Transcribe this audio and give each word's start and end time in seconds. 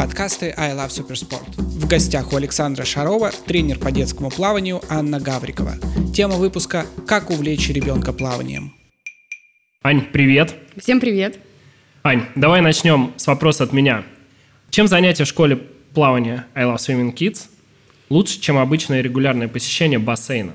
подкасты 0.00 0.54
I 0.56 0.72
Love 0.72 0.88
Supersport. 0.88 1.58
В 1.58 1.86
гостях 1.86 2.32
у 2.32 2.36
Александра 2.36 2.86
Шарова 2.86 3.32
тренер 3.46 3.78
по 3.78 3.92
детскому 3.92 4.30
плаванию 4.30 4.80
Анна 4.88 5.20
Гаврикова. 5.20 5.74
Тема 6.14 6.36
выпуска 6.36 6.86
«Как 7.06 7.28
увлечь 7.28 7.68
ребенка 7.68 8.14
плаванием». 8.14 8.72
Ань, 9.82 10.00
привет. 10.10 10.54
Всем 10.78 11.00
привет. 11.00 11.38
Ань, 12.02 12.24
давай 12.34 12.62
начнем 12.62 13.12
с 13.18 13.26
вопроса 13.26 13.64
от 13.64 13.74
меня. 13.74 14.06
Чем 14.70 14.88
занятия 14.88 15.24
в 15.24 15.28
школе 15.28 15.56
плавания 15.92 16.46
I 16.54 16.64
Love 16.64 16.76
Swimming 16.76 17.14
Kids 17.14 17.48
лучше, 18.08 18.40
чем 18.40 18.56
обычное 18.56 19.02
регулярное 19.02 19.48
посещение 19.48 19.98
бассейна? 19.98 20.54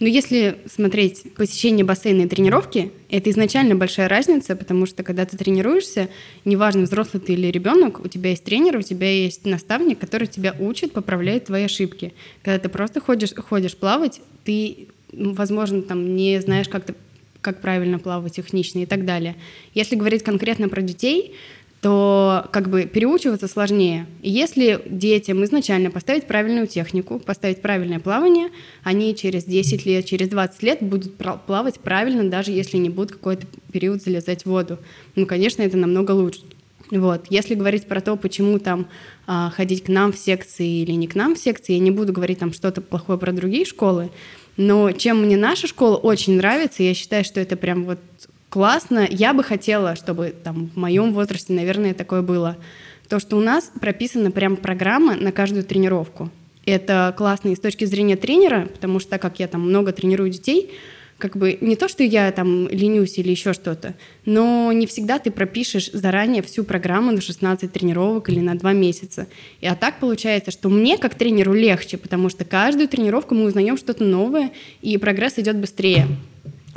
Но 0.00 0.08
если 0.08 0.58
смотреть 0.66 1.34
посещение 1.34 1.84
бассейна 1.84 2.22
и 2.22 2.26
тренировки, 2.26 2.90
это 3.08 3.30
изначально 3.30 3.74
большая 3.74 4.08
разница, 4.08 4.56
потому 4.56 4.86
что 4.86 5.02
когда 5.02 5.24
ты 5.24 5.36
тренируешься, 5.36 6.08
неважно, 6.44 6.82
взрослый 6.82 7.22
ты 7.22 7.34
или 7.34 7.48
ребенок, 7.48 8.04
у 8.04 8.08
тебя 8.08 8.30
есть 8.30 8.44
тренер, 8.44 8.78
у 8.78 8.82
тебя 8.82 9.10
есть 9.10 9.44
наставник, 9.44 9.98
который 9.98 10.26
тебя 10.26 10.56
учит, 10.58 10.92
поправляет 10.92 11.46
твои 11.46 11.64
ошибки. 11.64 12.14
Когда 12.42 12.58
ты 12.58 12.68
просто 12.68 13.00
ходишь, 13.00 13.34
ходишь 13.34 13.76
плавать, 13.76 14.20
ты, 14.44 14.88
возможно, 15.12 15.82
там 15.82 16.16
не 16.16 16.40
знаешь, 16.40 16.68
как, 16.68 16.84
ты, 16.84 16.94
как 17.40 17.60
правильно 17.60 17.98
плавать 17.98 18.34
технично 18.34 18.80
и 18.80 18.86
так 18.86 19.04
далее. 19.04 19.36
Если 19.74 19.94
говорить 19.94 20.22
конкретно 20.22 20.68
про 20.68 20.82
детей, 20.82 21.34
то 21.82 22.46
как 22.52 22.70
бы 22.70 22.84
переучиваться 22.84 23.48
сложнее. 23.48 24.06
И 24.22 24.30
если 24.30 24.80
детям 24.86 25.44
изначально 25.44 25.90
поставить 25.90 26.28
правильную 26.28 26.68
технику, 26.68 27.18
поставить 27.18 27.60
правильное 27.60 27.98
плавание, 27.98 28.50
они 28.84 29.16
через 29.16 29.44
10 29.44 29.84
лет, 29.84 30.06
через 30.06 30.28
20 30.28 30.62
лет 30.62 30.78
будут 30.80 31.16
плавать 31.44 31.80
правильно, 31.80 32.22
даже 32.30 32.52
если 32.52 32.76
не 32.76 32.88
будут 32.88 33.10
какой-то 33.10 33.48
период 33.72 34.00
залезать 34.00 34.42
в 34.42 34.46
воду. 34.46 34.78
Ну, 35.16 35.26
конечно, 35.26 35.62
это 35.62 35.76
намного 35.76 36.12
лучше. 36.12 36.42
Вот. 36.92 37.26
Если 37.30 37.56
говорить 37.56 37.86
про 37.86 38.00
то, 38.00 38.14
почему 38.14 38.60
там 38.60 38.86
а, 39.26 39.50
ходить 39.50 39.82
к 39.82 39.88
нам 39.88 40.12
в 40.12 40.18
секции 40.18 40.82
или 40.82 40.92
не 40.92 41.08
к 41.08 41.16
нам 41.16 41.34
в 41.34 41.38
секции, 41.38 41.72
я 41.72 41.78
не 41.80 41.90
буду 41.90 42.12
говорить 42.12 42.38
там 42.38 42.52
что-то 42.52 42.80
плохое 42.80 43.18
про 43.18 43.32
другие 43.32 43.64
школы, 43.64 44.10
но 44.56 44.92
чем 44.92 45.22
мне 45.22 45.36
наша 45.36 45.66
школа 45.66 45.96
очень 45.96 46.36
нравится, 46.36 46.84
я 46.84 46.94
считаю, 46.94 47.24
что 47.24 47.40
это 47.40 47.56
прям 47.56 47.84
вот 47.84 47.98
классно. 48.52 49.08
Я 49.08 49.32
бы 49.32 49.42
хотела, 49.42 49.96
чтобы 49.96 50.34
там 50.44 50.68
в 50.74 50.76
моем 50.76 51.14
возрасте, 51.14 51.54
наверное, 51.54 51.94
такое 51.94 52.20
было. 52.20 52.58
То, 53.08 53.18
что 53.18 53.38
у 53.38 53.40
нас 53.40 53.72
прописана 53.80 54.30
прям 54.30 54.56
программа 54.56 55.16
на 55.16 55.32
каждую 55.32 55.64
тренировку. 55.64 56.30
Это 56.66 57.14
классно 57.16 57.48
и 57.48 57.56
с 57.56 57.60
точки 57.60 57.86
зрения 57.86 58.16
тренера, 58.16 58.66
потому 58.66 59.00
что 59.00 59.12
так 59.12 59.22
как 59.22 59.40
я 59.40 59.48
там 59.48 59.62
много 59.62 59.92
тренирую 59.92 60.28
детей, 60.28 60.70
как 61.16 61.34
бы 61.36 61.56
не 61.62 61.76
то, 61.76 61.88
что 61.88 62.02
я 62.02 62.30
там 62.30 62.68
ленюсь 62.68 63.16
или 63.16 63.30
еще 63.30 63.54
что-то, 63.54 63.94
но 64.26 64.70
не 64.72 64.86
всегда 64.86 65.18
ты 65.18 65.30
пропишешь 65.30 65.90
заранее 65.90 66.42
всю 66.42 66.64
программу 66.64 67.10
на 67.10 67.22
16 67.22 67.72
тренировок 67.72 68.28
или 68.28 68.40
на 68.40 68.54
2 68.54 68.72
месяца. 68.74 69.28
И 69.62 69.66
а 69.66 69.74
так 69.76 69.98
получается, 69.98 70.50
что 70.50 70.68
мне 70.68 70.98
как 70.98 71.14
тренеру 71.14 71.54
легче, 71.54 71.96
потому 71.96 72.28
что 72.28 72.44
каждую 72.44 72.86
тренировку 72.86 73.34
мы 73.34 73.44
узнаем 73.44 73.78
что-то 73.78 74.04
новое, 74.04 74.52
и 74.82 74.98
прогресс 74.98 75.38
идет 75.38 75.56
быстрее. 75.56 76.06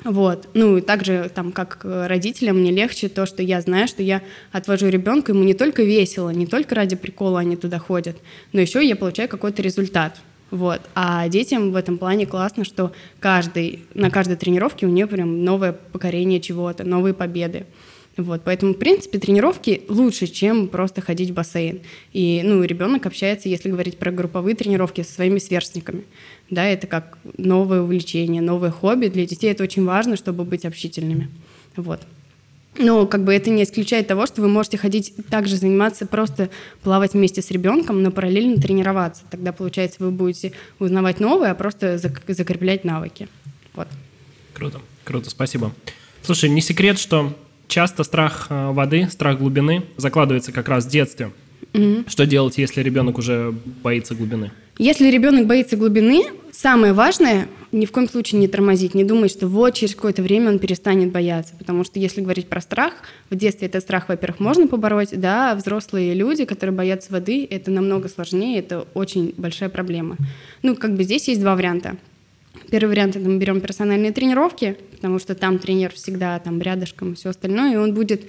Вот. 0.05 0.47
Ну 0.53 0.77
и 0.77 0.81
также 0.81 1.31
там 1.33 1.51
как 1.51 1.79
родителям 1.83 2.59
мне 2.59 2.71
легче 2.71 3.09
то, 3.09 3.25
что 3.25 3.41
я 3.41 3.59
знаю, 3.59 3.87
что 3.87 4.03
я 4.03 4.21
отвожу 4.51 4.87
ребенка, 4.87 5.31
ему 5.31 5.43
не 5.43 5.55
только 5.55 5.81
весело, 5.81 6.29
не 6.29 6.45
только 6.45 6.75
ради 6.75 6.95
прикола 6.95 7.39
они 7.39 7.55
туда 7.55 7.79
ходят, 7.79 8.15
но 8.53 8.61
еще 8.61 8.87
я 8.87 8.95
получаю 8.95 9.27
какой-то 9.27 9.63
результат. 9.63 10.21
Вот. 10.51 10.81
А 10.93 11.27
детям 11.27 11.71
в 11.71 11.75
этом 11.75 11.97
плане 11.97 12.27
классно, 12.27 12.63
что 12.65 12.93
каждый, 13.19 13.85
на 13.95 14.11
каждой 14.11 14.37
тренировке 14.37 14.85
у 14.85 14.89
нее 14.89 15.07
прям 15.07 15.43
новое 15.43 15.73
покорение 15.73 16.39
чего-то, 16.39 16.83
новые 16.83 17.15
победы. 17.15 17.65
Вот, 18.17 18.43
поэтому, 18.45 18.73
в 18.73 18.77
принципе, 18.77 19.19
тренировки 19.19 19.81
лучше, 19.89 20.27
чем 20.27 20.69
просто 20.69 21.01
ходить 21.01 21.31
в 21.31 21.33
бассейн. 21.33 21.81
И, 22.13 22.41
ну, 22.45 22.63
ребенок 22.63 23.05
общается, 23.05 23.49
если 23.49 23.69
говорить 23.69 23.97
про 23.97 24.09
групповые 24.11 24.55
тренировки, 24.55 25.01
со 25.01 25.11
своими 25.11 25.39
сверстниками. 25.39 26.03
Да, 26.49 26.65
это 26.65 26.87
как 26.87 27.17
новое 27.37 27.81
увлечение, 27.81 28.41
новое 28.41 28.71
хобби. 28.71 29.07
Для 29.07 29.25
детей 29.25 29.51
это 29.51 29.63
очень 29.63 29.83
важно, 29.85 30.15
чтобы 30.15 30.43
быть 30.43 30.65
общительными. 30.65 31.29
Вот. 31.75 32.01
Но 32.77 33.05
как 33.07 33.23
бы 33.23 33.33
это 33.33 33.49
не 33.49 33.63
исключает 33.63 34.07
того, 34.07 34.25
что 34.25 34.41
вы 34.41 34.49
можете 34.49 34.77
ходить 34.77 35.13
также 35.29 35.55
заниматься, 35.55 36.05
просто 36.05 36.49
плавать 36.83 37.13
вместе 37.13 37.41
с 37.41 37.49
ребенком, 37.49 38.03
но 38.03 38.11
параллельно 38.11 38.61
тренироваться. 38.61 39.23
Тогда, 39.31 39.53
получается, 39.53 39.97
вы 40.03 40.11
будете 40.11 40.51
узнавать 40.79 41.19
новое, 41.19 41.51
а 41.51 41.55
просто 41.55 41.97
закреплять 41.97 42.83
навыки. 42.83 43.29
Вот. 43.73 43.87
Круто, 44.53 44.81
круто, 45.05 45.29
спасибо. 45.29 45.73
Слушай, 46.21 46.49
не 46.49 46.61
секрет, 46.61 46.99
что 46.99 47.33
часто 47.67 48.03
страх 48.03 48.47
э, 48.49 48.71
воды, 48.71 49.07
страх 49.09 49.37
глубины 49.37 49.83
закладывается 49.97 50.51
как 50.51 50.67
раз 50.67 50.85
в 50.85 50.89
детстве. 50.89 51.31
Угу. 51.73 52.05
Что 52.07 52.25
делать, 52.25 52.57
если 52.57 52.81
ребенок 52.81 53.17
уже 53.17 53.53
боится 53.83 54.15
глубины? 54.15 54.51
Если 54.77 55.09
ребенок 55.09 55.47
боится 55.47 55.77
глубины, 55.77 56.23
самое 56.51 56.91
важное 56.93 57.47
ни 57.71 57.85
в 57.85 57.91
коем 57.91 58.07
случае 58.07 58.39
не 58.39 58.47
тормозить, 58.47 58.93
не 58.93 59.03
думать, 59.03 59.31
что 59.31 59.47
вот 59.47 59.73
через 59.73 59.95
какое-то 59.95 60.21
время 60.21 60.49
он 60.49 60.59
перестанет 60.59 61.11
бояться. 61.11 61.53
Потому 61.57 61.83
что 61.83 61.99
если 61.99 62.21
говорить 62.21 62.47
про 62.47 62.61
страх, 62.61 62.93
в 63.29 63.35
детстве 63.35 63.67
этот 63.67 63.83
страх, 63.83 64.07
во-первых, 64.07 64.39
можно 64.39 64.67
побороть, 64.67 65.19
да, 65.19 65.51
а 65.51 65.55
взрослые 65.55 66.13
люди, 66.13 66.45
которые 66.45 66.75
боятся 66.75 67.11
воды, 67.11 67.45
это 67.49 67.71
намного 67.71 68.07
сложнее, 68.07 68.59
это 68.59 68.87
очень 68.93 69.33
большая 69.37 69.69
проблема. 69.69 70.15
Ну, 70.61 70.75
как 70.75 70.95
бы 70.95 71.03
здесь 71.03 71.27
есть 71.27 71.41
два 71.41 71.55
варианта. 71.55 71.97
Первый 72.69 72.89
вариант 72.89 73.17
это 73.17 73.27
мы 73.27 73.37
берем 73.37 73.61
персональные 73.61 74.11
тренировки, 74.11 74.77
потому 74.91 75.19
что 75.19 75.35
там 75.35 75.59
тренер 75.59 75.91
всегда 75.93 76.39
там 76.39 76.61
рядышком 76.61 77.11
и 77.11 77.15
все 77.15 77.29
остальное, 77.29 77.73
и 77.73 77.77
он 77.77 77.93
будет 77.93 78.23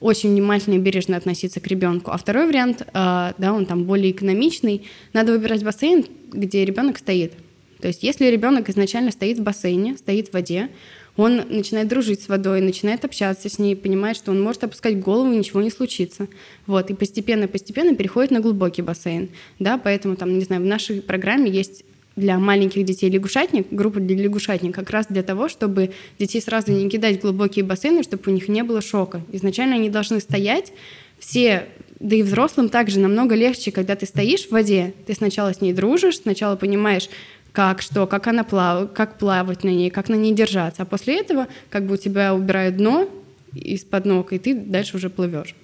очень 0.00 0.30
внимательно 0.30 0.74
и 0.74 0.78
бережно 0.78 1.16
относиться 1.16 1.60
к 1.60 1.66
ребенку. 1.66 2.10
А 2.10 2.16
второй 2.16 2.46
вариант, 2.46 2.82
э, 2.82 2.84
да, 2.92 3.52
он 3.52 3.66
там 3.66 3.84
более 3.84 4.10
экономичный, 4.12 4.86
надо 5.12 5.32
выбирать 5.32 5.62
бассейн, 5.62 6.06
где 6.32 6.64
ребенок 6.64 6.98
стоит. 6.98 7.34
То 7.80 7.88
есть 7.88 8.02
если 8.02 8.26
ребенок 8.26 8.68
изначально 8.68 9.10
стоит 9.10 9.38
в 9.38 9.42
бассейне, 9.42 9.96
стоит 9.96 10.28
в 10.28 10.32
воде, 10.34 10.68
он 11.16 11.42
начинает 11.48 11.88
дружить 11.88 12.22
с 12.22 12.28
водой, 12.28 12.60
начинает 12.60 13.04
общаться 13.04 13.48
с 13.48 13.58
ней, 13.58 13.76
понимает, 13.76 14.16
что 14.16 14.30
он 14.30 14.40
может 14.40 14.64
опускать 14.64 15.00
голову, 15.00 15.32
и 15.32 15.36
ничего 15.36 15.60
не 15.60 15.70
случится. 15.70 16.28
Вот, 16.66 16.90
и 16.90 16.94
постепенно-постепенно 16.94 17.94
переходит 17.94 18.30
на 18.30 18.40
глубокий 18.40 18.82
бассейн. 18.82 19.30
Да, 19.58 19.76
поэтому, 19.76 20.16
там, 20.16 20.38
не 20.38 20.44
знаю, 20.44 20.62
в 20.62 20.66
нашей 20.66 21.02
программе 21.02 21.50
есть 21.50 21.84
для 22.16 22.38
маленьких 22.38 22.84
детей 22.84 23.08
лягушатник, 23.10 23.68
группа 23.70 24.00
для 24.00 24.16
лягушатник, 24.16 24.74
как 24.74 24.90
раз 24.90 25.06
для 25.08 25.22
того, 25.22 25.48
чтобы 25.48 25.92
детей 26.18 26.40
сразу 26.40 26.72
не 26.72 26.88
кидать 26.88 27.18
в 27.18 27.22
глубокие 27.22 27.64
бассейны, 27.64 28.02
чтобы 28.02 28.22
у 28.26 28.30
них 28.30 28.48
не 28.48 28.62
было 28.62 28.80
шока. 28.80 29.22
Изначально 29.32 29.76
они 29.76 29.90
должны 29.90 30.20
стоять, 30.20 30.72
все, 31.18 31.66
да 32.00 32.16
и 32.16 32.22
взрослым 32.22 32.68
также 32.68 32.98
намного 32.98 33.34
легче, 33.34 33.70
когда 33.70 33.94
ты 33.94 34.06
стоишь 34.06 34.46
в 34.46 34.52
воде, 34.52 34.94
ты 35.06 35.14
сначала 35.14 35.52
с 35.52 35.60
ней 35.60 35.72
дружишь, 35.72 36.18
сначала 36.18 36.56
понимаешь, 36.56 37.08
как, 37.52 37.82
что, 37.82 38.06
как 38.06 38.26
она 38.26 38.44
плавает, 38.44 38.92
как 38.92 39.18
плавать 39.18 39.64
на 39.64 39.70
ней, 39.70 39.90
как 39.90 40.08
на 40.08 40.14
ней 40.14 40.32
держаться. 40.32 40.82
А 40.82 40.86
после 40.86 41.20
этого 41.20 41.48
как 41.68 41.86
бы 41.86 41.94
у 41.94 41.96
тебя 41.96 42.34
убирают 42.34 42.76
дно 42.76 43.08
из-под 43.54 44.04
ног, 44.04 44.32
и 44.32 44.38
ты 44.38 44.54
дальше 44.54 44.96
уже 44.96 45.10
плывешь. 45.10 45.54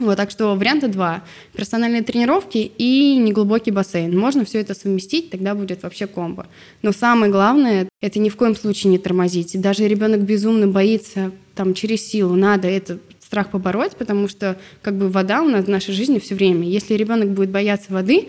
Вот, 0.00 0.16
так 0.16 0.30
что 0.30 0.54
варианта 0.54 0.88
два. 0.88 1.22
Персональные 1.52 2.02
тренировки 2.02 2.72
и 2.78 3.18
неглубокий 3.18 3.70
бассейн. 3.70 4.18
Можно 4.18 4.46
все 4.46 4.58
это 4.58 4.74
совместить, 4.74 5.30
тогда 5.30 5.54
будет 5.54 5.82
вообще 5.82 6.06
комбо. 6.06 6.46
Но 6.80 6.92
самое 6.92 7.30
главное, 7.30 7.86
это 8.00 8.18
ни 8.18 8.30
в 8.30 8.36
коем 8.36 8.56
случае 8.56 8.90
не 8.90 8.98
тормозить. 8.98 9.60
даже 9.60 9.86
ребенок 9.86 10.22
безумно 10.22 10.66
боится 10.66 11.32
там 11.54 11.74
через 11.74 12.06
силу, 12.06 12.34
надо 12.34 12.66
этот 12.66 13.02
страх 13.20 13.50
побороть, 13.50 13.94
потому 13.96 14.26
что 14.26 14.58
как 14.80 14.96
бы 14.96 15.10
вода 15.10 15.42
у 15.42 15.48
нас 15.48 15.66
в 15.66 15.68
нашей 15.68 15.92
жизни 15.92 16.18
все 16.18 16.34
время. 16.34 16.66
Если 16.66 16.94
ребенок 16.94 17.28
будет 17.30 17.50
бояться 17.50 17.92
воды, 17.92 18.28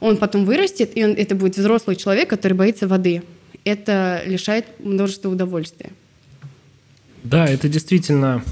он 0.00 0.16
потом 0.16 0.46
вырастет, 0.46 0.92
и 0.94 1.04
он, 1.04 1.10
это 1.10 1.34
будет 1.34 1.58
взрослый 1.58 1.94
человек, 1.94 2.30
который 2.30 2.54
боится 2.54 2.88
воды. 2.88 3.22
Это 3.64 4.22
лишает 4.24 4.64
множества 4.78 5.28
удовольствия. 5.28 5.90
Да, 7.22 7.46
это 7.46 7.68
действительно 7.68 8.42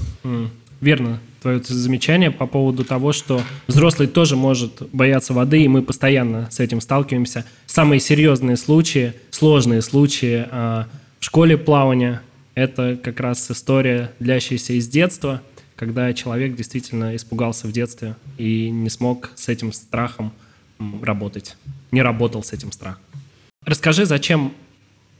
верно 0.79 1.19
твое 1.41 1.61
замечание 1.63 2.29
по 2.29 2.45
поводу 2.45 2.85
того, 2.85 3.11
что 3.13 3.41
взрослый 3.67 4.07
тоже 4.07 4.35
может 4.35 4.83
бояться 4.93 5.33
воды, 5.33 5.63
и 5.63 5.67
мы 5.67 5.81
постоянно 5.81 6.47
с 6.51 6.59
этим 6.59 6.81
сталкиваемся. 6.81 7.45
Самые 7.65 7.99
серьезные 7.99 8.57
случаи, 8.57 9.13
сложные 9.31 9.81
случаи 9.81 10.47
э, 10.49 10.85
в 11.19 11.25
школе 11.25 11.57
плавания– 11.57 12.21
это 12.55 12.97
как 13.01 13.19
раз 13.19 13.49
история, 13.49 14.11
длящаяся 14.19 14.73
из 14.73 14.87
детства, 14.87 15.41
когда 15.75 16.13
человек 16.13 16.55
действительно 16.55 17.15
испугался 17.15 17.65
в 17.65 17.71
детстве 17.71 18.15
и 18.37 18.69
не 18.69 18.89
смог 18.89 19.31
с 19.35 19.49
этим 19.49 19.73
страхом 19.73 20.31
работать, 21.01 21.57
не 21.91 22.03
работал 22.03 22.43
с 22.43 22.53
этим 22.53 22.71
страхом. 22.71 23.01
Расскажи, 23.65 24.05
зачем 24.05 24.53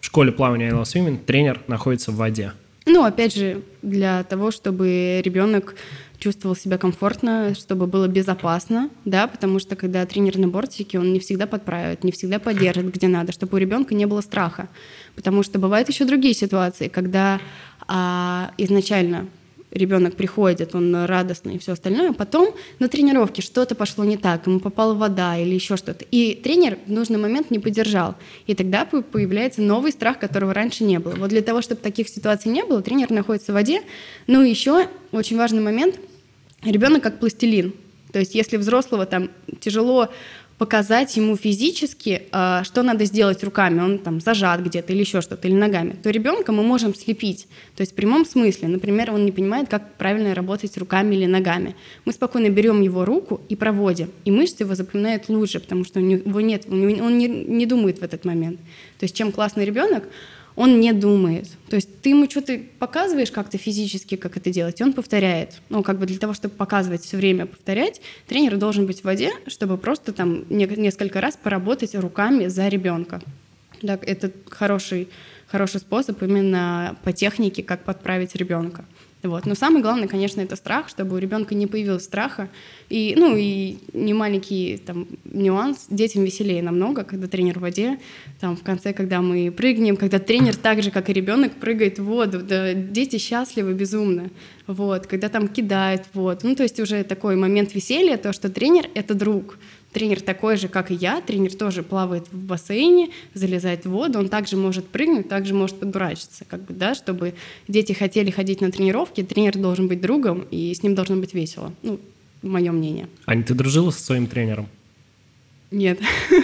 в 0.02 0.06
школе 0.06 0.32
плавания 0.32 0.68
I 0.68 0.72
Love 0.74 0.84
Swimming 0.84 1.24
тренер 1.24 1.62
находится 1.68 2.12
в 2.12 2.18
воде? 2.18 2.54
Ну, 2.86 3.04
опять 3.04 3.36
же, 3.36 3.62
для 3.82 4.24
того, 4.24 4.50
чтобы 4.52 5.22
ребенок 5.24 5.76
чувствовал 6.18 6.56
себя 6.56 6.78
комфортно, 6.78 7.54
чтобы 7.56 7.88
было 7.88 8.08
безопасно, 8.08 8.90
да, 9.06 9.28
потому 9.28 9.60
что 9.60 9.76
когда 9.76 10.06
тренер 10.06 10.38
на 10.38 10.48
бортике, 10.48 11.00
он 11.00 11.14
не 11.14 11.20
всегда 11.20 11.48
подправит, 11.48 12.04
не 12.04 12.12
всегда 12.12 12.40
поддержит, 12.40 12.94
где 12.94 13.08
надо, 13.08 13.32
чтобы 13.32 13.56
у 13.56 13.60
ребенка 13.60 13.96
не 13.96 14.06
было 14.06 14.22
страха, 14.22 14.70
потому 15.16 15.44
что 15.44 15.60
бывают 15.60 15.90
еще 15.90 16.06
другие 16.06 16.34
ситуации, 16.34 16.88
когда 16.88 17.40
а, 17.88 18.52
изначально 18.58 19.28
ребенок 19.72 20.16
приходит, 20.16 20.76
он 20.76 21.06
радостный 21.06 21.56
и 21.56 21.58
все 21.58 21.74
остальное, 21.74 22.14
потом 22.14 22.54
на 22.80 22.88
тренировке 22.88 23.42
что-то 23.42 23.74
пошло 23.74 24.04
не 24.04 24.18
так, 24.18 24.46
ему 24.48 24.60
попала 24.60 24.94
вода 24.94 25.38
или 25.38 25.54
еще 25.54 25.78
что-то, 25.78 26.06
и 26.12 26.36
тренер 26.36 26.78
в 26.86 26.92
нужный 26.92 27.18
момент 27.18 27.52
не 27.52 27.60
поддержал, 27.60 28.16
и 28.48 28.54
тогда 28.54 28.86
появляется 28.86 29.62
новый 29.62 29.92
страх, 29.92 30.20
которого 30.20 30.54
раньше 30.54 30.84
не 30.84 31.00
было. 31.00 31.16
Вот 31.16 31.30
для 31.30 31.42
того, 31.42 31.62
чтобы 31.62 31.82
таких 31.82 32.10
ситуаций 32.10 32.52
не 32.52 32.64
было, 32.64 32.82
тренер 32.82 33.10
находится 33.12 33.52
в 33.52 33.56
воде, 33.56 33.82
ну 34.28 34.44
и 34.44 34.50
еще 34.50 34.88
очень 35.12 35.38
важный 35.38 35.62
момент, 35.62 36.00
ребенок 36.64 37.02
как 37.02 37.20
пластилин, 37.20 37.74
то 38.12 38.20
есть 38.20 38.36
если 38.36 38.58
взрослого 38.58 39.06
там 39.06 39.30
тяжело 39.60 40.10
показать 40.62 41.18
ему 41.18 41.36
физически, 41.36 42.22
а, 42.32 42.64
что 42.64 42.84
надо 42.84 43.06
сделать 43.06 43.44
руками, 43.44 43.82
он 43.82 43.98
там 43.98 44.22
зажат 44.22 44.62
где-то 44.62 44.94
или 44.94 45.00
еще 45.00 45.20
что-то, 45.22 45.48
или 45.48 45.56
ногами, 45.56 45.96
то 46.04 46.12
ребенка 46.12 46.52
мы 46.52 46.62
можем 46.62 46.94
слепить. 46.94 47.48
То 47.76 47.82
есть 47.82 47.94
в 47.94 47.96
прямом 47.96 48.26
смысле, 48.26 48.68
например, 48.68 49.12
он 49.12 49.26
не 49.26 49.32
понимает, 49.32 49.70
как 49.70 49.96
правильно 49.96 50.36
работать 50.36 50.78
руками 50.78 51.16
или 51.16 51.26
ногами. 51.26 51.76
Мы 52.06 52.14
спокойно 52.14 52.50
берем 52.50 52.82
его 52.82 53.06
руку 53.06 53.42
и 53.50 53.56
проводим, 53.56 54.12
и 54.24 54.30
мышцы 54.30 54.62
его 54.62 54.76
запоминают 54.76 55.30
лучше, 55.30 55.62
потому 55.62 55.84
что 55.84 56.00
у 56.00 56.04
него 56.04 56.42
нет, 56.42 56.66
он 56.70 57.18
не, 57.18 57.66
думает 57.66 57.98
в 57.98 58.04
этот 58.04 58.24
момент. 58.24 58.60
То 59.00 59.06
есть 59.06 59.16
чем 59.16 59.32
классный 59.32 59.66
ребенок, 59.66 60.04
он 60.56 60.80
не 60.80 60.94
думает. 60.94 61.48
То 61.70 61.76
есть 61.76 62.02
ты 62.02 62.10
ему 62.10 62.30
что-то 62.30 62.60
показываешь 62.80 63.32
как-то 63.32 63.58
физически, 63.58 64.16
как 64.16 64.38
это 64.38 64.52
делать, 64.52 64.80
и 64.82 64.84
он 64.84 64.94
повторяет. 64.94 65.62
Ну, 65.70 65.84
как 65.84 66.00
бы 66.00 66.06
для 66.06 66.18
того, 66.18 66.34
чтобы 66.34 66.56
показывать 66.56 67.04
все 67.04 67.18
время, 67.18 67.46
повторять, 67.46 68.02
тренер 68.28 68.58
должен 68.58 68.86
быть 68.86 69.02
в 69.02 69.06
воде, 69.06 69.32
чтобы 69.48 69.78
просто 69.78 70.14
там 70.14 70.46
несколько 70.50 71.22
раз 71.22 71.38
поработать 71.42 71.96
руками 71.96 72.48
за 72.48 72.68
ребенка. 72.68 73.22
Так, 73.82 74.08
это 74.08 74.32
хороший, 74.50 75.10
хороший 75.48 75.80
способ 75.80 76.22
именно 76.22 76.98
по 77.04 77.12
технике, 77.14 77.64
как 77.64 77.84
подправить 77.84 78.36
ребенка. 78.36 78.86
Вот. 79.24 79.46
Но 79.46 79.56
самое 79.56 79.84
главное, 79.84 80.08
конечно, 80.08 80.42
это 80.42 80.56
страх, 80.56 80.90
чтобы 80.90 81.16
у 81.16 81.20
ребенка 81.20 81.54
не 81.54 81.68
появилось 81.68 82.04
страха. 82.04 82.50
И, 82.90 83.14
ну, 83.18 83.36
и 83.38 83.78
не 83.94 84.14
маленький 84.14 84.78
там, 84.78 85.08
нюанс. 85.26 85.86
Детям 85.90 86.24
веселее 86.24 86.64
намного, 86.64 87.04
когда 87.04 87.28
тренер 87.28 87.60
в 87.60 87.62
воде. 87.62 88.00
Там, 88.40 88.56
в 88.56 88.64
конце, 88.64 88.94
когда 88.94 89.22
мы 89.22 89.52
прыгнем, 89.52 89.96
когда 89.96 90.18
тренер 90.20 90.56
так 90.56 90.82
же, 90.82 90.92
как 90.92 91.10
и 91.10 91.14
ребенок, 91.14 91.54
прыгает 91.54 92.00
в 92.00 92.06
воду. 92.06 92.42
Да, 92.42 92.74
дети 92.74 93.18
счастливы 93.18 93.74
безумно. 93.74 94.30
Вот. 94.66 95.06
Когда 95.06 95.30
там 95.30 95.48
кидает 95.48 96.06
в 96.14 96.20
воду. 96.20 96.40
Ну, 96.44 96.56
то 96.56 96.64
есть 96.64 96.80
уже 96.80 97.04
такой 97.04 97.36
момент 97.36 97.76
веселья, 97.76 98.18
то, 98.18 98.34
что 98.34 98.50
тренер— 98.50 98.90
это 98.96 99.14
друг. 99.14 99.58
Тренер 99.92 100.22
такой 100.22 100.56
же, 100.56 100.70
как 100.70 100.90
и 100.90 100.94
я, 100.94 101.20
тренер 101.20 101.54
тоже 101.54 101.84
плавает 101.84 102.32
в 102.32 102.38
бассейне, 102.38 103.10
залезает 103.34 103.86
в 103.86 103.90
воду, 103.90 104.20
он 104.20 104.30
также 104.30 104.56
может 104.56 104.88
прыгнуть, 104.88 105.28
также 105.28 105.54
может 105.54 105.80
подурачиться, 105.80 106.46
как 106.46 106.62
бы, 106.62 106.74
да, 106.74 106.96
чтобы 106.96 107.34
дети 107.68 107.92
хотели 107.92 108.32
ходить 108.32 108.62
на 108.62 108.72
тренировки, 108.72 109.22
тренер 109.22 109.58
должен 109.58 109.88
быть 109.88 110.00
другом, 110.00 110.46
и 110.50 110.74
с 110.74 110.82
ним 110.82 110.96
должно 110.96 111.18
быть 111.18 111.34
весело, 111.34 111.74
ну, 111.84 112.00
мое 112.42 112.72
мнение. 112.72 113.10
Аня, 113.26 113.44
ты 113.44 113.54
дружила 113.54 113.92
со 113.92 114.02
своим 114.02 114.28
тренером? 114.28 114.68
Нет. 115.72 116.00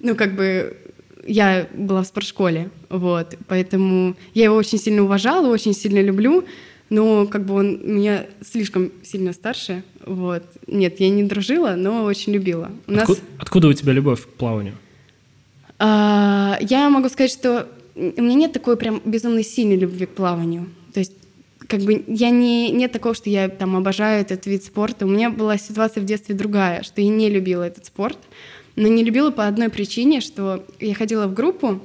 Ну, 0.00 0.14
как 0.14 0.36
бы 0.36 0.76
я 1.26 1.66
была 1.74 2.02
в 2.02 2.06
спортшколе, 2.06 2.70
вот, 2.88 3.34
поэтому 3.48 4.14
я 4.32 4.44
его 4.44 4.54
очень 4.54 4.78
сильно 4.78 5.02
уважала, 5.02 5.48
очень 5.48 5.74
сильно 5.74 6.00
люблю, 6.00 6.44
но 6.90 7.26
как 7.26 7.44
бы 7.44 7.54
он 7.54 7.80
меня 7.82 8.26
слишком 8.40 8.92
сильно 9.02 9.32
старше, 9.32 9.82
вот. 10.04 10.42
Нет, 10.66 11.00
я 11.00 11.10
не 11.10 11.22
дружила, 11.24 11.74
но 11.76 12.04
очень 12.04 12.32
любила. 12.32 12.70
У 12.86 12.92
откуда, 12.92 13.08
нас... 13.08 13.20
откуда 13.38 13.68
у 13.68 13.72
тебя 13.72 13.92
любовь 13.92 14.22
к 14.22 14.28
плаванию? 14.28 14.74
А, 15.78 16.58
я 16.60 16.88
могу 16.90 17.08
сказать, 17.08 17.30
что 17.30 17.68
у 17.94 18.22
меня 18.22 18.34
нет 18.34 18.52
такой 18.52 18.76
прям 18.76 19.00
безумно 19.04 19.42
сильной 19.42 19.76
любви 19.76 20.06
к 20.06 20.10
плаванию. 20.10 20.68
То 20.92 21.00
есть 21.00 21.12
как 21.66 21.80
бы 21.80 22.04
я 22.06 22.30
не 22.30 22.70
нет 22.70 22.92
такого, 22.92 23.14
что 23.14 23.28
я 23.28 23.48
там 23.48 23.76
обожаю 23.76 24.22
этот 24.22 24.46
вид 24.46 24.64
спорта. 24.64 25.04
У 25.06 25.08
меня 25.08 25.30
была 25.30 25.58
ситуация 25.58 26.02
в 26.02 26.06
детстве 26.06 26.34
другая, 26.34 26.82
что 26.82 27.00
я 27.00 27.08
не 27.08 27.28
любила 27.28 27.64
этот 27.64 27.86
спорт, 27.86 28.18
но 28.76 28.88
не 28.88 29.04
любила 29.04 29.30
по 29.30 29.46
одной 29.46 29.68
причине, 29.68 30.20
что 30.20 30.64
я 30.80 30.94
ходила 30.94 31.26
в 31.26 31.34
группу, 31.34 31.80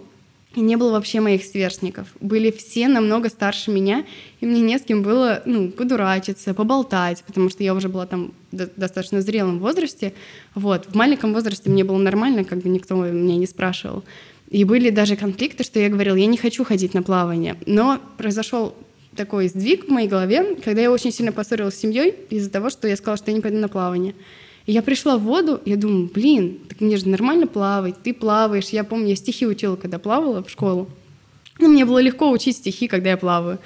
и 0.55 0.61
не 0.61 0.75
было 0.75 0.91
вообще 0.91 1.19
моих 1.19 1.43
сверстников. 1.43 2.07
Были 2.19 2.51
все 2.51 2.87
намного 2.87 3.29
старше 3.29 3.71
меня, 3.71 4.05
и 4.39 4.45
мне 4.45 4.61
не 4.61 4.77
с 4.77 4.83
кем 4.83 5.01
было, 5.01 5.41
ну, 5.45 5.71
подурачиться, 5.71 6.53
поболтать, 6.53 7.23
потому 7.25 7.49
что 7.49 7.63
я 7.63 7.73
уже 7.73 7.89
была 7.89 8.05
там 8.05 8.33
в 8.51 8.69
достаточно 8.77 9.21
зрелом 9.21 9.59
возрасте. 9.59 10.13
Вот. 10.53 10.85
В 10.87 10.95
маленьком 10.95 11.33
возрасте 11.33 11.69
мне 11.69 11.83
было 11.83 11.97
нормально, 11.97 12.43
как 12.43 12.59
бы 12.59 12.69
никто 12.69 12.95
меня 12.95 13.37
не 13.37 13.47
спрашивал. 13.47 14.03
И 14.49 14.63
были 14.65 14.91
даже 14.91 15.15
конфликты, 15.15 15.63
что 15.63 15.79
я 15.79 15.89
говорила, 15.89 16.15
я 16.15 16.27
не 16.27 16.37
хочу 16.37 16.63
ходить 16.63 16.93
на 16.93 17.01
плавание. 17.01 17.55
Но 17.65 17.99
произошел 18.17 18.75
такой 19.15 19.47
сдвиг 19.47 19.85
в 19.85 19.89
моей 19.89 20.07
голове, 20.07 20.55
когда 20.63 20.81
я 20.81 20.91
очень 20.91 21.11
сильно 21.11 21.31
поссорилась 21.31 21.75
с 21.75 21.79
семьей 21.79 22.15
из-за 22.29 22.51
того, 22.51 22.69
что 22.69 22.87
я 22.87 22.95
сказала, 22.95 23.17
что 23.17 23.31
я 23.31 23.35
не 23.35 23.41
пойду 23.41 23.57
на 23.57 23.67
плавание. 23.67 24.13
И 24.65 24.71
я 24.71 24.81
пришла 24.81 25.17
в 25.17 25.23
воду, 25.23 25.61
я 25.65 25.75
думаю, 25.75 26.09
блин, 26.13 26.59
так 26.69 26.79
мне 26.79 26.97
же 26.97 27.07
нормально 27.09 27.47
плавать, 27.47 28.01
ты 28.01 28.13
плаваешь. 28.13 28.69
Я 28.69 28.83
помню, 28.83 29.09
я 29.09 29.15
стихи 29.15 29.45
учила, 29.45 29.75
когда 29.75 29.99
плавала 29.99 30.43
в 30.43 30.49
школу. 30.49 30.89
Ну, 31.59 31.67
мне 31.67 31.85
было 31.85 31.99
легко 31.99 32.31
учить 32.31 32.57
стихи, 32.57 32.87
когда 32.87 33.11
я 33.11 33.17
плаваю. 33.17 33.59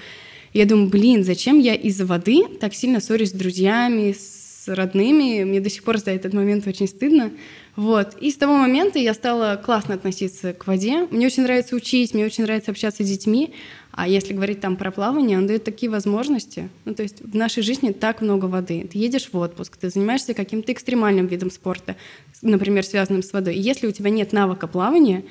Я 0.54 0.66
думаю, 0.66 0.90
блин, 0.90 1.24
зачем 1.24 1.60
я 1.60 1.76
из-за 1.76 2.06
воды 2.06 2.46
так 2.60 2.74
сильно 2.74 3.00
ссорюсь 3.00 3.30
с 3.30 3.34
друзьями, 3.34 4.14
с 4.18 4.68
родными? 4.68 5.44
Мне 5.44 5.62
до 5.62 5.70
сих 5.70 5.84
пор 5.84 6.00
за 6.00 6.12
этот 6.12 6.34
момент 6.34 6.66
очень 6.68 6.88
стыдно. 6.88 7.32
Вот. 7.76 8.16
И 8.20 8.32
с 8.32 8.38
того 8.38 8.58
момента 8.58 8.98
я 8.98 9.14
стала 9.14 9.62
классно 9.64 9.94
относиться 9.94 10.54
к 10.54 10.66
воде. 10.66 11.08
Мне 11.12 11.28
очень 11.28 11.44
нравится 11.44 11.76
учить, 11.76 12.16
мне 12.16 12.26
очень 12.26 12.44
нравится 12.44 12.72
общаться 12.72 13.04
с 13.04 13.08
детьми. 13.08 13.54
А 13.98 14.08
если 14.08 14.34
говорить 14.34 14.62
там 14.62 14.76
про 14.76 14.92
плавание, 14.92 15.40
он 15.40 15.48
дает 15.48 15.64
такие 15.64 15.90
возможности. 15.90 16.70
Ну, 16.86 16.94
то 16.94 17.02
есть 17.02 17.20
в 17.20 17.36
нашей 17.36 17.64
жизни 17.64 17.92
так 17.92 18.22
много 18.22 18.46
воды. 18.46 18.88
Ты 18.92 19.00
едешь 19.00 19.30
в 19.34 19.36
отпуск, 19.36 19.76
ты 19.76 19.90
занимаешься 19.90 20.36
каким-то 20.36 20.72
экстремальным 20.72 21.26
видом 21.26 21.50
спорта, 21.50 21.96
например, 22.44 22.86
связанным 22.86 23.24
с 23.24 23.34
водой. 23.34 23.56
И 23.56 23.60
если 23.60 23.88
у 23.88 23.92
тебя 23.92 24.12
нет 24.12 24.34
навыка 24.34 24.68
плавания, 24.68 25.26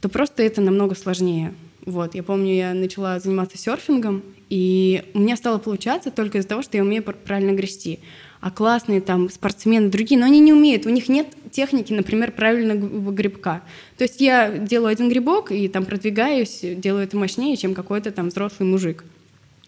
то 0.00 0.08
просто 0.08 0.42
это 0.42 0.62
намного 0.62 0.94
сложнее. 0.94 1.52
Вот, 1.84 2.14
я 2.14 2.22
помню, 2.22 2.54
я 2.54 2.72
начала 2.72 3.20
заниматься 3.20 3.58
серфингом, 3.58 4.22
и 4.48 5.04
у 5.12 5.18
меня 5.18 5.36
стало 5.36 5.58
получаться 5.58 6.10
только 6.10 6.38
из-за 6.38 6.48
того, 6.48 6.62
что 6.62 6.78
я 6.78 6.82
умею 6.82 7.02
правильно 7.02 7.52
грести 7.52 8.00
а 8.40 8.50
классные 8.50 9.00
там 9.00 9.28
спортсмены 9.28 9.90
другие, 9.90 10.18
но 10.18 10.26
они 10.26 10.40
не 10.40 10.52
умеют, 10.52 10.86
у 10.86 10.90
них 10.90 11.08
нет 11.08 11.28
техники, 11.50 11.92
например, 11.92 12.32
правильного 12.32 13.10
грибка. 13.12 13.62
То 13.98 14.04
есть 14.04 14.20
я 14.20 14.50
делаю 14.50 14.92
один 14.92 15.08
грибок 15.08 15.52
и 15.52 15.68
там 15.68 15.84
продвигаюсь, 15.84 16.60
делаю 16.62 17.04
это 17.04 17.16
мощнее, 17.16 17.56
чем 17.56 17.74
какой-то 17.74 18.10
там 18.10 18.28
взрослый 18.28 18.68
мужик. 18.68 19.04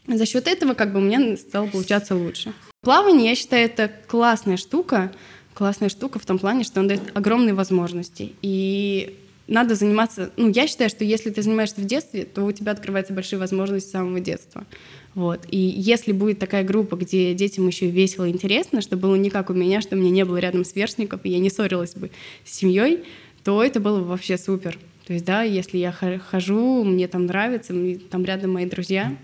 За 0.07 0.27
счет 0.27 0.49
этого 0.49 0.75
как 0.75 0.93
бы 0.93 0.99
у 0.99 1.03
меня 1.03 1.37
стало 1.37 1.67
получаться 1.67 2.15
лучше. 2.17 2.53
Плавание, 2.81 3.31
я 3.31 3.35
считаю, 3.37 3.65
это 3.67 3.91
классная 4.09 4.57
штука, 4.57 5.13
классная 5.55 5.89
штука 5.89 6.19
в 6.19 6.27
том 6.27 6.39
плане, 6.39 6.65
что 6.65 6.81
он 6.81 6.89
дает 6.89 7.03
огромные 7.15 7.55
возможности. 7.55 8.33
И 8.43 9.17
надо 9.47 9.75
заниматься, 9.75 10.31
ну, 10.37 10.49
я 10.51 10.67
считаю, 10.67 10.91
что 10.91 11.05
если 11.05 11.31
ты 11.31 11.43
занимаешься 11.43 11.81
в 11.81 11.85
детстве, 11.85 12.25
то 12.25 12.45
у 12.45 12.53
тебя 12.53 12.73
открываются 12.73 13.13
большие 13.13 13.39
возможности 13.39 13.89
с 13.89 13.93
самого 13.93 14.19
детства. 14.19 14.65
Вот. 15.15 15.47
И 15.51 15.59
если 15.59 16.13
будет 16.13 16.39
такая 16.39 16.65
группа, 16.65 16.97
где 16.97 17.35
детям 17.35 17.67
еще 17.67 17.91
весело 17.91 18.27
и 18.27 18.31
интересно, 18.31 18.81
что 18.81 18.97
было 18.97 19.15
не 19.15 19.31
как 19.31 19.51
у 19.51 19.53
меня, 19.53 19.81
что 19.81 19.95
меня 19.95 20.11
не 20.11 20.25
было 20.25 20.39
рядом 20.39 20.65
сверстников, 20.65 21.21
и 21.25 21.31
я 21.31 21.39
не 21.39 21.51
ссорилась 21.51 21.95
бы 21.95 22.11
с 22.45 22.55
семьей, 22.55 23.01
то 23.45 23.63
это 23.63 23.81
было 23.81 24.01
бы 24.01 24.07
вообще 24.07 24.39
супер. 24.39 24.79
То 25.07 25.13
есть, 25.13 25.25
да, 25.25 25.43
если 25.43 25.79
я 25.79 25.93
хожу, 25.93 26.85
мне 26.85 27.09
там 27.09 27.27
нравится, 27.27 27.73
мне, 27.73 27.97
там 27.97 28.25
рядом 28.25 28.53
мои 28.53 28.67
друзья, 28.67 29.15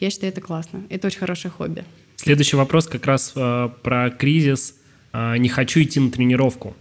я 0.00 0.10
считаю, 0.10 0.32
это 0.32 0.40
классно. 0.40 0.82
Это 0.88 1.06
очень 1.06 1.18
хорошее 1.18 1.52
хобби. 1.56 1.84
Следующий 2.16 2.56
вопрос 2.56 2.86
как 2.86 3.06
раз 3.06 3.32
э, 3.36 3.68
про 3.82 4.10
кризис. 4.10 4.74
Э, 5.12 5.36
не 5.36 5.48
хочу 5.48 5.82
идти 5.82 6.00
на 6.00 6.10
тренировку. 6.10 6.74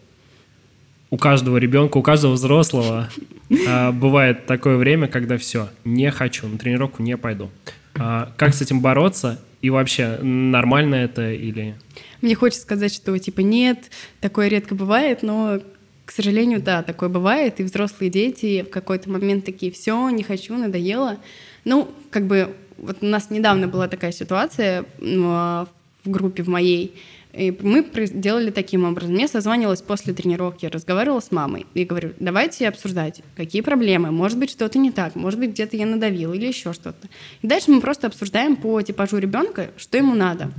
У 1.09 1.17
каждого 1.17 1.57
ребенка, 1.57 1.97
у 1.97 2.01
каждого 2.01 2.33
взрослого 2.33 3.09
э, 3.49 3.91
бывает 3.91 4.45
такое 4.47 4.77
время, 4.77 5.07
когда 5.07 5.37
все, 5.37 5.69
не 5.83 6.09
хочу, 6.11 6.47
на 6.47 6.57
тренировку 6.57 7.03
не 7.03 7.17
пойду. 7.17 7.51
А, 7.97 8.31
как 8.37 8.53
с 8.53 8.61
этим 8.61 8.81
бороться? 8.81 9.39
И 9.61 9.69
вообще, 9.69 10.17
нормально 10.21 10.95
это 10.95 11.31
или... 11.31 11.75
Мне 12.21 12.35
хочется 12.35 12.61
сказать, 12.61 12.93
что 12.93 13.17
типа 13.17 13.41
нет, 13.41 13.89
такое 14.19 14.47
редко 14.47 14.75
бывает, 14.75 15.23
но, 15.23 15.59
к 16.05 16.11
сожалению, 16.11 16.61
да, 16.61 16.83
такое 16.83 17.09
бывает. 17.09 17.59
И 17.59 17.63
взрослые 17.63 18.09
дети 18.09 18.63
в 18.63 18.69
какой-то 18.69 19.09
момент 19.09 19.45
такие, 19.45 19.71
все, 19.71 20.09
не 20.09 20.23
хочу, 20.23 20.55
надоело. 20.57 21.17
Ну, 21.63 21.89
как 22.11 22.27
бы, 22.27 22.55
вот 22.77 22.97
у 23.01 23.05
нас 23.05 23.29
недавно 23.29 23.67
была 23.67 23.87
такая 23.87 24.11
ситуация 24.11 24.85
ну, 24.99 25.29
а, 25.29 25.67
в 26.03 26.09
группе 26.09 26.43
в 26.43 26.47
моей, 26.47 26.95
и 27.35 27.51
мы 27.61 27.85
делали 28.13 28.49
таким 28.49 28.85
образом. 28.85 29.15
Я 29.15 29.27
созванивалась 29.27 29.81
после 29.81 30.13
тренировки, 30.13 30.65
разговаривала 30.65 31.19
с 31.19 31.31
мамой 31.31 31.65
и 31.73 31.83
говорю, 31.83 32.13
давайте 32.19 32.67
обсуждать, 32.67 33.21
какие 33.35 33.61
проблемы, 33.61 34.11
может 34.11 34.37
быть, 34.37 34.49
что-то 34.49 34.79
не 34.79 34.91
так, 34.91 35.15
может 35.15 35.39
быть, 35.39 35.51
где-то 35.51 35.75
я 35.75 35.85
надавила 35.85 36.33
или 36.33 36.47
еще 36.47 36.73
что-то. 36.73 37.07
И 37.41 37.47
дальше 37.47 37.71
мы 37.71 37.81
просто 37.81 38.07
обсуждаем 38.07 38.55
по 38.55 38.81
типажу 38.81 39.17
ребенка, 39.17 39.71
что 39.77 39.97
ему 39.97 40.15
надо. 40.15 40.51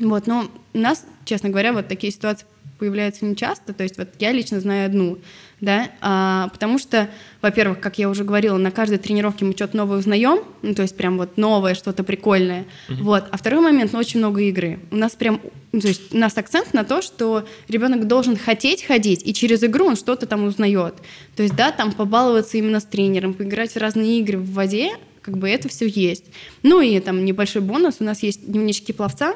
Вот, 0.00 0.26
но 0.26 0.48
у 0.74 0.78
нас, 0.78 1.06
честно 1.24 1.50
говоря, 1.50 1.72
вот 1.72 1.88
такие 1.88 2.12
ситуации 2.12 2.46
появляются 2.78 3.24
не 3.24 3.36
часто, 3.36 3.72
то 3.72 3.82
есть 3.82 3.98
вот 3.98 4.08
я 4.18 4.32
лично 4.32 4.60
знаю 4.60 4.86
одну, 4.86 5.18
да, 5.60 5.90
а, 6.00 6.48
потому 6.48 6.78
что, 6.78 7.08
во-первых, 7.42 7.80
как 7.80 7.98
я 7.98 8.08
уже 8.08 8.24
говорила, 8.24 8.56
на 8.56 8.70
каждой 8.70 8.98
тренировке 8.98 9.44
мы 9.44 9.52
что-то 9.52 9.76
новое 9.76 9.98
узнаем, 9.98 10.44
ну, 10.62 10.74
то 10.74 10.82
есть 10.82 10.96
прям 10.96 11.18
вот 11.18 11.36
новое, 11.36 11.74
что-то 11.74 12.04
прикольное, 12.04 12.66
mm-hmm. 12.88 13.02
вот, 13.02 13.24
а 13.30 13.36
второй 13.36 13.60
момент, 13.60 13.92
ну, 13.92 13.98
очень 13.98 14.20
много 14.20 14.40
игры, 14.42 14.78
у 14.90 14.96
нас 14.96 15.12
прям, 15.12 15.40
ну, 15.72 15.80
то 15.80 15.88
есть 15.88 16.14
у 16.14 16.18
нас 16.18 16.36
акцент 16.38 16.72
на 16.72 16.84
то, 16.84 17.02
что 17.02 17.46
ребенок 17.68 18.06
должен 18.06 18.36
хотеть 18.36 18.84
ходить, 18.84 19.26
и 19.26 19.34
через 19.34 19.62
игру 19.64 19.86
он 19.86 19.96
что-то 19.96 20.26
там 20.26 20.44
узнает, 20.44 20.94
то 21.36 21.42
есть, 21.42 21.56
да, 21.56 21.72
там 21.72 21.92
побаловаться 21.92 22.58
именно 22.58 22.80
с 22.80 22.84
тренером, 22.84 23.34
поиграть 23.34 23.72
в 23.72 23.76
разные 23.76 24.20
игры 24.20 24.38
в 24.38 24.52
воде, 24.52 24.92
как 25.20 25.36
бы 25.36 25.50
это 25.50 25.68
все 25.68 25.86
есть. 25.86 26.24
Ну 26.62 26.80
и 26.80 26.98
там 27.00 27.22
небольшой 27.24 27.60
бонус, 27.60 27.96
у 28.00 28.04
нас 28.04 28.22
есть 28.22 28.50
дневнички 28.50 28.92
пловца, 28.92 29.34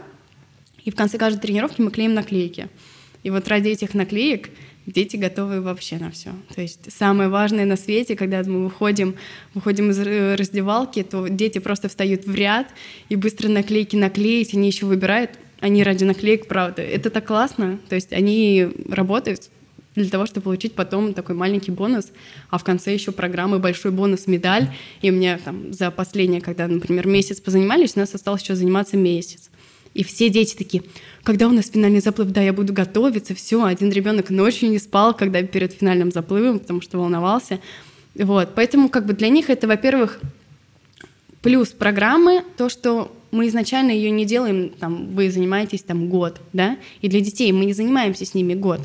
и 0.84 0.90
в 0.90 0.96
конце 0.96 1.18
каждой 1.18 1.40
тренировки 1.40 1.80
мы 1.80 1.90
клеим 1.90 2.14
наклейки. 2.14 2.68
И 3.22 3.30
вот 3.30 3.48
ради 3.48 3.68
этих 3.68 3.94
наклеек 3.94 4.50
дети 4.86 5.16
готовы 5.16 5.60
вообще 5.60 5.98
на 5.98 6.10
все. 6.10 6.30
То 6.54 6.60
есть 6.60 6.92
самое 6.92 7.28
важное 7.28 7.64
на 7.64 7.76
свете, 7.76 8.16
когда 8.16 8.42
мы 8.42 8.64
выходим, 8.64 9.14
выходим 9.54 9.90
из 9.90 10.00
раздевалки, 10.00 11.02
то 11.02 11.28
дети 11.28 11.58
просто 11.58 11.88
встают 11.88 12.26
в 12.26 12.34
ряд 12.34 12.68
и 13.08 13.16
быстро 13.16 13.48
наклейки 13.48 13.96
наклеить, 13.96 14.54
они 14.54 14.66
еще 14.66 14.86
выбирают, 14.86 15.30
они 15.60 15.84
ради 15.84 16.04
наклеек, 16.04 16.48
правда. 16.48 16.82
Это 16.82 17.10
так 17.10 17.26
классно. 17.26 17.78
То 17.88 17.94
есть 17.94 18.12
они 18.12 18.68
работают 18.88 19.50
для 19.94 20.08
того, 20.08 20.26
чтобы 20.26 20.44
получить 20.44 20.74
потом 20.74 21.14
такой 21.14 21.34
маленький 21.34 21.70
бонус, 21.70 22.12
а 22.50 22.58
в 22.58 22.64
конце 22.64 22.92
еще 22.92 23.12
программы 23.12 23.58
большой 23.58 23.92
бонус 23.92 24.26
медаль. 24.26 24.74
И 25.02 25.10
у 25.10 25.14
меня 25.14 25.38
там 25.38 25.72
за 25.72 25.90
последнее, 25.90 26.40
когда, 26.40 26.66
например, 26.66 27.06
месяц 27.06 27.40
позанимались, 27.40 27.92
у 27.94 28.00
нас 28.00 28.14
осталось 28.14 28.42
еще 28.42 28.56
заниматься 28.56 28.96
месяц. 28.96 29.50
И 29.94 30.04
все 30.04 30.28
дети 30.30 30.56
такие, 30.56 30.82
когда 31.22 31.48
у 31.48 31.52
нас 31.52 31.68
финальный 31.68 32.00
заплыв, 32.00 32.30
да, 32.30 32.40
я 32.40 32.52
буду 32.52 32.72
готовиться, 32.72 33.34
все. 33.34 33.64
Один 33.64 33.90
ребенок 33.90 34.30
ночью 34.30 34.70
не 34.70 34.78
спал, 34.78 35.14
когда 35.14 35.42
перед 35.42 35.72
финальным 35.72 36.10
заплывом, 36.10 36.58
потому 36.58 36.80
что 36.80 36.98
волновался. 36.98 37.60
Вот, 38.14 38.54
поэтому 38.54 38.88
как 38.88 39.06
бы 39.06 39.12
для 39.12 39.28
них 39.28 39.50
это, 39.50 39.66
во-первых, 39.66 40.20
плюс 41.42 41.68
программы, 41.68 42.44
то, 42.56 42.68
что 42.68 43.14
мы 43.30 43.48
изначально 43.48 43.90
ее 43.90 44.10
не 44.10 44.24
делаем, 44.24 44.70
там, 44.70 45.08
вы 45.08 45.30
занимаетесь 45.30 45.82
там 45.82 46.08
год, 46.08 46.40
да, 46.52 46.76
и 47.00 47.08
для 47.08 47.20
детей 47.20 47.50
мы 47.52 47.64
не 47.64 47.72
занимаемся 47.72 48.24
с 48.24 48.34
ними 48.34 48.54
год. 48.54 48.80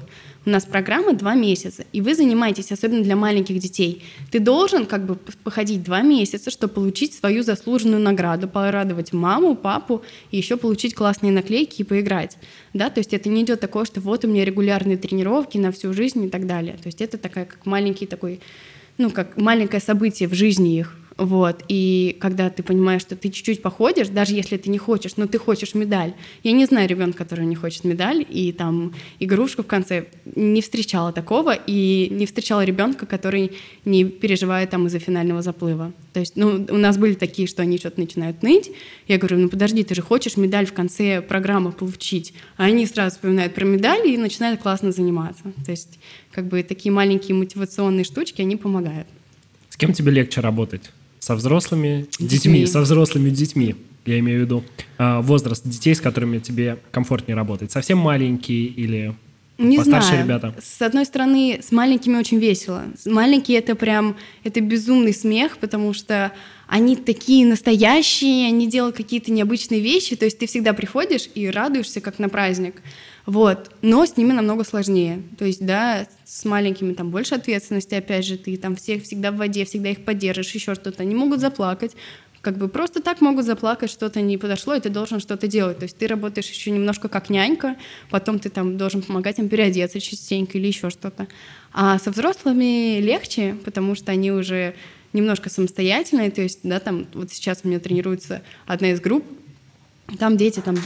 У 0.48 0.50
нас 0.50 0.64
программа 0.64 1.12
два 1.12 1.36
месяца, 1.36 1.84
и 1.92 2.00
вы 2.00 2.16
занимаетесь, 2.16 2.72
особенно 2.72 3.04
для 3.04 3.18
маленьких 3.18 3.60
детей. 3.60 4.06
Ты 4.32 4.40
должен 4.40 4.86
как 4.86 5.06
бы 5.06 5.18
походить 5.44 5.84
два 5.84 6.02
месяца, 6.02 6.50
чтобы 6.52 6.74
получить 6.74 7.14
свою 7.14 7.44
заслуженную 7.44 8.00
награду, 8.00 8.48
порадовать 8.48 9.12
маму, 9.12 9.58
папу, 9.58 10.04
и 10.32 10.38
еще 10.38 10.56
получить 10.56 10.96
классные 10.96 11.34
наклейки 11.34 11.82
и 11.82 11.84
поиграть. 11.84 12.38
Да, 12.74 12.90
то 12.90 13.02
есть 13.02 13.14
это 13.14 13.28
не 13.28 13.42
идет 13.42 13.60
такое, 13.60 13.84
что 13.84 14.00
вот 14.00 14.24
у 14.24 14.30
меня 14.30 14.46
регулярные 14.46 14.96
тренировки 14.96 15.58
на 15.58 15.74
всю 15.74 15.92
жизнь 15.92 16.24
и 16.24 16.30
так 16.30 16.48
далее. 16.48 16.78
То 16.82 16.88
есть 16.88 17.02
это 17.02 17.18
такая 17.18 17.44
как 17.44 17.66
маленький 17.66 18.06
такой, 18.06 18.40
ну 18.98 19.10
как 19.10 19.36
маленькое 19.36 19.82
событие 19.82 20.30
в 20.30 20.34
жизни 20.34 20.80
их. 20.80 20.96
Вот, 21.18 21.64
и 21.68 22.16
когда 22.20 22.52
ты 22.52 22.62
понимаешь, 22.62 23.02
что 23.02 23.16
ты 23.16 23.30
чуть-чуть 23.30 23.64
походишь, 23.64 24.10
даже 24.10 24.36
если 24.36 24.58
ты 24.58 24.70
не 24.70 24.78
хочешь, 24.78 25.18
но 25.18 25.26
ты 25.26 25.40
хочешь 25.40 25.74
медаль. 25.74 26.14
Я 26.44 26.52
не 26.52 26.66
знаю 26.66 26.88
ребенка, 26.88 27.18
который 27.18 27.46
не 27.46 27.56
хочет 27.56 27.86
медаль, 27.86 28.24
и 28.30 28.52
там 28.52 28.94
игрушку 29.20 29.64
в 29.64 29.68
конце 29.68 30.06
не 30.36 30.62
встречала 30.62 31.12
такого, 31.12 31.56
и 31.56 32.10
не 32.12 32.28
встречала 32.28 32.64
ребенка, 32.64 33.08
который 33.08 33.54
не 33.84 34.06
переживает 34.06 34.70
там 34.70 34.86
из-за 34.86 35.00
финального 35.00 35.42
заплыва. 35.42 35.92
То 36.14 36.20
есть, 36.20 36.36
ну, 36.36 36.66
у 36.70 36.78
нас 36.78 36.98
были 36.98 37.16
такие, 37.16 37.48
что 37.48 37.64
они 37.64 37.80
что-то 37.80 38.00
начинают 38.00 38.44
ныть. 38.44 38.70
Я 39.08 39.18
говорю, 39.18 39.40
ну 39.40 39.50
подожди, 39.50 39.84
ты 39.84 39.96
же 39.96 40.04
хочешь 40.04 40.38
медаль 40.38 40.68
в 40.68 40.74
конце 40.74 41.24
программы 41.24 41.72
получить. 41.72 42.34
А 42.58 42.66
они 42.66 42.86
сразу 42.86 43.16
вспоминают 43.16 43.56
про 43.56 43.66
медаль 43.66 44.08
и 44.08 44.18
начинают 44.18 44.62
классно 44.62 44.92
заниматься. 44.92 45.44
То 45.66 45.72
есть, 45.72 45.98
как 46.32 46.46
бы 46.46 46.62
такие 46.62 46.92
маленькие 46.92 47.36
мотивационные 47.36 48.04
штучки, 48.04 48.42
они 48.42 48.56
помогают. 48.56 49.08
С 49.70 49.78
кем 49.78 49.94
тебе 49.94 50.12
легче 50.12 50.42
работать? 50.42 50.92
Со 51.28 51.36
взрослыми 51.36 52.08
детьми, 52.20 52.28
детьми 52.30 52.66
со 52.66 52.80
взрослыми 52.80 53.30
детьми, 53.30 53.76
я 54.06 54.18
имею 54.20 54.40
в 54.40 54.42
виду. 54.46 54.64
А, 54.98 55.20
возраст 55.20 55.62
детей, 55.68 55.94
с 55.94 56.00
которыми 56.00 56.40
тебе 56.40 56.78
комфортнее 56.92 57.36
работать. 57.36 57.70
Совсем 57.70 57.98
маленькие 57.98 58.68
или 58.68 59.14
не 59.58 59.76
постарше 59.76 60.08
знаю. 60.08 60.24
ребята? 60.24 60.56
С 60.62 60.82
одной 60.82 61.06
стороны, 61.06 61.60
с 61.62 61.74
маленькими 61.74 62.16
очень 62.16 62.40
весело. 62.40 62.84
Маленькие— 63.06 63.58
это 63.60 63.76
прям, 63.76 64.16
это 64.46 64.62
безумный 64.62 65.14
смех, 65.14 65.58
потому 65.58 65.92
что 65.92 66.32
они 66.66 66.96
такие 66.96 67.46
настоящие, 67.46 68.48
они 68.48 68.66
делают 68.66 68.96
какие-то 68.96 69.30
необычные 69.30 69.82
вещи, 69.82 70.16
то 70.16 70.24
есть 70.24 70.40
ты 70.40 70.48
всегда 70.48 70.72
приходишь 70.72 71.30
и 71.36 71.50
радуешься, 71.50 72.00
как 72.00 72.20
на 72.20 72.30
праздник. 72.30 72.76
Вот. 73.28 73.70
Но 73.82 74.06
с 74.06 74.16
ними 74.16 74.32
намного 74.32 74.64
сложнее. 74.64 75.22
То 75.38 75.44
есть, 75.44 75.64
да, 75.64 76.08
с 76.24 76.46
маленькими 76.46 76.94
там 76.94 77.12
больше 77.12 77.36
ответственности, 77.36 77.94
опять 77.94 78.26
же, 78.26 78.38
ты 78.38 78.56
там 78.56 78.78
всех 78.78 79.04
всегда 79.04 79.32
в 79.32 79.36
воде, 79.36 79.66
всегда 79.66 79.90
их 79.90 80.06
поддержишь, 80.06 80.52
еще 80.52 80.76
что-то. 80.76 81.04
Они 81.04 81.14
могут 81.14 81.42
заплакать, 81.42 81.92
как 82.40 82.58
бы 82.58 82.70
просто 82.70 83.02
так 83.02 83.20
могут 83.20 83.46
заплакать, 83.46 83.92
что-то 83.92 84.22
не 84.22 84.38
подошло, 84.38 84.76
и 84.76 84.80
ты 84.80 84.90
должен 84.90 85.20
что-то 85.20 85.48
делать. 85.48 85.78
То 85.78 85.84
есть 85.84 85.98
ты 85.98 86.08
работаешь 86.08 86.50
еще 86.50 86.72
немножко 86.72 87.10
как 87.10 87.30
нянька, 87.30 87.76
потом 88.10 88.40
ты 88.40 88.50
там 88.50 88.78
должен 88.78 89.02
помогать 89.02 89.40
им 89.40 89.50
переодеться 89.50 90.00
частенько 90.00 90.58
или 90.58 90.68
еще 90.68 90.90
что-то. 90.90 91.28
А 91.74 92.00
со 92.00 92.12
взрослыми 92.12 93.02
легче, 93.02 93.58
потому 93.66 93.96
что 93.96 94.14
они 94.14 94.32
уже 94.32 94.74
немножко 95.12 95.50
самостоятельные, 95.50 96.32
то 96.32 96.42
есть, 96.42 96.62
да, 96.64 96.80
там 96.80 97.08
вот 97.14 97.34
сейчас 97.34 97.60
у 97.66 97.68
меня 97.68 97.82
тренируется 97.82 98.42
одна 98.66 98.92
из 98.92 99.02
групп, 99.02 99.26
там 100.18 100.38
дети 100.38 100.62
там 100.62 100.78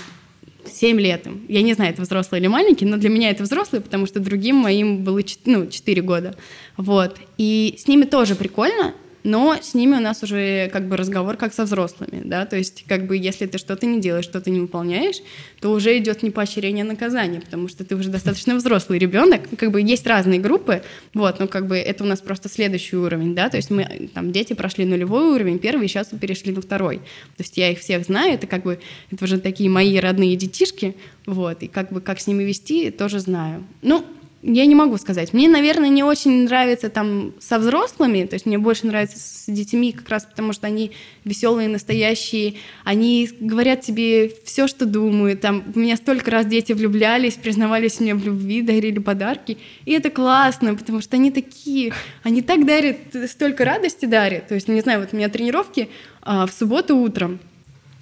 7 0.66 1.00
лет 1.00 1.28
им. 1.28 1.46
Я 1.48 1.62
не 1.62 1.74
знаю, 1.74 1.92
это 1.92 2.02
взрослый 2.02 2.40
или 2.42 2.48
маленький, 2.48 2.86
но 2.86 2.98
для 2.98 3.10
меня 3.10 3.30
это 3.30 3.44
взрослый, 3.44 3.82
потому 3.82 4.06
что 4.06 4.20
другим 4.20 4.58
моим 4.58 5.04
было 5.04 5.22
ну, 5.46 5.68
4 5.68 6.02
года. 6.02 6.36
Вот. 6.78 7.18
И 7.38 7.76
с 7.78 7.88
ними 7.88 8.06
тоже 8.06 8.36
прикольно, 8.36 8.94
но 9.24 9.58
с 9.62 9.74
ними 9.74 9.96
у 9.96 10.00
нас 10.00 10.24
уже 10.24 10.70
как 10.70 10.88
бы 10.88 10.98
разговор 10.98 11.38
как 11.38 11.54
со 11.54 11.64
взрослыми, 11.64 12.22
да, 12.24 12.46
то 12.46 12.58
есть 12.58 12.84
как 12.88 13.08
бы 13.08 13.18
если 13.18 13.46
ты 13.46 13.58
что-то 13.58 13.86
не 13.86 14.00
делаешь, 14.00 14.26
что-то 14.26 14.50
не 14.50 14.60
выполняешь, 14.60 15.18
то 15.60 15.72
уже 15.72 15.98
идет 15.98 16.24
не 16.24 16.32
поощрение, 16.32 16.84
а 16.84 16.88
наказание, 16.88 17.42
потому 17.42 17.68
что 17.68 17.84
ты 17.84 17.96
уже 17.96 18.10
достаточно 18.10 18.56
взрослый 18.56 19.00
ребенок, 19.00 19.42
как 19.58 19.72
бы 19.72 19.82
есть 19.82 20.08
разные 20.08 20.40
группы, 20.40 20.84
вот, 21.14 21.40
но 21.40 21.48
как 21.48 21.68
бы 21.68 21.78
это 21.78 22.04
у 22.04 22.08
нас 22.08 22.22
просто 22.22 22.50
следующий 22.50 22.96
уровень, 22.96 23.36
да, 23.36 23.50
то 23.50 23.58
есть 23.58 23.70
мы, 23.70 24.10
там, 24.14 24.32
дети 24.32 24.54
прошли 24.54 24.86
нулевой 24.86 25.34
уровень, 25.36 25.60
первый, 25.60 25.88
сейчас 25.88 26.08
перешли 26.20 26.52
на 26.52 26.62
второй, 26.62 26.98
то 26.98 27.44
есть 27.44 27.58
я 27.58 27.72
их 27.72 27.80
всех 27.80 28.06
знаю, 28.06 28.34
это 28.34 28.48
как 28.48 28.64
бы, 28.64 28.80
это 29.12 29.26
уже 29.26 29.40
такие 29.40 29.70
мои 29.70 29.98
родные 30.00 30.36
детишки, 30.36 30.96
вот, 31.26 31.64
и 31.64 31.68
как 31.68 31.92
бы 31.92 32.02
как 32.02 32.20
с 32.20 32.28
ними 32.28 32.44
вести, 32.44 32.92
тоже 32.92 33.20
знаю. 33.20 33.64
Ну, 33.82 34.06
я 34.44 34.66
не 34.66 34.74
могу 34.74 34.98
сказать. 34.98 35.34
Мне, 35.34 35.48
наверное, 35.48 35.90
не 35.90 36.04
очень 36.04 36.46
нравится 36.46 36.90
там 36.90 37.34
со 37.40 37.60
взрослыми, 37.60 38.26
то 38.26 38.34
есть 38.34 38.46
мне 38.46 38.58
больше 38.58 38.88
нравится 38.88 39.20
с 39.20 39.46
детьми, 39.48 39.92
как 39.92 40.10
раз 40.10 40.26
потому 40.26 40.52
что 40.54 40.68
они 40.68 40.92
веселые, 41.26 41.70
настоящие, 41.70 42.56
они 42.84 43.30
говорят 43.40 43.82
тебе 43.82 44.32
все, 44.44 44.68
что 44.68 44.86
думают. 44.86 45.42
Там 45.42 45.64
у 45.76 45.80
меня 45.80 45.96
столько 45.96 46.32
раз 46.32 46.48
дети 46.48 46.74
влюблялись, 46.74 47.36
признавались 47.36 48.00
мне 48.00 48.16
в 48.16 48.26
любви, 48.26 48.62
дарили 48.62 49.00
подарки, 49.00 49.58
и 49.86 49.92
это 49.92 50.10
классно, 50.10 50.76
потому 50.76 51.02
что 51.02 51.18
они 51.18 51.30
такие, 51.30 51.94
они 52.24 52.42
так 52.42 52.66
дарят, 52.66 52.98
столько 53.28 53.64
радости 53.64 54.06
дарят. 54.06 54.48
То 54.48 54.56
есть, 54.56 54.68
не 54.68 54.82
знаю, 54.82 55.02
вот 55.02 55.10
у 55.14 55.16
меня 55.16 55.30
тренировки 55.30 55.90
а, 56.24 56.48
в 56.48 56.52
субботу 56.52 56.98
утром, 56.98 57.40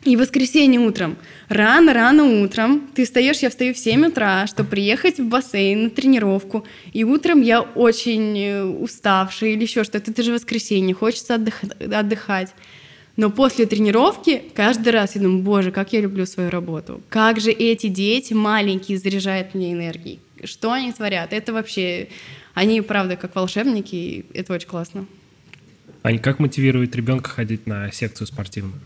и 0.03 0.15
в 0.15 0.19
воскресенье 0.19 0.79
утром, 0.79 1.17
рано-рано 1.49 2.41
утром, 2.41 2.89
ты 2.95 3.03
встаешь, 3.03 3.39
я 3.39 3.49
встаю 3.49 3.73
в 3.73 3.77
7 3.77 4.07
утра, 4.07 4.47
чтобы 4.47 4.69
приехать 4.69 5.19
в 5.19 5.27
бассейн 5.27 5.83
на 5.83 5.89
тренировку. 5.89 6.65
И 6.93 7.03
утром 7.03 7.41
я 7.41 7.61
очень 7.61 8.39
э, 8.39 8.63
уставшая 8.63 9.51
или 9.51 9.63
еще 9.63 9.83
что-то. 9.83 10.11
Это 10.11 10.23
же 10.23 10.31
воскресенье, 10.31 10.95
хочется 10.95 11.35
отдых... 11.35 11.61
отдыхать. 11.79 12.53
Но 13.17 13.29
после 13.29 13.65
тренировки 13.65 14.41
каждый 14.55 14.93
раз 14.93 15.15
я 15.15 15.21
думаю, 15.21 15.43
боже, 15.43 15.71
как 15.71 15.91
я 15.91 15.99
люблю 15.99 16.25
свою 16.25 16.49
работу. 16.49 17.01
Как 17.09 17.41
же 17.41 17.51
эти 17.51 17.87
дети 17.87 18.31
маленькие 18.31 18.97
заряжают 18.97 19.53
мне 19.53 19.73
энергией. 19.73 20.19
Что 20.45 20.71
они 20.71 20.93
творят? 20.93 21.33
Это 21.33 21.51
вообще... 21.51 22.07
Они, 22.53 22.81
правда, 22.81 23.17
как 23.17 23.35
волшебники, 23.35 23.95
и 23.95 24.25
это 24.33 24.53
очень 24.53 24.67
классно. 24.67 25.05
Ань, 26.03 26.19
как 26.19 26.39
мотивирует 26.39 26.95
ребенка 26.95 27.29
ходить 27.29 27.67
на 27.67 27.91
секцию 27.91 28.27
спортивную? 28.27 28.79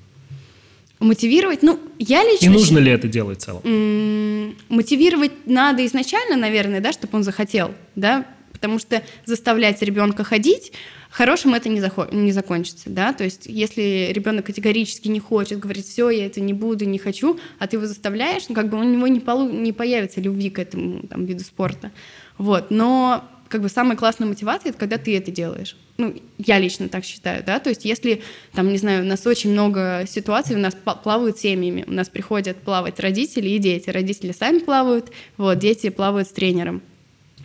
Мотивировать, 1.03 1.63
ну, 1.63 1.79
я 1.99 2.23
лично... 2.23 2.45
И 2.45 2.49
нужно 2.49 2.79
ли 2.79 2.91
это 2.91 3.07
делать 3.07 3.39
в 3.41 3.45
целом? 3.45 4.55
Мотивировать 4.69 5.31
надо 5.45 5.85
изначально, 5.85 6.35
наверное, 6.37 6.79
да, 6.79 6.91
чтобы 6.91 7.17
он 7.17 7.23
захотел, 7.23 7.73
да, 7.95 8.25
потому 8.51 8.79
что 8.79 9.03
заставлять 9.25 9.81
ребенка 9.81 10.23
ходить 10.23 10.71
хорошим 11.13 11.53
это 11.53 11.69
не, 11.69 11.79
захо- 11.79 12.13
не 12.13 12.31
закончится, 12.31 12.89
да, 12.89 13.13
то 13.13 13.23
есть 13.23 13.45
если 13.45 14.09
ребенок 14.11 14.47
категорически 14.47 15.09
не 15.09 15.19
хочет, 15.19 15.59
говорит, 15.59 15.85
все, 15.85 16.09
я 16.09 16.25
это 16.25 16.41
не 16.41 16.53
буду, 16.53 16.85
не 16.85 16.97
хочу, 16.97 17.39
а 17.59 17.67
ты 17.67 17.75
его 17.75 17.85
заставляешь, 17.85 18.43
ну, 18.49 18.55
как 18.55 18.69
бы 18.69 18.79
у 18.79 18.83
него 18.83 19.07
не, 19.07 19.19
полу- 19.19 19.51
не 19.51 19.71
появится 19.73 20.21
любви 20.21 20.49
к 20.49 20.57
этому 20.57 21.03
там, 21.07 21.25
виду 21.25 21.43
спорта, 21.43 21.91
вот, 22.37 22.71
но 22.71 23.23
как 23.53 23.61
бы 23.61 23.69
самая 23.69 23.95
классная 23.95 24.27
мотивация, 24.27 24.71
это 24.71 24.79
когда 24.79 24.97
ты 24.97 25.15
это 25.15 25.29
делаешь. 25.29 25.77
Ну, 25.97 26.15
я 26.39 26.57
лично 26.57 26.89
так 26.89 27.05
считаю, 27.05 27.43
да, 27.45 27.59
то 27.59 27.69
есть 27.69 27.85
если, 27.85 28.23
там, 28.51 28.69
не 28.69 28.79
знаю, 28.79 29.03
у 29.03 29.07
нас 29.07 29.27
очень 29.27 29.51
много 29.51 30.05
ситуаций, 30.07 30.55
у 30.55 30.59
нас 30.59 30.75
плавают 31.03 31.37
семьями, 31.37 31.85
у 31.85 31.91
нас 31.91 32.09
приходят 32.09 32.57
плавать 32.57 32.99
родители 32.99 33.49
и 33.49 33.59
дети, 33.59 33.91
родители 33.91 34.31
сами 34.31 34.57
плавают, 34.57 35.11
вот, 35.37 35.59
дети 35.59 35.91
плавают 35.91 36.27
с 36.27 36.31
тренером, 36.31 36.81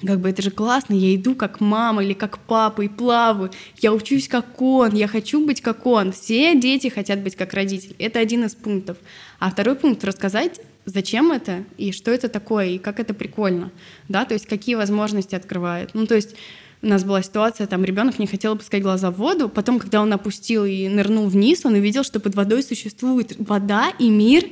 как 0.02 0.20
бы 0.20 0.30
это 0.30 0.40
же 0.40 0.50
классно, 0.50 0.94
я 0.94 1.14
иду 1.14 1.34
как 1.34 1.60
мама 1.60 2.02
или 2.02 2.14
как 2.14 2.38
папа 2.38 2.80
и 2.80 2.88
плаваю, 2.88 3.50
я 3.82 3.92
учусь 3.92 4.28
как 4.28 4.62
он, 4.62 4.94
я 4.94 5.08
хочу 5.08 5.44
быть 5.44 5.60
как 5.60 5.84
он. 5.84 6.12
Все 6.12 6.58
дети 6.58 6.88
хотят 6.88 7.20
быть 7.20 7.36
как 7.36 7.52
родители. 7.52 7.96
Это 7.98 8.20
один 8.20 8.44
из 8.44 8.54
пунктов. 8.54 8.96
А 9.40 9.50
второй 9.50 9.74
пункт— 9.74 10.04
рассказать, 10.04 10.60
зачем 10.88 11.32
это 11.32 11.64
и 11.76 11.92
что 11.92 12.10
это 12.10 12.28
такое, 12.28 12.66
и 12.66 12.78
как 12.78 13.00
это 13.00 13.14
прикольно, 13.14 13.70
да, 14.08 14.24
то 14.24 14.34
есть 14.34 14.46
какие 14.46 14.74
возможности 14.74 15.34
открывает. 15.34 15.90
Ну, 15.94 16.06
то 16.06 16.14
есть 16.14 16.34
у 16.80 16.86
нас 16.86 17.04
была 17.04 17.22
ситуация, 17.22 17.66
там 17.66 17.84
ребенок 17.84 18.18
не 18.18 18.26
хотел 18.26 18.52
опускать 18.52 18.82
глаза 18.82 19.10
в 19.10 19.16
воду, 19.16 19.48
потом, 19.48 19.78
когда 19.78 20.00
он 20.00 20.12
опустил 20.12 20.64
и 20.64 20.88
нырнул 20.88 21.28
вниз, 21.28 21.64
он 21.64 21.74
увидел, 21.74 22.04
что 22.04 22.20
под 22.20 22.34
водой 22.34 22.62
существует 22.62 23.34
вода 23.38 23.92
и 23.98 24.08
мир, 24.08 24.44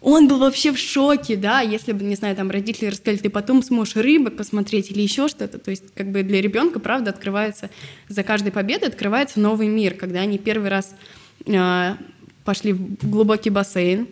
он 0.00 0.28
был 0.28 0.38
вообще 0.38 0.70
в 0.70 0.78
шоке, 0.78 1.34
да, 1.34 1.60
если 1.62 1.92
бы, 1.92 2.04
не 2.04 2.14
знаю, 2.14 2.36
там 2.36 2.50
родители 2.50 2.88
рассказали, 2.88 3.16
ты 3.16 3.30
потом 3.30 3.62
сможешь 3.62 3.96
рыбы 3.96 4.30
посмотреть 4.30 4.90
или 4.90 5.00
еще 5.00 5.28
что-то, 5.28 5.58
то 5.58 5.70
есть 5.70 5.84
как 5.94 6.10
бы 6.10 6.22
для 6.22 6.42
ребенка, 6.42 6.78
правда, 6.78 7.10
открывается, 7.10 7.70
за 8.08 8.22
каждой 8.22 8.52
победой 8.52 8.88
открывается 8.88 9.40
новый 9.40 9.68
мир, 9.68 9.94
когда 9.94 10.20
они 10.20 10.36
первый 10.36 10.68
раз 10.68 10.94
э, 11.46 11.94
пошли 12.44 12.74
в 12.74 13.08
глубокий 13.08 13.48
бассейн, 13.48 14.06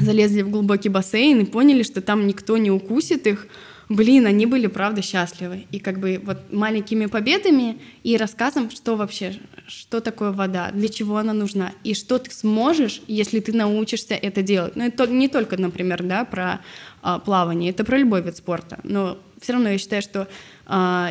залезли 0.00 0.42
в 0.42 0.50
глубокий 0.50 0.88
бассейн 0.88 1.40
и 1.40 1.44
поняли, 1.44 1.82
что 1.82 2.00
там 2.00 2.26
никто 2.26 2.56
не 2.58 2.70
укусит 2.70 3.26
их, 3.26 3.46
блин, 3.90 4.24
они 4.26 4.46
были, 4.46 4.68
правда, 4.68 5.02
счастливы. 5.02 5.66
И 5.70 5.78
как 5.80 5.98
бы 5.98 6.20
вот 6.24 6.52
маленькими 6.52 7.06
победами 7.06 7.78
и 8.02 8.16
рассказом, 8.16 8.70
что 8.70 8.96
вообще, 8.96 9.34
что 9.66 10.00
такое 10.00 10.30
вода, 10.30 10.70
для 10.70 10.88
чего 10.88 11.16
она 11.16 11.32
нужна, 11.32 11.72
и 11.84 11.94
что 11.94 12.18
ты 12.18 12.30
сможешь, 12.30 13.02
если 13.08 13.40
ты 13.40 13.52
научишься 13.52 14.14
это 14.14 14.42
делать. 14.42 14.76
Ну, 14.76 14.84
это 14.84 15.06
не 15.08 15.28
только, 15.28 15.60
например, 15.60 16.02
да, 16.04 16.24
про 16.24 16.60
а, 17.02 17.18
плавание, 17.18 17.70
это 17.70 17.84
про 17.84 17.98
любой 17.98 18.22
вид 18.22 18.36
спорта, 18.36 18.78
но 18.84 19.18
все 19.40 19.54
равно 19.54 19.70
я 19.70 19.78
считаю, 19.78 20.02
что 20.02 20.28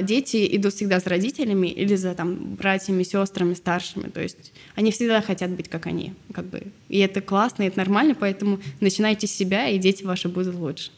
дети 0.01 0.55
идут 0.55 0.73
всегда 0.73 0.99
с 0.99 1.07
родителями 1.07 1.67
или 1.67 1.95
за 1.95 2.15
там 2.15 2.55
братьями, 2.55 3.03
сестрами, 3.03 3.53
старшими, 3.53 4.09
то 4.09 4.21
есть 4.21 4.53
они 4.75 4.91
всегда 4.91 5.21
хотят 5.21 5.51
быть 5.51 5.67
как 5.67 5.85
они, 5.87 6.13
как 6.33 6.45
бы, 6.45 6.63
и 6.87 6.99
это 6.99 7.19
классно, 7.19 7.63
и 7.63 7.67
это 7.67 7.77
нормально, 7.77 8.15
поэтому 8.17 8.59
начинайте 8.79 9.27
с 9.27 9.31
себя, 9.31 9.67
и 9.67 9.77
дети 9.77 10.03
ваши 10.03 10.29
будут 10.29 10.55
лучше. 10.55 10.91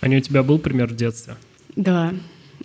А 0.00 0.06
у 0.06 0.20
тебя 0.20 0.42
был 0.42 0.58
пример 0.58 0.88
в 0.88 0.96
детстве? 0.96 1.36
Да. 1.76 2.14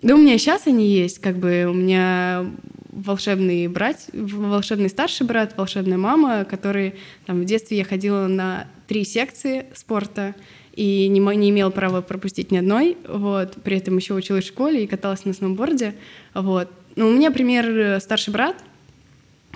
Да 0.02 0.16
у 0.16 0.18
меня 0.18 0.38
сейчас 0.38 0.68
они 0.68 0.88
есть, 0.88 1.20
как 1.20 1.38
бы 1.38 1.66
у 1.70 1.74
меня 1.74 2.46
волшебный 2.92 3.68
брат, 3.68 4.10
волшебный 4.14 4.90
старший 4.90 5.26
брат, 5.26 5.58
волшебная 5.58 5.98
мама, 5.98 6.46
которые 6.46 6.96
там 7.26 7.42
в 7.42 7.46
детстве 7.46 7.78
я 7.78 7.84
ходила 7.86 8.28
на 8.28 8.68
три 8.88 9.04
секции 9.04 9.66
спорта 9.74 10.36
и 10.74 11.08
не, 11.08 11.20
не 11.20 11.50
имела 11.50 11.70
права 11.70 12.02
пропустить 12.02 12.52
ни 12.52 12.58
одной, 12.58 12.98
вот, 13.08 13.56
при 13.64 13.78
этом 13.78 13.98
еще 13.98 14.14
училась 14.14 14.46
в 14.46 14.48
школе 14.48 14.84
и 14.84 14.88
каталась 14.88 15.26
на 15.26 15.34
сноуборде, 15.34 15.96
вот. 16.34 16.70
Но 16.96 17.08
у 17.08 17.12
меня 17.12 17.32
пример 17.32 17.66
э, 17.70 18.00
старший 18.00 18.34
брат, 18.34 18.56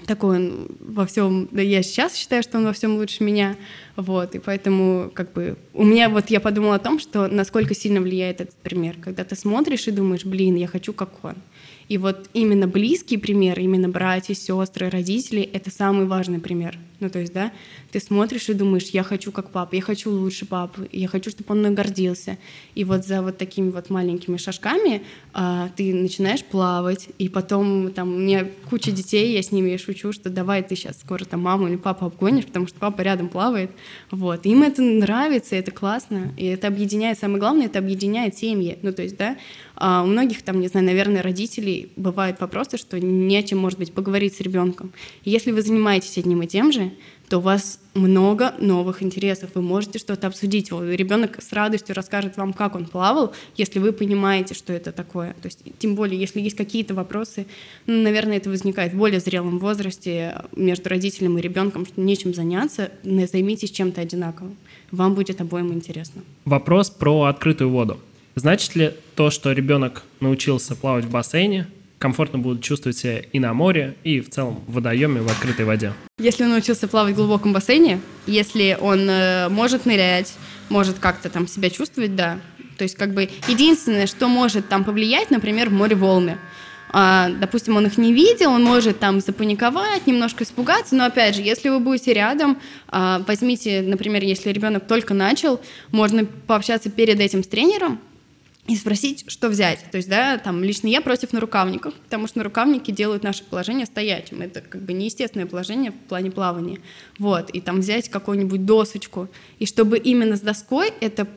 такой 0.06 0.38
он 0.38 0.68
во 0.80 1.06
всем, 1.06 1.48
да 1.52 1.62
я 1.62 1.82
сейчас 1.82 2.16
считаю, 2.16 2.44
что 2.44 2.60
он 2.60 2.66
во 2.66 2.74
всем 2.74 2.98
лучше 2.98 3.24
меня, 3.24 3.56
вот, 3.96 4.36
и 4.36 4.40
поэтому 4.40 5.12
как 5.14 5.34
бы 5.34 5.58
у 5.74 5.84
меня 5.84 6.10
вот 6.10 6.30
я 6.30 6.40
подумала 6.40 6.76
о 6.76 6.80
том, 6.80 7.00
что 7.00 7.28
насколько 7.28 7.74
сильно 7.74 8.00
влияет 8.00 8.42
этот 8.42 8.56
пример, 8.56 8.96
когда 9.02 9.24
ты 9.24 9.36
смотришь 9.36 9.88
и 9.88 9.92
думаешь, 9.92 10.24
блин, 10.24 10.56
я 10.56 10.68
хочу 10.68 10.94
как 10.94 11.10
он, 11.24 11.36
и 11.90 11.98
вот 11.98 12.30
именно 12.34 12.68
близкий 12.68 13.18
пример, 13.18 13.60
именно 13.60 13.90
братья, 13.90 14.34
сестры, 14.34 14.90
родители— 14.90 15.42
это 15.54 15.72
самый 15.72 16.06
важный 16.06 16.40
пример. 16.40 16.78
Ну, 17.00 17.10
то 17.10 17.20
есть, 17.20 17.32
да, 17.32 17.52
ты 17.92 18.00
смотришь 18.00 18.50
и 18.50 18.54
думаешь, 18.54 18.90
я 18.90 19.04
хочу 19.04 19.32
как 19.32 19.52
папа, 19.52 19.76
я 19.76 19.82
хочу 19.82 20.10
лучше 20.10 20.48
папы, 20.48 20.90
я 20.92 21.08
хочу, 21.08 21.30
чтобы 21.30 21.54
он 21.54 21.60
мной 21.60 21.72
гордился. 21.72 22.40
И 22.74 22.84
вот 22.84 23.06
за 23.06 23.22
вот 23.22 23.38
такими 23.38 23.70
вот 23.70 23.92
маленькими 23.92 24.38
шажками 24.38 25.04
а, 25.34 25.70
ты 25.76 25.94
начинаешь 25.94 26.44
плавать, 26.44 27.10
и 27.20 27.30
потом 27.30 27.92
там 27.92 28.16
у 28.16 28.18
меня 28.18 28.48
куча 28.70 28.92
детей, 28.92 29.34
я 29.34 29.44
с 29.44 29.52
ними 29.52 29.78
шучу, 29.78 30.12
что 30.12 30.32
давай 30.32 30.64
ты 30.64 30.76
сейчас 30.76 31.00
скоро 31.00 31.24
там 31.24 31.42
маму 31.42 31.68
или 31.68 31.76
папу 31.76 32.06
обгонишь, 32.06 32.46
потому 32.46 32.66
что 32.68 32.80
папа 32.80 33.02
рядом 33.02 33.30
плавает. 33.30 33.70
Вот. 34.10 34.46
Им 34.48 34.64
это 34.64 34.82
нравится, 34.82 35.56
это 35.56 35.72
классно, 35.72 36.34
и 36.36 36.46
это 36.46 36.68
объединяет, 36.68 37.20
самое 37.20 37.40
главное, 37.40 37.68
это 37.68 37.78
объединяет 37.78 38.36
семьи. 38.36 38.80
Ну, 38.82 38.92
то 38.92 39.04
есть, 39.04 39.18
да, 39.18 39.38
а 39.76 40.02
у 40.04 40.08
многих 40.08 40.42
там, 40.42 40.60
не 40.60 40.68
знаю, 40.68 40.88
наверное, 40.88 41.22
родителей 41.22 41.92
бывают 41.96 42.40
вопросы, 42.40 42.78
что 42.78 43.00
не 43.00 43.38
о 43.38 43.44
чем, 43.44 43.60
может 43.60 43.78
быть, 43.78 43.94
поговорить 43.94 44.36
с 44.36 44.42
ребенком. 44.42 44.92
Если 45.24 45.52
вы 45.52 45.62
занимаетесь 45.62 46.18
одним 46.18 46.42
и 46.42 46.48
тем 46.48 46.72
же, 46.72 46.87
то 47.30 47.40
у 47.40 47.42
вас 47.42 47.80
много 47.94 48.54
новых 48.60 49.04
интересов, 49.04 49.50
вы 49.54 49.62
можете 49.62 50.00
что-то 50.00 50.28
обсудить. 50.28 50.72
Ребенок 50.72 51.42
с 51.42 51.52
радостью 51.52 51.94
расскажет 51.94 52.38
вам, 52.38 52.54
как 52.54 52.76
он 52.76 52.86
плавал, 52.86 53.34
если 53.58 53.80
вы 53.80 53.92
понимаете, 53.92 54.54
что 54.54 54.72
это 54.72 54.94
такое. 54.94 55.34
То 55.42 55.48
есть, 55.48 55.60
тем 55.78 55.96
более, 55.96 56.18
если 56.18 56.40
есть 56.40 56.56
какие-то 56.56 56.94
вопросы, 56.94 57.46
ну, 57.86 58.02
наверное, 58.02 58.38
это 58.38 58.50
возникает 58.50 58.94
в 58.94 58.98
более 58.98 59.20
зрелом 59.20 59.60
возрасте 59.60 60.42
между 60.56 60.90
родителем 60.90 61.38
и 61.38 61.42
ребенком, 61.42 61.86
что 61.86 62.00
нечем 62.00 62.34
заняться, 62.34 62.92
займитесь 63.04 63.72
чем-то 63.72 64.02
одинаковым. 64.02 64.56
Вам 64.92 65.14
будет 65.14 65.42
обоим 65.42 65.74
интересно. 65.74 66.22
Вопрос 66.46 66.90
про 66.90 67.24
открытую 67.24 67.72
воду. 67.72 68.00
Значит 68.36 68.76
ли 68.76 68.94
то, 69.16 69.32
что 69.32 69.52
ребенок 69.52 70.04
научился 70.20 70.76
плавать 70.76 71.06
в 71.06 71.10
бассейне, 71.10 71.68
комфортно 72.00 72.40
будет 72.40 72.62
чувствовать 72.62 72.98
себя 72.98 73.20
и 73.20 73.40
на 73.40 73.54
море, 73.54 73.96
и 74.04 74.22
в 74.22 74.30
целом 74.30 74.64
в 74.68 74.74
водоеме, 74.74 75.22
в 75.22 75.28
открытой 75.28 75.66
воде? 75.66 75.94
Если 76.20 76.44
он 76.44 76.52
научился 76.52 76.88
плавать 76.88 77.14
в 77.14 77.18
глубоком 77.18 77.54
бассейне, 77.54 78.00
если 78.26 78.78
он 78.80 79.10
э, 79.10 79.50
может 79.50 79.86
нырять, 79.86 80.34
может 80.70 81.00
как-то 81.00 81.30
там 81.30 81.48
себя 81.48 81.70
чувствовать, 81.70 82.16
да. 82.16 82.40
То 82.78 82.84
есть 82.84 82.96
как 82.96 83.14
бы 83.14 83.30
единственное, 83.48 84.08
что 84.08 84.28
может 84.28 84.70
там 84.70 84.84
повлиять, 84.84 85.32
например, 85.32 85.70
в 85.70 85.74
море 85.74 85.96
волны. 85.96 86.38
А, 86.90 87.30
допустим, 87.30 87.76
он 87.76 87.86
их 87.86 87.98
не 87.98 88.14
видел, 88.14 88.52
он 88.52 88.64
может 88.64 89.00
там 89.00 89.20
запаниковать, 89.20 90.08
немножко 90.08 90.44
испугаться, 90.44 90.96
но 90.96 91.06
опять 91.06 91.36
же, 91.36 91.42
если 91.42 91.70
вы 91.70 91.80
будете 91.80 92.14
рядом, 92.14 92.60
а, 92.88 93.22
возьмите, 93.28 93.82
например, 93.82 94.24
если 94.24 94.52
ребенок 94.52 94.88
только 94.88 95.14
начал, 95.14 95.60
можно 95.92 96.26
пообщаться 96.26 96.90
перед 96.90 97.20
этим 97.20 97.44
с 97.44 97.48
тренером, 97.48 98.00
и 98.68 98.76
спросить, 98.76 99.24
что 99.28 99.48
взять. 99.48 99.86
То 99.92 99.98
есть, 99.98 100.10
да, 100.10 100.38
там, 100.38 100.64
лично 100.64 100.88
я 100.88 101.02
против 101.02 101.32
нарукавников, 101.32 101.94
потому 101.94 102.28
что 102.28 102.40
нарукавники 102.40 102.92
делают 102.92 103.24
наше 103.24 103.44
положение 103.44 103.86
стоячим. 103.86 104.42
Это 104.42 104.62
как 104.62 104.82
бы 104.82 104.94
неестественное 104.94 105.48
положение 105.48 105.92
в 105.92 105.96
плане 105.96 106.32
плавания. 106.32 106.80
Вот, 107.18 107.50
и 107.52 107.62
там 107.62 107.80
взять 107.80 108.10
какую-нибудь 108.10 108.66
досочку. 108.66 109.30
И 109.60 109.66
чтобы 109.66 109.98
именно 109.98 110.36
с 110.36 110.42
доской 110.42 110.92
это 111.00 111.28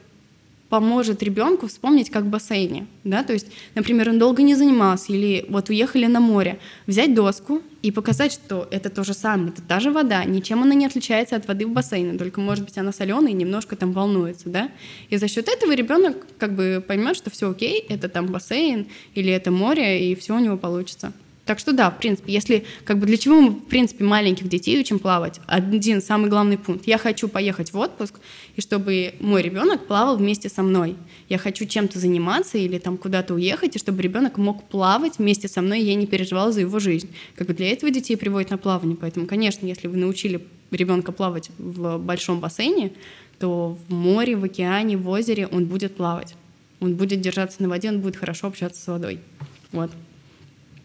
поможет 0.68 1.22
ребенку 1.22 1.66
вспомнить, 1.66 2.10
как 2.10 2.24
в 2.24 2.28
бассейне, 2.28 2.86
да, 3.02 3.24
то 3.24 3.32
есть, 3.32 3.48
например, 3.74 4.08
он 4.08 4.20
долго 4.20 4.42
не 4.42 4.54
занимался 4.54 5.12
или 5.12 5.44
вот 5.48 5.68
уехали 5.68 6.06
на 6.06 6.20
море, 6.20 6.60
взять 6.86 7.12
доску 7.12 7.60
и 7.82 7.90
показать, 7.90 8.32
что 8.32 8.68
это 8.70 8.90
то 8.90 9.04
же 9.04 9.14
самое, 9.14 9.50
это 9.50 9.62
та 9.62 9.80
же 9.80 9.90
вода, 9.90 10.24
ничем 10.24 10.62
она 10.62 10.74
не 10.74 10.86
отличается 10.86 11.36
от 11.36 11.48
воды 11.48 11.66
в 11.66 11.70
бассейне, 11.70 12.18
только, 12.18 12.40
может 12.40 12.64
быть, 12.64 12.76
она 12.78 12.92
соленая 12.92 13.32
и 13.32 13.34
немножко 13.34 13.76
там 13.76 13.92
волнуется, 13.92 14.48
да, 14.48 14.70
и 15.08 15.16
за 15.16 15.28
счет 15.28 15.48
этого 15.48 15.72
ребенок 15.72 16.26
как 16.38 16.54
бы 16.54 16.84
поймет, 16.86 17.16
что 17.16 17.30
все 17.30 17.50
окей, 17.50 17.84
это 17.88 18.08
там 18.08 18.26
бассейн 18.26 18.86
или 19.14 19.32
это 19.32 19.50
море, 19.50 20.10
и 20.10 20.14
все 20.14 20.36
у 20.36 20.38
него 20.38 20.56
получится. 20.56 21.12
Так 21.50 21.58
что 21.58 21.72
да, 21.72 21.90
в 21.90 21.98
принципе, 21.98 22.32
если 22.32 22.64
как 22.84 23.00
бы 23.00 23.06
для 23.06 23.16
чего 23.16 23.40
мы, 23.40 23.50
в 23.50 23.64
принципе, 23.64 24.04
маленьких 24.04 24.46
детей 24.46 24.78
учим 24.78 25.00
плавать? 25.00 25.40
Один 25.48 26.00
самый 26.00 26.30
главный 26.30 26.56
пункт. 26.56 26.86
Я 26.86 26.96
хочу 26.96 27.26
поехать 27.26 27.72
в 27.72 27.76
отпуск, 27.76 28.20
и 28.54 28.60
чтобы 28.60 29.14
мой 29.18 29.42
ребенок 29.42 29.84
плавал 29.88 30.16
вместе 30.16 30.48
со 30.48 30.62
мной. 30.62 30.94
Я 31.28 31.38
хочу 31.38 31.64
чем-то 31.64 31.98
заниматься 31.98 32.56
или 32.56 32.78
там 32.78 32.96
куда-то 32.96 33.34
уехать, 33.34 33.74
и 33.74 33.80
чтобы 33.80 34.00
ребенок 34.00 34.38
мог 34.38 34.68
плавать 34.68 35.18
вместе 35.18 35.48
со 35.48 35.60
мной, 35.60 35.80
и 35.80 35.86
я 35.86 35.96
не 35.96 36.06
переживала 36.06 36.52
за 36.52 36.60
его 36.60 36.78
жизнь. 36.78 37.10
Как 37.34 37.48
бы 37.48 37.52
для 37.52 37.72
этого 37.72 37.90
детей 37.90 38.14
приводят 38.14 38.50
на 38.50 38.56
плавание. 38.56 38.96
Поэтому, 38.96 39.26
конечно, 39.26 39.66
если 39.66 39.88
вы 39.88 39.96
научили 39.96 40.46
ребенка 40.70 41.10
плавать 41.10 41.50
в 41.58 41.98
большом 41.98 42.38
бассейне, 42.38 42.92
то 43.40 43.76
в 43.88 43.92
море, 43.92 44.36
в 44.36 44.44
океане, 44.44 44.96
в 44.96 45.08
озере 45.08 45.48
он 45.48 45.64
будет 45.64 45.96
плавать. 45.96 46.36
Он 46.78 46.94
будет 46.94 47.20
держаться 47.20 47.60
на 47.60 47.68
воде, 47.68 47.88
он 47.88 47.98
будет 47.98 48.14
хорошо 48.14 48.46
общаться 48.46 48.80
с 48.80 48.86
водой. 48.86 49.18
Вот 49.72 49.90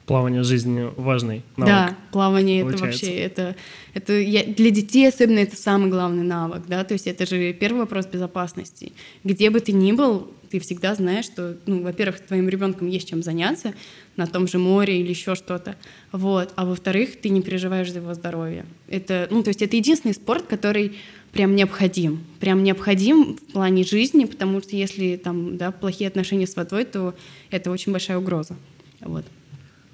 плавание 0.06 0.44
жизни 0.44 0.92
важный 0.98 1.44
навык. 1.58 1.74
Да, 1.74 1.98
плавание 2.12 2.64
получается. 2.64 3.06
это 3.06 3.06
вообще 3.12 3.16
это 3.16 3.56
это 3.94 4.14
я, 4.14 4.44
для 4.44 4.72
детей 4.72 5.08
особенно 5.08 5.40
это 5.40 5.56
самый 5.56 5.90
главный 5.90 6.24
навык, 6.24 6.64
да, 6.68 6.84
то 6.84 6.94
есть 6.94 7.08
это 7.08 7.26
же 7.26 7.54
первый 7.54 7.80
вопрос 7.80 8.06
безопасности. 8.06 8.94
Где 9.24 9.50
бы 9.50 9.60
ты 9.60 9.72
ни 9.72 9.92
был, 9.94 10.32
ты 10.52 10.60
всегда 10.60 10.96
знаешь, 10.96 11.26
что, 11.26 11.58
ну, 11.66 11.82
во-первых, 11.82 12.20
твоим 12.20 12.50
ребенком 12.50 12.88
есть 12.88 13.10
чем 13.10 13.24
заняться 13.24 13.74
на 14.16 14.28
том 14.28 14.48
же 14.48 14.58
море 14.58 15.00
или 15.00 15.10
еще 15.10 15.36
что-то, 15.36 15.76
вот, 16.12 16.52
а 16.56 16.66
во-вторых, 16.66 17.20
ты 17.20 17.30
не 17.30 17.42
переживаешь 17.42 17.92
за 17.92 18.00
его 18.00 18.14
здоровье. 18.14 18.66
Это, 18.88 19.28
ну, 19.32 19.44
то 19.44 19.50
есть 19.50 19.62
это 19.62 19.76
единственный 19.76 20.14
спорт, 20.14 20.46
который 20.46 20.94
прям 21.32 21.56
необходим. 21.56 22.24
Прям 22.40 22.64
необходим 22.64 23.36
в 23.36 23.54
плане 23.54 23.84
жизни, 23.84 24.26
потому 24.26 24.62
что 24.62 24.76
если 24.76 25.18
там, 25.18 25.58
да, 25.58 25.72
плохие 25.72 26.08
отношения 26.08 26.48
с 26.48 26.56
водой, 26.56 26.86
то 26.86 27.14
это 27.50 27.72
очень 27.72 27.92
большая 27.92 28.18
угроза. 28.18 28.56
Вот. 29.02 29.26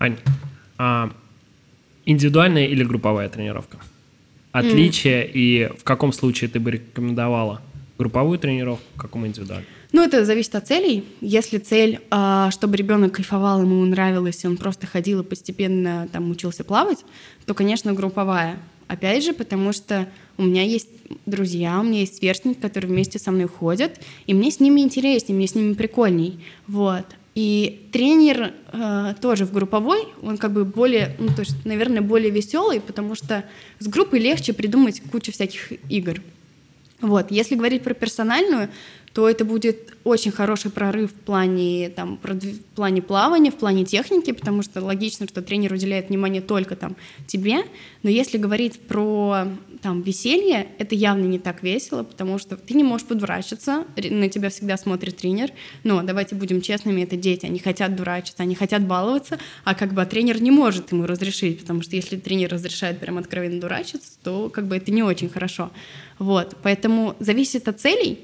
Ань, 0.02 0.18
а 0.80 1.12
индивидуальная 2.06 2.66
или 2.66 2.84
групповая 2.84 3.30
тренировка? 3.30 3.78
Отличие 4.52 5.28
mm. 5.28 5.32
и 5.32 5.70
в 5.78 5.84
каком 5.84 6.12
случае 6.12 6.50
ты 6.50 6.60
бы 6.60 6.72
рекомендовала 6.72 7.62
групповую 8.00 8.40
тренировку, 8.40 8.84
какому 8.98 9.28
индивидуальную? 9.28 9.68
Ну, 9.92 10.04
это 10.04 10.26
зависит 10.26 10.56
от 10.56 10.68
целей. 10.68 11.06
Если 11.22 11.60
цель, 11.60 12.00
а, 12.10 12.50
чтобы 12.50 12.78
ребенок 12.78 13.14
кайфовал, 13.14 13.62
ему 13.62 13.86
нравилось, 13.86 14.44
и 14.44 14.48
он 14.48 14.58
просто 14.58 14.88
ходил 14.88 15.22
и 15.22 15.24
постепенно 15.24 16.08
там 16.12 16.32
учился 16.32 16.64
плавать, 16.64 17.06
то, 17.46 17.54
конечно, 17.54 17.94
групповая. 17.94 18.58
Опять 18.88 19.24
же, 19.24 19.34
потому 19.34 19.72
что 19.72 20.08
у 20.38 20.44
меня 20.44 20.64
есть 20.64 20.90
друзья, 21.28 21.80
у 21.80 21.84
меня 21.84 22.00
есть 22.00 22.18
сверстники, 22.18 22.60
которые 22.60 22.90
вместе 22.90 23.20
со 23.20 23.32
мной 23.32 23.48
ходят, 23.48 24.02
и 24.26 24.34
мне 24.34 24.50
с 24.50 24.60
ними 24.60 24.82
интереснее, 24.82 25.36
мне 25.36 25.48
с 25.48 25.54
ними 25.54 25.74
прикольней. 25.74 26.40
Вот. 26.66 27.06
И 27.34 27.88
тренер 27.94 28.54
э, 28.74 29.14
тоже 29.22 29.46
в 29.46 29.54
групповой, 29.54 30.04
он 30.22 30.38
как 30.38 30.52
бы 30.52 30.66
более, 30.66 31.16
ну, 31.18 31.28
то 31.28 31.42
есть, 31.42 31.66
наверное, 31.66 32.02
более 32.02 32.30
веселый, 32.30 32.82
потому 32.82 33.16
что 33.16 33.46
с 33.80 33.88
группой 33.88 34.20
легче 34.20 34.52
придумать 34.52 35.02
кучу 35.12 35.32
всяких 35.32 35.72
игр. 35.90 36.22
Вот. 37.00 37.32
Если 37.32 37.56
говорить 37.56 37.84
про 37.84 37.94
персональную, 37.94 38.70
то 39.14 39.30
это 39.30 39.44
будет 39.46 39.96
очень 40.04 40.32
хороший 40.32 40.72
прорыв 40.72 41.12
в 41.12 41.16
плане, 41.16 41.90
там, 41.90 42.20
в 42.24 42.76
плане 42.76 43.02
плавания, 43.02 43.52
в 43.52 43.56
плане 43.56 43.86
техники, 43.86 44.32
потому 44.32 44.64
что 44.64 44.82
логично, 44.82 45.28
что 45.28 45.42
тренер 45.42 45.74
уделяет 45.74 46.10
внимание 46.10 46.42
только 46.42 46.76
там, 46.76 46.96
тебе. 47.28 47.58
Но 48.04 48.10
если 48.10 48.38
говорить 48.38 48.80
про 48.80 49.48
там, 49.82 50.02
веселье, 50.02 50.68
это 50.78 50.96
явно 50.96 51.26
не 51.26 51.40
так 51.40 51.62
весело, 51.62 52.04
потому 52.04 52.38
что 52.38 52.56
ты 52.56 52.74
не 52.74 52.84
можешь 52.84 53.06
подурачиться, 53.06 53.86
на 53.98 54.30
тебя 54.30 54.50
всегда 54.50 54.78
смотрит 54.78 55.18
тренер. 55.18 55.52
Но 55.84 56.02
давайте 56.04 56.36
будем 56.36 56.62
честными, 56.62 57.02
это 57.02 57.16
дети, 57.16 57.46
они 57.46 57.60
хотят 57.60 57.96
дурачиться, 57.96 58.44
они 58.44 58.56
хотят 58.56 58.86
баловаться, 58.86 59.40
а 59.64 59.76
как 59.76 59.94
бы 59.94 60.02
а 60.02 60.06
тренер 60.06 60.42
не 60.42 60.52
может 60.52 60.92
ему 60.92 61.06
разрешить, 61.06 61.60
потому 61.60 61.82
что 61.82 61.96
если 61.96 62.18
тренер 62.18 62.52
разрешает 62.52 63.00
прям 63.00 63.18
откровенно 63.18 63.60
дурачиться, 63.60 64.12
то 64.24 64.50
как 64.50 64.68
бы 64.68 64.78
это 64.78 64.92
не 64.92 65.04
очень 65.04 65.30
хорошо. 65.30 65.72
Вот, 66.18 66.56
поэтому 66.64 67.16
зависит 67.20 67.68
от 67.68 67.80
целей, 67.80 68.20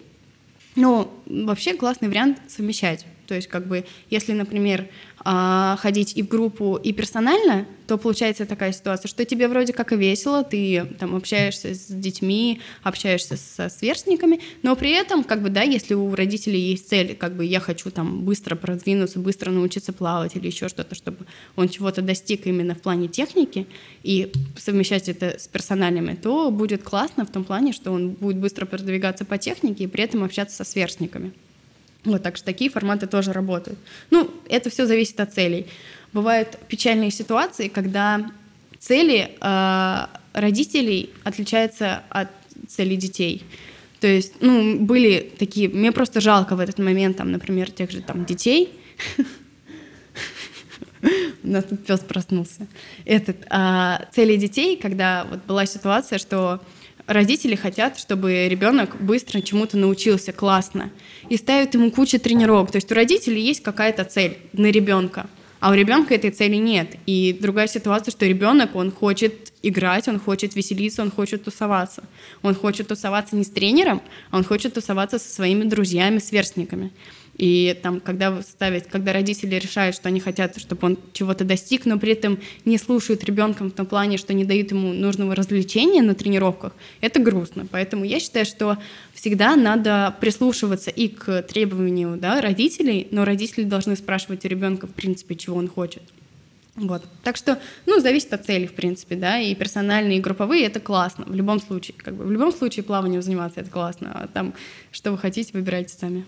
но 0.77 1.11
вообще 1.25 1.73
классный 1.73 2.07
вариант 2.07 2.39
совмещать. 2.47 3.05
То 3.27 3.35
есть, 3.35 3.47
как 3.47 3.67
бы, 3.67 3.85
если, 4.09 4.33
например, 4.33 4.87
а, 5.19 5.77
ходить 5.81 6.15
и 6.15 6.23
в 6.23 6.27
группу, 6.27 6.79
и 6.81 6.93
персонально, 6.93 7.65
то 7.87 7.97
получается 7.97 8.45
такая 8.45 8.71
ситуация, 8.71 9.09
что 9.09 9.25
тебе 9.25 9.47
вроде 9.47 9.73
как 9.73 9.91
и 9.91 9.95
весело, 9.95 10.43
ты 10.43 10.85
там 10.99 11.15
общаешься 11.15 11.73
с 11.73 11.87
детьми, 11.87 12.61
общаешься 12.83 13.37
со 13.37 13.69
сверстниками, 13.69 14.39
но 14.61 14.75
при 14.75 14.91
этом, 14.91 15.23
как 15.23 15.41
бы, 15.41 15.49
да, 15.49 15.63
если 15.63 15.93
у 15.95 16.13
родителей 16.15 16.59
есть 16.59 16.89
цель, 16.89 17.15
как 17.15 17.35
бы, 17.35 17.45
я 17.45 17.59
хочу 17.59 17.89
там 17.91 18.23
быстро 18.23 18.55
продвинуться, 18.55 19.19
быстро 19.19 19.51
научиться 19.51 19.91
плавать 19.91 20.35
или 20.35 20.47
еще 20.47 20.69
что-то, 20.69 20.95
чтобы 20.95 21.25
он 21.55 21.69
чего-то 21.69 22.01
достиг 22.01 22.45
именно 22.47 22.75
в 22.75 22.81
плане 22.81 23.07
техники 23.07 23.67
и 24.03 24.31
совмещать 24.57 25.09
это 25.09 25.39
с 25.39 25.47
персональными, 25.47 26.15
то 26.15 26.51
будет 26.51 26.83
классно 26.83 27.25
в 27.25 27.31
том 27.31 27.43
плане, 27.43 27.73
что 27.73 27.91
он 27.91 28.11
будет 28.11 28.37
быстро 28.37 28.65
продвигаться 28.65 29.25
по 29.25 29.37
технике 29.37 29.85
и 29.85 29.87
при 29.87 30.03
этом 30.03 30.23
общаться 30.23 30.55
со 30.57 30.63
сверстниками. 30.63 31.33
Вот, 32.07 32.23
так 32.23 32.37
что 32.37 32.45
такие 32.45 32.71
форматы 32.71 33.05
тоже 33.05 33.33
работают. 33.33 33.77
Ну, 34.11 34.31
это 34.47 34.69
все 34.69 34.85
зависит 34.85 35.19
от 35.19 35.33
целей. 35.33 35.67
Бывают 36.13 36.57
печальные 36.69 37.11
ситуации, 37.11 37.67
когда 37.67 38.31
цели 38.79 39.31
э, 39.41 40.05
родителей 40.31 41.09
отличаются 41.25 42.03
от 42.09 42.29
целей 42.69 42.95
детей. 42.95 43.43
То 43.99 44.07
есть, 44.07 44.35
ну, 44.39 44.79
были 44.79 45.33
такие, 45.37 45.67
мне 45.67 45.91
просто 45.91 46.21
жалко 46.21 46.55
в 46.55 46.61
этот 46.61 46.79
момент, 46.79 47.17
там, 47.17 47.29
например, 47.29 47.71
тех 47.71 47.91
же 47.91 48.01
там 48.01 48.23
детей. 48.23 48.69
У 51.43 51.47
нас 51.49 51.65
тут 51.65 51.85
пес 51.85 51.99
проснулся. 51.99 52.67
Этот, 53.03 53.35
а, 53.49 54.05
цели 54.13 54.37
детей, 54.37 54.77
когда 54.77 55.25
вот 55.29 55.43
была 55.45 55.65
ситуация, 55.65 56.19
что 56.19 56.61
родители 57.07 57.55
хотят, 57.55 57.97
чтобы 57.97 58.47
ребенок 58.47 59.01
быстро 59.01 59.41
чему-то 59.41 59.77
научился 59.77 60.33
классно 60.33 60.91
и 61.29 61.37
ставят 61.37 61.73
ему 61.73 61.89
кучу 61.89 62.19
тренировок. 62.19 62.71
То 62.71 62.77
есть 62.77 62.91
у 62.91 62.95
родителей 62.95 63.41
есть 63.41 63.63
какая-то 63.63 64.03
цель 64.03 64.37
на 64.53 64.67
ребенка, 64.67 65.27
а 65.59 65.71
у 65.71 65.73
ребенка 65.73 66.13
этой 66.13 66.29
цели 66.29 66.57
нет. 66.57 66.95
И 67.05 67.35
другая 67.39 67.67
ситуация, 67.67 68.11
что 68.11 68.27
ребенок, 68.27 68.75
он 68.75 68.91
хочет 68.91 69.51
играть, 69.63 70.07
он 70.07 70.19
хочет 70.19 70.55
веселиться, 70.55 71.01
он 71.01 71.09
хочет 71.09 71.43
тусоваться. 71.43 72.03
Он 72.43 72.53
хочет 72.53 72.89
тусоваться 72.89 73.35
не 73.35 73.43
с 73.43 73.49
тренером, 73.49 74.01
а 74.29 74.37
он 74.37 74.43
хочет 74.43 74.75
тусоваться 74.75 75.17
со 75.17 75.33
своими 75.33 75.63
друзьями, 75.63 76.19
сверстниками. 76.19 76.91
И 77.37 77.77
там, 77.83 77.99
когда 77.99 78.41
ставят, 78.41 78.87
когда 78.87 79.13
родители 79.13 79.55
решают, 79.55 79.95
что 79.95 80.09
они 80.09 80.19
хотят, 80.19 80.59
чтобы 80.59 80.87
он 80.87 80.97
чего-то 81.13 81.43
достиг, 81.45 81.85
но 81.85 81.99
при 81.99 82.13
этом 82.13 82.39
не 82.65 82.77
слушают 82.77 83.23
ребенка 83.23 83.63
в 83.63 83.71
том 83.71 83.85
плане, 83.85 84.17
что 84.17 84.33
не 84.33 84.43
дают 84.43 84.71
ему 84.71 84.91
нужного 84.91 85.35
развлечения 85.35 86.01
на 86.01 86.15
тренировках, 86.15 86.73
это 86.99 87.19
грустно. 87.19 87.67
Поэтому 87.69 88.05
я 88.05 88.19
считаю, 88.19 88.45
что 88.45 88.77
всегда 89.13 89.55
надо 89.55 90.15
прислушиваться 90.19 90.89
и 90.89 91.07
к 91.09 91.43
требованию 91.43 92.17
да, 92.17 92.41
родителей, 92.41 93.07
но 93.11 93.23
родители 93.23 93.63
должны 93.63 93.95
спрашивать 93.95 94.43
у 94.43 94.47
ребенка, 94.47 94.87
в 94.87 94.91
принципе, 94.91 95.35
чего 95.35 95.57
он 95.57 95.67
хочет. 95.67 96.01
Вот. 96.75 97.03
Так 97.23 97.37
что, 97.37 97.59
ну, 97.87 97.99
зависит 97.99 98.33
от 98.33 98.45
цели, 98.45 98.67
в 98.67 98.73
принципе, 98.73 99.15
да, 99.15 99.39
и 99.39 99.53
персональные, 99.55 100.19
и 100.19 100.21
групповые— 100.21 100.63
это 100.65 100.79
классно, 100.79 101.25
в 101.25 101.33
любом 101.33 101.59
случае. 101.59 101.95
Как 101.97 102.15
бы 102.15 102.23
в 102.23 102.31
любом 102.31 102.51
случае 102.51 102.83
плаванием 102.83 103.21
заниматься— 103.21 103.59
это 103.61 103.69
классно, 103.71 104.11
а 104.13 104.27
там, 104.27 104.53
что 104.91 105.11
вы 105.11 105.17
хотите, 105.17 105.51
выбирайте 105.53 105.95
сами. 105.97 106.25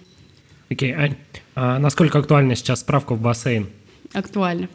Окей, 0.69 0.93
Ань, 0.93 1.15
а 1.55 1.79
насколько 1.79 2.19
актуальна 2.19 2.55
сейчас 2.55 2.81
справка 2.81 3.13
в 3.13 3.21
бассейн? 3.21 3.67
Актуально. 4.13 4.69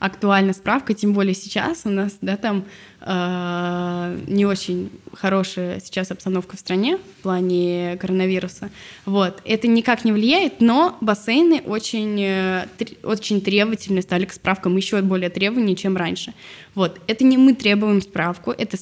Актуальна 0.00 0.54
справка, 0.54 0.94
тем 0.94 1.12
более 1.12 1.34
сейчас 1.34 1.82
у 1.84 1.90
нас, 1.90 2.16
да, 2.22 2.38
там 2.38 2.64
э, 3.02 4.18
не 4.28 4.46
очень 4.46 4.90
хорошая 5.12 5.78
сейчас 5.78 6.10
обстановка 6.10 6.56
в 6.56 6.60
стране 6.60 6.96
в 6.96 7.22
плане 7.22 7.98
коронавируса. 8.00 8.70
Вот. 9.04 9.42
Это 9.44 9.68
никак 9.68 10.06
не 10.06 10.12
влияет, 10.12 10.62
но 10.62 10.96
бассейны 11.02 11.60
очень, 11.66 12.18
э, 12.18 12.66
очень 13.02 13.42
требовательны 13.42 14.00
стали 14.00 14.24
к 14.24 14.32
справкам, 14.32 14.74
еще 14.78 15.02
более 15.02 15.28
требовательнее, 15.28 15.76
чем 15.76 15.98
раньше. 15.98 16.32
Вот. 16.74 16.98
Это 17.06 17.22
не 17.24 17.36
мы 17.36 17.54
требуем 17.54 18.00
справку, 18.00 18.52
это 18.52 18.78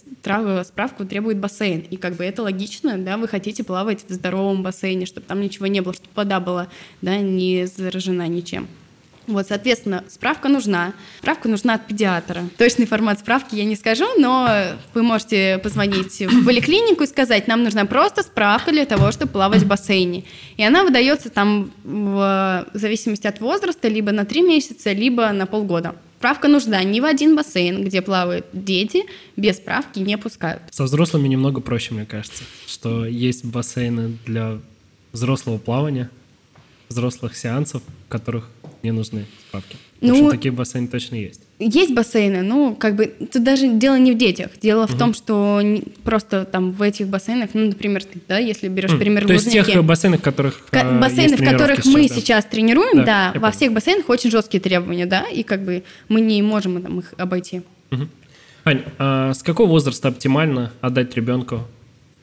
справку 0.65 1.05
требует 1.05 1.39
бассейн. 1.39 1.81
И 1.81 1.97
как 1.97 2.15
бы 2.15 2.25
это 2.25 2.45
логично, 2.45 2.97
да, 2.97 3.17
вы 3.17 3.27
хотите 3.27 3.65
плавать 3.65 4.05
в 4.09 4.13
здоровом 4.13 4.63
бассейне, 4.63 5.05
чтобы 5.05 5.27
там 5.27 5.41
ничего 5.41 5.67
не 5.67 5.81
было, 5.81 5.95
чтобы 5.95 6.11
вода 6.15 6.39
была, 6.39 6.69
да, 7.03 7.19
не 7.19 7.67
заражена 7.67 8.29
ничем. 8.29 8.69
Вот, 9.29 9.47
соответственно, 9.47 10.05
справка 10.09 10.49
нужна. 10.49 10.95
Справка 11.19 11.49
нужна 11.49 11.75
от 11.75 11.87
педиатра. 11.87 12.45
Точный 12.57 12.87
формат 12.87 13.21
справки 13.21 13.55
я 13.55 13.65
не 13.65 13.77
скажу, 13.77 14.07
но 14.19 14.49
вы 14.95 15.03
можете 15.03 15.59
позвонить 15.59 16.21
в 16.21 16.45
поликлинику 16.45 17.05
и 17.05 17.07
сказать, 17.07 17.47
нам 17.47 17.63
нужна 17.63 17.85
просто 17.85 18.23
справка 18.23 18.73
для 18.73 18.87
того, 18.87 19.13
чтобы 19.13 19.31
плавать 19.33 19.63
в 19.63 19.67
бассейне. 19.67 20.25
И 20.57 20.65
она 20.65 20.83
выдается 20.83 21.29
там 21.29 21.71
в 21.85 22.67
зависимости 22.73 23.27
от 23.27 23.41
возраста 23.41 23.87
либо 23.89 24.13
на 24.13 24.25
три 24.25 24.41
месяца, 24.41 24.93
либо 24.93 25.31
на 25.31 25.47
полгода. 25.47 25.95
Справка 26.19 26.49
нужна 26.49 26.83
ни 26.83 26.99
в 26.99 27.05
один 27.05 27.37
бассейн, 27.37 27.85
где 27.85 28.03
плавают 28.03 28.47
дети, 28.53 29.05
без 29.37 29.57
справки 29.57 30.01
не 30.01 30.19
пускают. 30.19 30.63
Со 30.71 30.85
взрослыми 30.85 31.29
немного 31.29 31.61
проще, 31.61 31.95
мне 31.95 32.07
кажется, 32.07 32.43
что 32.67 33.07
есть 33.07 33.45
бассейны 33.45 34.19
для 34.27 34.59
взрослого 35.13 35.59
плавания, 35.59 36.11
взрослых 36.89 37.37
сеансов, 37.37 37.83
в 38.07 38.09
которых 38.09 38.49
не 38.83 38.93
нужны 38.93 39.27
справки. 39.49 39.77
Ну, 40.01 40.09
в 40.09 40.13
общем, 40.13 40.31
такие 40.31 40.53
бассейны 40.53 40.87
точно 40.89 41.17
есть. 41.17 41.41
Есть 41.59 41.93
бассейны, 41.93 42.43
ну, 42.43 42.77
как 42.77 42.95
бы, 42.95 43.07
тут 43.07 43.43
даже 43.43 43.67
дело 43.67 43.99
не 43.99 44.13
в 44.13 44.17
детях. 44.17 44.53
Дело 44.61 44.85
угу. 44.85 44.93
в 44.93 44.99
том, 44.99 45.15
что 45.15 45.61
просто 46.05 46.45
там 46.45 46.71
в 46.71 46.83
этих 46.83 47.09
бассейнах, 47.09 47.51
ну, 47.53 47.67
например, 47.67 48.05
ты, 48.05 48.21
да, 48.29 48.39
если 48.39 48.69
берешь 48.69 48.93
mm. 48.93 48.99
пример 48.99 49.27
То 49.27 49.33
есть 49.33 49.51
тех 49.51 49.85
бассейнов, 49.85 50.21
в 50.21 50.23
которых 50.23 50.67
К- 50.71 51.01
Бассейны, 51.01 51.37
в 51.37 51.45
которых 51.45 51.79
сейчас, 51.79 51.93
мы 51.93 52.09
да. 52.09 52.15
сейчас 52.15 52.45
тренируем, 52.45 52.99
да, 52.99 53.05
да 53.05 53.27
во 53.35 53.41
помню. 53.41 53.53
всех 53.53 53.73
бассейнах 53.73 54.09
очень 54.09 54.31
жесткие 54.31 54.61
требования, 54.61 55.07
да, 55.07 55.25
и 55.25 55.43
как 55.43 55.65
бы 55.65 55.83
мы 56.09 56.21
не 56.21 56.41
можем 56.43 56.81
там 56.81 57.01
их 57.01 57.13
обойти. 57.17 57.63
Угу. 57.91 58.09
Ань, 58.65 58.83
а 58.99 59.35
с 59.35 59.43
какого 59.43 59.69
возраста 59.69 60.09
оптимально 60.09 60.73
отдать 60.81 61.17
ребенку 61.17 61.67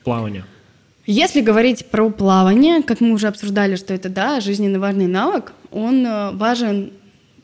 плавание? 0.02 0.46
Если 1.06 1.40
говорить 1.40 1.86
про 1.86 2.10
плавание, 2.10 2.82
как 2.82 3.00
мы 3.00 3.12
уже 3.12 3.28
обсуждали, 3.28 3.76
что 3.76 3.94
это, 3.94 4.08
да, 4.08 4.40
жизненно 4.40 4.80
важный 4.80 5.06
навык, 5.06 5.52
он 5.70 6.04
э, 6.04 6.32
важен 6.32 6.92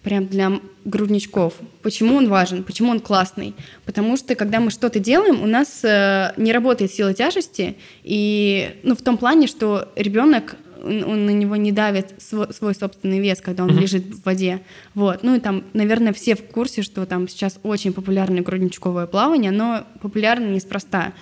прям 0.02 0.26
для 0.26 0.60
грудничков. 0.84 1.54
Почему 1.82 2.16
он 2.16 2.28
важен? 2.28 2.64
Почему 2.64 2.90
он 2.90 2.98
классный? 2.98 3.54
Потому 3.84 4.16
что, 4.16 4.34
когда 4.34 4.58
мы 4.58 4.72
что-то 4.72 4.98
делаем, 4.98 5.40
у 5.42 5.46
нас 5.46 5.84
э, 5.84 6.32
не 6.36 6.52
работает 6.52 6.92
сила 6.92 7.14
тяжести, 7.14 7.76
и, 8.02 8.80
ну, 8.82 8.96
в 8.96 9.02
том 9.02 9.16
плане, 9.16 9.46
что 9.46 9.88
ребенок 9.94 10.56
он 10.84 11.26
на 11.26 11.30
него 11.30 11.56
не 11.56 11.72
давит 11.72 12.14
свой, 12.18 12.52
свой 12.52 12.74
собственный 12.74 13.20
вес, 13.20 13.40
когда 13.40 13.64
он 13.64 13.70
mm-hmm. 13.70 13.80
лежит 13.80 14.04
в 14.04 14.24
воде. 14.24 14.62
Вот. 14.94 15.22
Ну 15.22 15.36
и 15.36 15.40
там, 15.40 15.64
наверное, 15.72 16.12
все 16.12 16.34
в 16.34 16.42
курсе, 16.42 16.82
что 16.82 17.06
там 17.06 17.28
сейчас 17.28 17.58
очень 17.62 17.92
популярное 17.92 18.42
грудничковое 18.42 19.06
плавание, 19.06 19.50
но 19.50 19.84
популярно 20.00 20.46
неспроста 20.46 21.12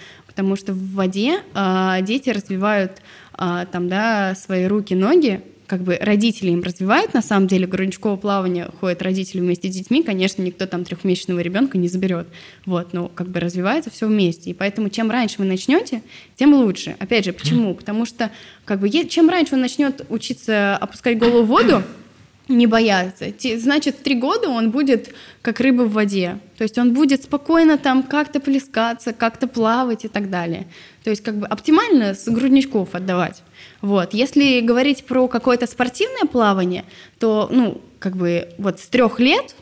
потому 0.40 0.56
что 0.56 0.72
в 0.72 0.94
воде 0.94 1.42
э, 1.54 1.98
дети 2.00 2.30
развивают 2.30 3.02
э, 3.38 3.66
там, 3.70 3.90
да, 3.90 4.34
свои 4.34 4.64
руки, 4.64 4.94
ноги, 4.94 5.42
как 5.66 5.82
бы 5.82 5.98
родители 6.00 6.50
им 6.50 6.62
развивают, 6.62 7.12
на 7.12 7.20
самом 7.20 7.46
деле, 7.46 7.66
грудничковое 7.66 8.16
плавание 8.16 8.70
ходят 8.80 9.02
родители 9.02 9.40
вместе 9.40 9.70
с 9.70 9.74
детьми, 9.74 10.02
конечно, 10.02 10.40
никто 10.40 10.64
там 10.64 10.86
трехмесячного 10.86 11.40
ребенка 11.40 11.76
не 11.76 11.88
заберет, 11.88 12.26
вот, 12.64 12.94
но 12.94 13.08
как 13.08 13.28
бы 13.28 13.38
развивается 13.38 13.90
все 13.90 14.06
вместе, 14.06 14.48
и 14.48 14.54
поэтому 14.54 14.88
чем 14.88 15.10
раньше 15.10 15.36
вы 15.36 15.44
начнете, 15.44 16.02
тем 16.36 16.54
лучше. 16.54 16.96
Опять 16.98 17.26
же, 17.26 17.34
почему? 17.34 17.74
Потому 17.74 18.06
что 18.06 18.30
как 18.64 18.80
бы 18.80 18.88
чем 18.88 19.28
раньше 19.28 19.56
он 19.56 19.60
начнет 19.60 20.06
учиться 20.08 20.74
опускать 20.78 21.18
голову 21.18 21.42
в 21.42 21.48
воду, 21.48 21.82
не 22.50 22.66
бояться. 22.66 23.26
Значит, 23.56 24.02
три 24.02 24.14
года 24.14 24.48
он 24.48 24.70
будет 24.70 25.14
как 25.42 25.60
рыба 25.60 25.82
в 25.82 25.92
воде. 25.92 26.38
То 26.58 26.64
есть 26.64 26.76
он 26.78 26.92
будет 26.92 27.22
спокойно 27.24 27.78
там 27.78 28.02
как-то 28.02 28.40
плескаться, 28.40 29.12
как-то 29.12 29.46
плавать 29.46 30.04
и 30.04 30.08
так 30.08 30.28
далее. 30.28 30.66
То 31.04 31.10
есть 31.10 31.22
как 31.22 31.36
бы 31.38 31.46
оптимально 31.46 32.14
с 32.14 32.28
грудничков 32.28 32.94
отдавать. 32.94 33.42
Вот. 33.80 34.12
Если 34.12 34.60
говорить 34.60 35.04
про 35.04 35.28
какое-то 35.28 35.66
спортивное 35.66 36.26
плавание, 36.30 36.84
то, 37.18 37.48
ну, 37.50 37.80
как 37.98 38.16
бы 38.16 38.48
вот 38.58 38.80
с 38.80 38.86
трех 38.88 39.20
лет, 39.20 39.54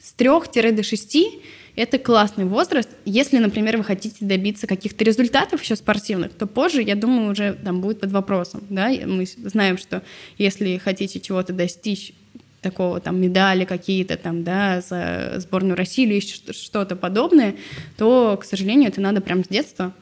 с 0.00 0.12
трех 0.12 0.50
до 0.50 0.82
шести 0.82 1.42
это 1.76 1.98
классный 1.98 2.44
возраст. 2.44 2.88
Если, 3.04 3.38
например, 3.38 3.78
вы 3.78 3.84
хотите 3.84 4.16
добиться 4.20 4.66
каких-то 4.66 5.04
результатов 5.04 5.62
еще 5.62 5.76
спортивных, 5.76 6.32
то 6.32 6.46
позже, 6.46 6.82
я 6.82 6.94
думаю, 6.94 7.30
уже 7.30 7.54
там 7.64 7.80
будет 7.80 8.00
под 8.00 8.12
вопросом. 8.12 8.62
Да? 8.68 8.90
Мы 9.06 9.26
знаем, 9.26 9.78
что 9.78 10.02
если 10.38 10.76
хотите 10.78 11.20
чего-то 11.20 11.52
достичь, 11.52 12.12
такого 12.60 13.00
там 13.00 13.20
медали 13.20 13.64
какие-то 13.64 14.16
там, 14.16 14.44
да, 14.44 14.80
за 14.80 15.34
сборную 15.38 15.76
России 15.76 16.04
или 16.04 16.20
что-то 16.20 16.94
подобное, 16.94 17.56
то, 17.96 18.38
к 18.40 18.44
сожалению, 18.44 18.88
это 18.88 19.00
надо 19.00 19.20
прям 19.20 19.44
с 19.44 19.48
детства, 19.48 19.92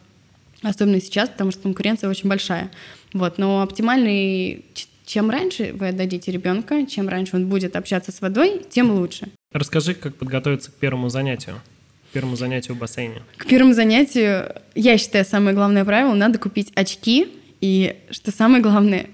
особенно 0.62 1.00
сейчас, 1.00 1.30
потому 1.30 1.52
что 1.52 1.62
конкуренция 1.62 2.10
очень 2.10 2.28
большая. 2.28 2.70
Вот, 3.12 3.38
но 3.38 3.62
оптимальный 3.62 4.66
чем 5.10 5.28
раньше 5.28 5.72
вы 5.74 5.88
отдадите 5.88 6.30
ребенка, 6.30 6.86
чем 6.86 7.08
раньше 7.08 7.34
он 7.34 7.48
будет 7.48 7.74
общаться 7.74 8.12
с 8.12 8.20
водой, 8.20 8.62
тем 8.70 8.92
лучше. 8.92 9.26
Расскажи, 9.52 9.94
как 9.94 10.14
подготовиться 10.14 10.70
к 10.70 10.74
первому 10.74 11.08
занятию. 11.08 11.60
К 12.10 12.12
первому 12.12 12.36
занятию 12.36 12.76
в 12.76 12.78
бассейне. 12.78 13.20
К 13.36 13.44
первому 13.44 13.72
занятию, 13.74 14.54
я 14.76 14.98
считаю, 14.98 15.24
самое 15.24 15.52
главное 15.52 15.84
правило, 15.84 16.14
надо 16.14 16.38
купить 16.38 16.70
очки. 16.76 17.26
И 17.60 17.96
что 18.12 18.30
самое 18.30 18.62
главное, 18.62 19.08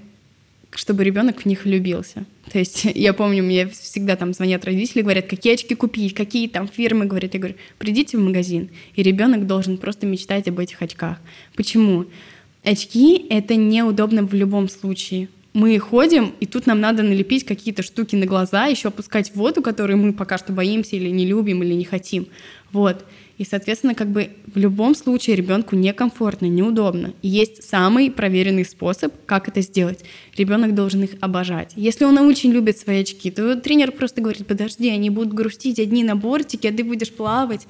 чтобы 0.71 1.03
ребенок 1.03 1.41
в 1.41 1.47
них 1.47 1.65
влюбился. 1.65 2.27
То 2.53 2.59
есть 2.59 2.85
я 2.95 3.15
помню, 3.15 3.43
мне 3.43 3.67
всегда 3.67 4.17
там 4.17 4.35
звонят 4.35 4.67
родители, 4.67 5.01
говорят, 5.01 5.27
какие 5.27 5.55
очки 5.55 5.75
купить, 5.75 6.13
какие 6.13 6.47
там 6.47 6.69
фирмы, 6.69 7.07
говорят. 7.07 7.33
Я 7.33 7.41
говорю, 7.41 7.57
придите 7.79 8.19
в 8.19 8.21
магазин, 8.21 8.69
и 8.97 9.03
ребенок 9.03 9.47
должен 9.47 9.79
просто 9.79 10.05
мечтать 10.05 10.47
об 10.47 10.59
этих 10.59 10.83
очках. 10.83 11.17
Почему? 11.55 12.05
Очки— 12.65 13.25
это 13.31 13.57
неудобно 13.57 14.27
в 14.27 14.35
любом 14.35 14.69
случае 14.69 15.29
мы 15.57 15.79
ходим, 15.79 16.35
и 16.39 16.45
тут 16.45 16.67
нам 16.67 16.81
надо 16.81 17.03
налепить 17.03 17.47
какие-то 17.47 17.83
штуки 17.83 18.15
на 18.15 18.27
глаза, 18.27 18.67
еще 18.67 18.89
опускать 18.89 19.35
воду, 19.35 19.63
которую 19.63 19.97
мы 19.97 20.13
пока 20.13 20.37
что 20.37 20.53
боимся 20.53 20.97
или 20.97 21.09
не 21.09 21.25
любим, 21.25 21.63
или 21.63 21.73
не 21.73 21.85
хотим. 21.85 22.27
Вот. 22.73 23.07
И, 23.39 23.45
соответственно, 23.45 23.95
как 23.95 24.09
бы 24.09 24.33
в 24.53 24.59
любом 24.59 24.95
случае 24.95 25.35
ребенку 25.35 25.75
некомфортно, 25.75 26.45
неудобно. 26.45 27.15
И 27.23 27.29
есть 27.29 27.67
самый 27.67 28.11
проверенный 28.11 28.67
способ, 28.67 29.15
как 29.25 29.49
это 29.49 29.63
сделать. 29.63 30.01
Ребенок 30.37 30.75
должен 30.75 31.05
их 31.05 31.13
обожать. 31.23 31.73
Если 31.75 32.05
он 32.05 32.19
очень 32.19 32.53
любит 32.53 32.77
свои 32.77 33.01
очки, 33.01 33.31
то 33.31 33.59
тренер 33.59 33.93
просто 33.93 34.21
говорит, 34.21 34.47
подожди, 34.47 34.91
они 34.91 35.09
будут 35.09 35.33
грустить 35.33 35.79
одни 35.79 36.05
на 36.05 36.17
бортике, 36.17 36.69
а 36.69 36.73
ты 36.73 36.85
будешь 36.85 37.11
плавать. 37.11 37.67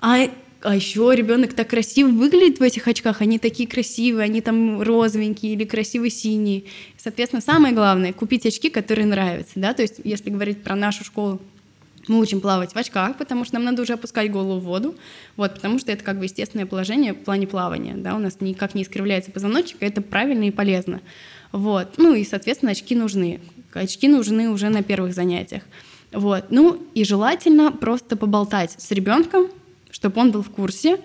А 0.00 0.28
а 0.64 0.74
еще 0.74 1.12
ребенок 1.14 1.52
так 1.52 1.68
красиво 1.68 2.08
выглядит 2.08 2.58
в 2.58 2.62
этих 2.62 2.88
очках, 2.88 3.20
они 3.20 3.38
такие 3.38 3.68
красивые, 3.68 4.24
они 4.24 4.40
там 4.40 4.80
розовенькие 4.80 5.52
или 5.52 5.64
красиво 5.64 6.08
синие. 6.08 6.64
Соответственно, 6.96 7.42
самое 7.42 7.74
главное— 7.74 8.12
купить 8.14 8.46
очки, 8.46 8.70
которые 8.70 9.06
нравятся, 9.06 9.52
да, 9.56 9.74
то 9.74 9.82
есть 9.82 10.00
если 10.04 10.30
говорить 10.30 10.62
про 10.62 10.74
нашу 10.74 11.04
школу, 11.04 11.40
мы 12.08 12.18
учим 12.18 12.40
плавать 12.40 12.72
в 12.72 12.76
очках, 12.76 13.16
потому 13.18 13.44
что 13.44 13.54
нам 13.54 13.64
надо 13.64 13.82
уже 13.82 13.92
опускать 13.92 14.30
голову 14.30 14.60
в 14.60 14.64
воду, 14.64 14.94
вот, 15.36 15.54
потому 15.54 15.78
что 15.78 15.92
это 15.92 16.02
как 16.02 16.18
бы 16.18 16.24
естественное 16.24 16.66
положение 16.66 17.12
в 17.12 17.18
плане 17.18 17.46
плавания, 17.46 17.94
да, 17.94 18.14
у 18.14 18.18
нас 18.18 18.40
никак 18.40 18.74
не 18.74 18.82
искривляется 18.82 19.30
позвоночник, 19.30 19.76
это 19.80 20.00
правильно 20.00 20.44
и 20.44 20.50
полезно, 20.50 21.02
вот, 21.52 21.98
ну 21.98 22.14
и, 22.14 22.24
соответственно, 22.24 22.72
очки 22.72 22.94
нужны, 22.94 23.40
очки 23.74 24.08
нужны 24.08 24.48
уже 24.48 24.70
на 24.70 24.82
первых 24.82 25.14
занятиях, 25.14 25.62
вот, 26.10 26.46
ну 26.48 26.86
и 26.94 27.04
желательно 27.04 27.70
просто 27.70 28.16
поболтать 28.16 28.74
с 28.78 28.90
ребенком, 28.90 29.48
чтобы 30.04 30.20
он 30.20 30.32
был 30.32 30.42
в 30.42 30.50
курсе, 30.50 30.98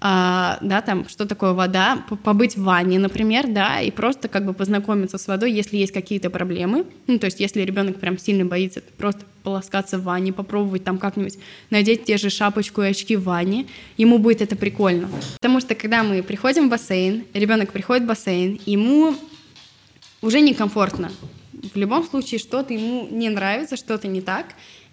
а, 0.00 0.56
да, 0.62 0.80
там, 0.80 1.06
что 1.10 1.26
такое 1.26 1.52
вода, 1.52 2.06
побыть 2.24 2.56
в 2.56 2.62
ванне, 2.62 2.98
например, 2.98 3.46
да, 3.48 3.82
и 3.82 3.90
просто 3.90 4.28
как 4.28 4.46
бы 4.46 4.54
познакомиться 4.54 5.18
с 5.18 5.26
водой, 5.26 5.52
если 5.52 5.76
есть 5.76 5.92
какие-то 5.92 6.30
проблемы. 6.30 6.86
Ну, 7.06 7.18
то 7.18 7.26
есть, 7.26 7.38
если 7.38 7.60
ребенок 7.60 8.00
прям 8.00 8.16
сильно 8.16 8.46
боится, 8.46 8.82
просто 8.96 9.26
полоскаться 9.42 9.98
в 9.98 10.04
ванне, 10.04 10.32
попробовать 10.32 10.84
там 10.84 10.96
как-нибудь 10.96 11.38
надеть 11.68 12.04
те 12.04 12.16
же 12.16 12.30
шапочку 12.30 12.82
и 12.82 12.86
очки 12.86 13.14
в 13.16 13.24
ванне, 13.24 13.66
ему 13.98 14.16
будет 14.16 14.40
это 14.40 14.56
прикольно. 14.56 15.10
Потому 15.34 15.60
что, 15.60 15.74
когда 15.74 16.02
мы 16.02 16.22
приходим 16.22 16.68
в 16.68 16.70
бассейн, 16.70 17.24
ребенок 17.34 17.72
приходит 17.72 18.04
в 18.04 18.06
бассейн, 18.06 18.58
ему 18.64 19.14
уже 20.22 20.40
некомфортно. 20.40 21.12
В 21.74 21.76
любом 21.76 22.04
случае, 22.04 22.38
что-то 22.38 22.72
ему 22.72 23.06
не 23.10 23.28
нравится, 23.28 23.76
что-то 23.76 24.08
не 24.08 24.22
так. 24.22 24.46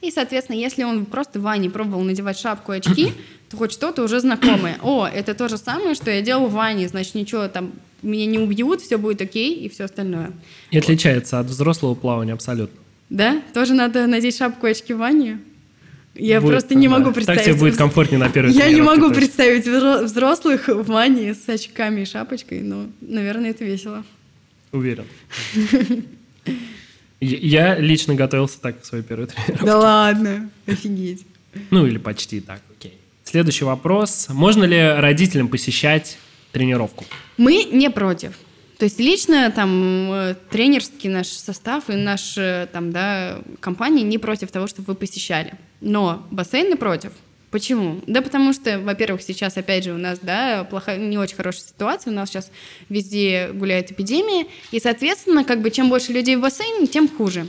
И, 0.04 0.12
соответственно, 0.12 0.58
если 0.58 0.84
он 0.84 1.06
просто 1.06 1.40
в 1.40 1.44
ванне 1.44 1.70
пробовал 1.70 2.02
надевать 2.04 2.38
шапку 2.38 2.74
и 2.74 2.78
очки, 2.80 3.14
хоть 3.54 3.72
что-то 3.72 4.04
уже 4.04 4.20
знакомое. 4.20 4.78
О, 4.82 5.08
это 5.08 5.34
то 5.34 5.48
же 5.48 5.58
самое, 5.58 5.96
что 5.96 6.12
я 6.12 6.22
делал 6.22 6.48
в 6.48 6.54
ванне, 6.54 6.88
значит, 6.88 7.16
ничего 7.16 7.48
там 7.48 7.74
меня 8.02 8.26
не 8.26 8.40
убьют, 8.40 8.82
все 8.82 8.98
будет 8.98 9.22
окей 9.22 9.56
и 9.56 9.70
все 9.70 9.86
остальное. 9.86 10.32
И 10.72 10.78
отличается 10.78 11.40
от 11.40 11.48
взрослого 11.48 11.96
плавания 11.96 12.34
абсолютно. 12.34 12.80
Да? 13.10 13.42
Тоже 13.54 13.74
надо 13.74 14.08
надеть 14.08 14.38
шапку 14.38 14.68
и 14.68 14.72
очки 14.72 14.94
в 14.94 14.98
ванне? 14.98 15.40
Я 16.16 16.42
будет, 16.42 16.52
просто 16.52 16.76
не 16.76 16.88
могу 16.88 17.12
представить. 17.12 17.40
Так 17.40 17.48
тебе 17.48 17.60
будет 17.60 17.76
комфортнее 17.76 18.20
на 18.20 18.30
первой 18.30 18.52
Я 18.54 18.72
не 18.72 18.82
могу 18.82 19.12
представить 19.12 19.66
взрослых 19.66 20.68
в 20.68 20.84
ванне 20.84 21.34
с 21.34 21.50
очками 21.50 22.02
и 22.02 22.06
шапочкой, 22.06 22.62
но, 22.62 22.88
наверное, 23.02 23.50
это 23.50 23.66
весело. 23.66 24.04
Уверен. 24.72 25.06
Я 27.20 27.80
лично 27.80 28.16
готовился 28.16 28.60
так 28.60 28.82
к 28.82 28.86
своей 28.86 29.04
первой 29.04 29.28
тренировке. 29.28 29.66
Да 29.66 29.78
ладно, 29.78 30.50
офигеть. 30.68 31.26
Ну 31.72 31.86
или 31.88 31.98
почти 31.98 32.42
так. 32.42 32.62
Следующий 33.24 33.66
вопрос. 33.66 34.28
Можно 34.30 34.66
ли 34.66 34.80
родителям 34.80 35.48
посещать 35.48 36.18
тренировку? 36.52 37.06
Мы 37.38 37.64
не 37.64 37.90
против. 37.90 38.34
То 38.78 38.86
есть 38.86 39.00
лично 39.00 39.52
там 39.52 40.12
э, 40.12 40.36
тренерский 40.50 41.10
наш 41.10 41.28
состав 41.28 41.90
и 41.90 41.94
наша 41.94 42.68
там, 42.74 42.92
да, 42.92 43.40
компания 43.60 44.04
не 44.04 44.18
против 44.18 44.52
того, 44.52 44.68
чтобы 44.68 44.88
вы 44.88 44.96
посещали. 44.96 45.54
Но 45.80 46.26
бассейны 46.32 46.76
против. 46.76 47.14
Почему? 47.50 48.02
Да 48.08 48.24
потому 48.24 48.52
что, 48.52 48.80
во-первых, 48.80 49.22
сейчас, 49.22 49.58
опять 49.58 49.84
же, 49.84 49.94
у 49.94 49.98
нас, 49.98 50.18
да, 50.20 50.64
плохая, 50.64 50.98
не 50.98 51.20
очень 51.20 51.36
хорошая 51.36 51.68
ситуация, 51.68 52.12
у 52.12 52.16
нас 52.16 52.30
сейчас 52.30 52.50
везде 52.90 53.52
гуляет 53.54 53.92
эпидемия, 53.92 54.48
и, 54.72 54.80
соответственно, 54.80 55.44
как 55.44 55.62
бы 55.62 55.70
чем 55.70 55.88
больше 55.88 56.14
людей 56.14 56.36
в 56.36 56.42
бассейне, 56.42 56.88
тем 56.88 57.08
хуже. 57.08 57.48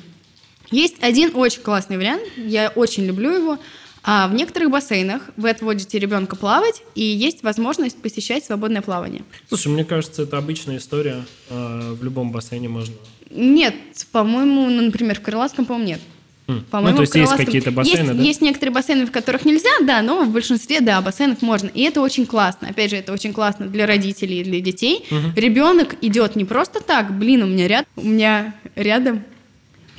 Есть 0.70 0.96
один 1.00 1.34
очень 1.34 1.62
классный 1.62 1.96
вариант, 1.96 2.22
я 2.36 2.68
очень 2.74 3.06
люблю 3.06 3.30
его, 3.30 3.58
а 4.06 4.28
в 4.28 4.34
некоторых 4.34 4.70
бассейнах 4.70 5.22
вы 5.36 5.48
отводите 5.48 5.98
ребенка 5.98 6.36
плавать, 6.36 6.82
и 6.94 7.02
есть 7.02 7.42
возможность 7.42 7.96
посещать 7.96 8.44
свободное 8.44 8.82
плавание. 8.82 9.22
Слушай, 9.48 9.68
мне 9.68 9.84
кажется, 9.84 10.22
это 10.22 10.36
обычная 10.36 10.76
история. 10.76 11.24
А, 11.48 11.94
в 11.94 12.04
любом 12.04 12.30
бассейне 12.30 12.68
можно. 12.68 12.94
Нет, 13.30 13.74
по-моему, 14.12 14.68
ну, 14.68 14.82
например, 14.82 15.18
в 15.18 15.22
Крылатском, 15.22 15.64
по-моему, 15.64 15.88
нет. 15.88 16.00
По-моему, 16.70 16.90
ну, 16.90 16.96
то 16.96 17.02
есть 17.02 17.14
есть 17.14 17.34
какие-то 17.34 17.70
бассейны, 17.70 18.08
есть, 18.08 18.16
да? 18.18 18.22
Есть 18.22 18.40
некоторые 18.42 18.74
бассейны, 18.74 19.06
в 19.06 19.10
которых 19.10 19.46
нельзя, 19.46 19.70
да, 19.80 20.02
но 20.02 20.22
в 20.24 20.30
большинстве, 20.30 20.82
да, 20.82 21.00
бассейнах 21.00 21.40
можно. 21.40 21.68
И 21.68 21.80
это 21.80 22.02
очень 22.02 22.26
классно. 22.26 22.68
Опять 22.68 22.90
же, 22.90 22.96
это 22.96 23.14
очень 23.14 23.32
классно 23.32 23.66
для 23.66 23.86
родителей 23.86 24.42
и 24.42 24.44
для 24.44 24.60
детей. 24.60 25.06
Угу. 25.10 25.40
Ребенок 25.40 25.96
идет 26.02 26.36
не 26.36 26.44
просто 26.44 26.80
так, 26.80 27.18
блин, 27.18 27.44
у 27.44 27.46
меня 27.46 27.66
ряд, 27.66 27.86
у 27.96 28.02
меня 28.02 28.54
рядом 28.76 29.24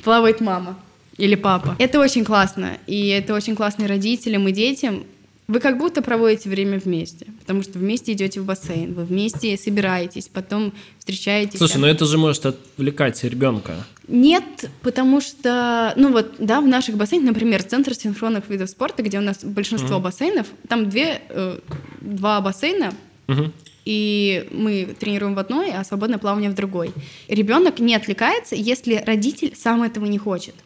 плавает 0.04 0.40
мама 0.40 0.78
или 1.18 1.34
папа. 1.34 1.76
Это 1.78 2.00
очень 2.00 2.24
классно. 2.24 2.78
И 2.86 3.08
это 3.08 3.34
очень 3.34 3.56
классно 3.56 3.88
родителям 3.88 4.46
и 4.48 4.52
детям. 4.52 5.04
Вы 5.48 5.60
как 5.60 5.78
будто 5.78 6.02
проводите 6.02 6.48
время 6.48 6.80
вместе, 6.80 7.26
потому 7.38 7.62
что 7.62 7.78
вместе 7.78 8.12
идете 8.12 8.40
в 8.40 8.44
бассейн, 8.44 8.94
вы 8.94 9.04
вместе 9.04 9.56
собираетесь, 9.56 10.26
потом 10.26 10.72
встречаетесь. 10.98 11.58
Слушай, 11.58 11.76
но 11.76 11.86
это 11.86 12.04
же 12.04 12.18
может 12.18 12.46
отвлекать 12.46 13.22
ребенка. 13.22 13.76
Нет, 14.08 14.68
потому 14.82 15.20
что, 15.20 15.92
ну 15.94 16.10
вот, 16.10 16.34
да, 16.40 16.60
в 16.60 16.66
наших 16.66 16.96
бассейнах, 16.96 17.28
например, 17.28 17.62
Центр 17.62 17.94
синхронных 17.94 18.48
видов 18.48 18.70
спорта, 18.70 19.04
где 19.04 19.18
у 19.18 19.22
нас 19.22 19.44
большинство 19.44 19.98
uh-huh. 19.98 20.02
бассейнов, 20.02 20.48
там 20.68 20.88
две, 20.88 21.22
э, 21.28 21.60
два 22.00 22.40
бассейна, 22.40 22.92
uh-huh. 23.28 23.52
и 23.84 24.48
мы 24.50 24.96
тренируем 24.98 25.36
в 25.36 25.38
одной, 25.38 25.70
а 25.70 25.84
свободное 25.84 26.18
плавание 26.18 26.50
в 26.50 26.54
другой. 26.54 26.92
Ребенок 27.28 27.78
не 27.78 27.94
отвлекается, 27.94 28.56
если 28.56 28.96
родитель 29.06 29.54
сам 29.56 29.84
этого 29.84 30.06
не 30.06 30.18
хочет. 30.18 30.56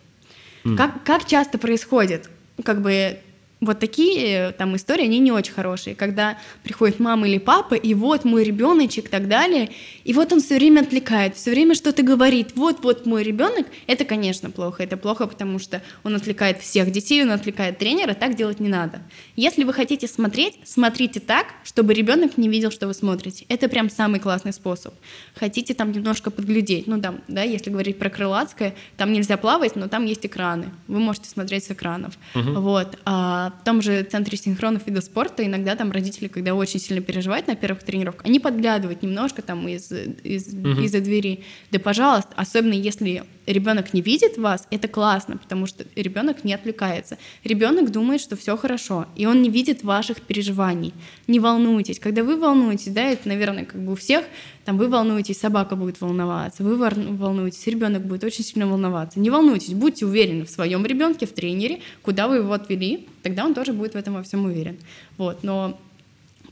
Как, 0.76 1.04
как 1.04 1.26
часто 1.26 1.58
происходит? 1.58 2.28
Как 2.64 2.82
бы 2.82 3.18
вот 3.60 3.78
такие 3.78 4.52
там 4.52 4.74
истории, 4.76 5.04
они 5.04 5.18
не 5.18 5.32
очень 5.32 5.52
хорошие, 5.52 5.94
когда 5.94 6.38
приходит 6.62 6.98
мама 6.98 7.28
или 7.28 7.38
папа, 7.38 7.74
и 7.74 7.94
вот 7.94 8.24
мой 8.24 8.42
ребеночек 8.42 9.06
и 9.06 9.08
так 9.08 9.28
далее, 9.28 9.70
и 10.04 10.12
вот 10.14 10.32
он 10.32 10.40
все 10.40 10.56
время 10.56 10.80
отвлекает, 10.80 11.36
все 11.36 11.50
время 11.50 11.74
что-то 11.74 12.02
говорит, 12.02 12.52
вот-вот 12.54 13.04
мой 13.06 13.22
ребенок, 13.22 13.66
это, 13.86 14.04
конечно, 14.04 14.50
плохо, 14.50 14.82
это 14.82 14.96
плохо, 14.96 15.26
потому 15.26 15.58
что 15.58 15.82
он 16.04 16.14
отвлекает 16.14 16.60
всех 16.60 16.90
детей, 16.90 17.22
он 17.22 17.32
отвлекает 17.32 17.78
тренера, 17.78 18.14
так 18.14 18.34
делать 18.34 18.60
не 18.60 18.68
надо. 18.68 19.02
Если 19.36 19.64
вы 19.64 19.72
хотите 19.72 20.08
смотреть, 20.08 20.54
смотрите 20.64 21.20
так, 21.20 21.46
чтобы 21.64 21.92
ребенок 21.92 22.38
не 22.38 22.48
видел, 22.48 22.70
что 22.70 22.86
вы 22.86 22.94
смотрите. 22.94 23.44
Это 23.48 23.68
прям 23.68 23.90
самый 23.90 24.20
классный 24.20 24.52
способ. 24.52 24.94
Хотите 25.34 25.74
там 25.74 25.92
немножко 25.92 26.30
подглядеть, 26.30 26.86
ну 26.86 27.00
там, 27.00 27.20
да, 27.28 27.42
если 27.42 27.70
говорить 27.70 27.98
про 27.98 28.08
крылатское, 28.08 28.74
там 28.96 29.12
нельзя 29.12 29.36
плавать, 29.36 29.76
но 29.76 29.88
там 29.88 30.06
есть 30.06 30.24
экраны, 30.24 30.70
вы 30.88 30.98
можете 30.98 31.28
смотреть 31.28 31.64
с 31.64 31.70
экранов. 31.70 32.14
Угу. 32.34 32.60
Вот. 32.60 32.98
А 33.04 33.49
в 33.60 33.64
том 33.64 33.82
же 33.82 34.02
центре 34.02 34.36
синхронных 34.36 34.86
видов 34.86 35.04
спорта 35.04 35.44
иногда 35.44 35.76
там 35.76 35.90
родители, 35.90 36.28
когда 36.28 36.54
очень 36.54 36.80
сильно 36.80 37.02
переживают 37.02 37.46
на 37.46 37.56
первых 37.56 37.82
тренировках, 37.82 38.26
они 38.26 38.40
подглядывают 38.40 39.02
немножко 39.02 39.42
там 39.42 39.66
из, 39.68 39.90
из, 39.92 40.54
угу. 40.54 40.80
из-за 40.80 41.00
двери. 41.00 41.44
Да, 41.70 41.78
пожалуйста, 41.78 42.32
особенно 42.36 42.74
если 42.74 43.24
ребенок 43.46 43.92
не 43.92 44.02
видит 44.02 44.38
вас, 44.38 44.66
это 44.70 44.88
классно, 44.88 45.36
потому 45.36 45.66
что 45.66 45.84
ребенок 45.96 46.44
не 46.44 46.54
отвлекается. 46.54 47.18
Ребенок 47.44 47.90
думает, 47.90 48.20
что 48.20 48.36
все 48.36 48.56
хорошо, 48.56 49.06
и 49.16 49.26
он 49.26 49.42
не 49.42 49.50
видит 49.50 49.82
ваших 49.82 50.20
переживаний. 50.22 50.94
Не 51.26 51.40
волнуйтесь. 51.40 51.98
Когда 51.98 52.22
вы 52.22 52.36
волнуетесь, 52.36 52.92
да, 52.92 53.02
это, 53.02 53.28
наверное, 53.28 53.64
как 53.64 53.80
бы 53.82 53.92
у 53.92 53.96
всех, 53.96 54.24
там 54.70 54.78
вы 54.78 54.88
волнуетесь, 54.88 55.40
собака 55.40 55.74
будет 55.74 56.00
волноваться, 56.00 56.62
вы 56.62 56.76
волнуетесь, 56.76 57.66
ребенок 57.66 58.02
будет 58.02 58.22
очень 58.22 58.44
сильно 58.44 58.68
волноваться. 58.68 59.18
Не 59.18 59.28
волнуйтесь, 59.28 59.74
будьте 59.74 60.06
уверены 60.06 60.44
в 60.44 60.48
своем 60.48 60.86
ребенке, 60.86 61.26
в 61.26 61.32
тренере, 61.32 61.80
куда 62.02 62.28
вы 62.28 62.36
его 62.36 62.52
отвели, 62.52 63.08
тогда 63.24 63.44
он 63.44 63.52
тоже 63.52 63.72
будет 63.72 63.94
в 63.94 63.96
этом 63.96 64.14
во 64.14 64.22
всем 64.22 64.44
уверен. 64.44 64.78
Вот, 65.18 65.42
но 65.42 65.76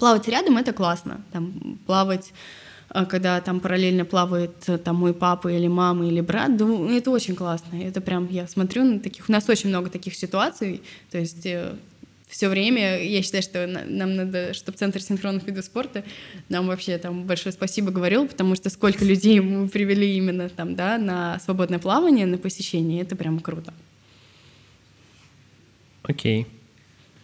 плавать 0.01 0.27
рядом 0.27 0.57
это 0.57 0.73
классно. 0.73 1.21
Там 1.31 1.79
плавать 1.87 2.33
а 2.89 3.05
когда 3.05 3.41
там 3.41 3.61
параллельно 3.61 4.05
плавает 4.05 4.69
э, 4.69 4.79
там 4.79 4.97
мой 4.97 5.15
папа 5.15 5.47
или 5.49 5.69
мама 5.69 6.09
или 6.09 6.21
брат, 6.21 6.51
это 6.51 7.11
очень 7.11 7.37
классно. 7.37 7.77
Это 7.77 8.01
прям, 8.01 8.27
я 8.31 8.49
смотрю 8.49 8.83
на 8.83 8.99
таких, 8.99 9.29
у 9.29 9.33
нас 9.33 9.49
очень 9.49 9.69
много 9.69 9.91
таких 9.91 10.17
ситуаций, 10.17 10.83
то 11.13 11.19
есть 11.19 11.47
э, 11.47 11.75
все 12.29 12.49
время, 12.49 13.03
я 13.03 13.23
считаю, 13.23 13.43
что 13.43 13.67
нам 13.67 14.17
надо, 14.17 14.53
чтобы 14.55 14.77
Центр 14.79 15.01
синхронных 15.01 15.45
видов 15.45 15.65
спорта 15.65 16.05
нам 16.49 16.67
вообще 16.67 16.99
там 16.99 17.25
большое 17.25 17.53
спасибо 17.53 17.91
говорил, 17.91 18.29
потому 18.29 18.55
что 18.55 18.71
сколько 18.71 19.05
людей 19.05 19.41
мы 19.41 19.69
привели 19.69 20.17
именно 20.17 20.49
там, 20.49 20.77
да, 20.77 20.99
на 20.99 21.39
свободное 21.41 21.79
плавание, 21.79 22.27
на 22.27 22.39
посещение, 22.39 23.03
это 23.03 23.17
прям 23.17 23.41
круто. 23.41 23.73
Окей. 26.03 26.47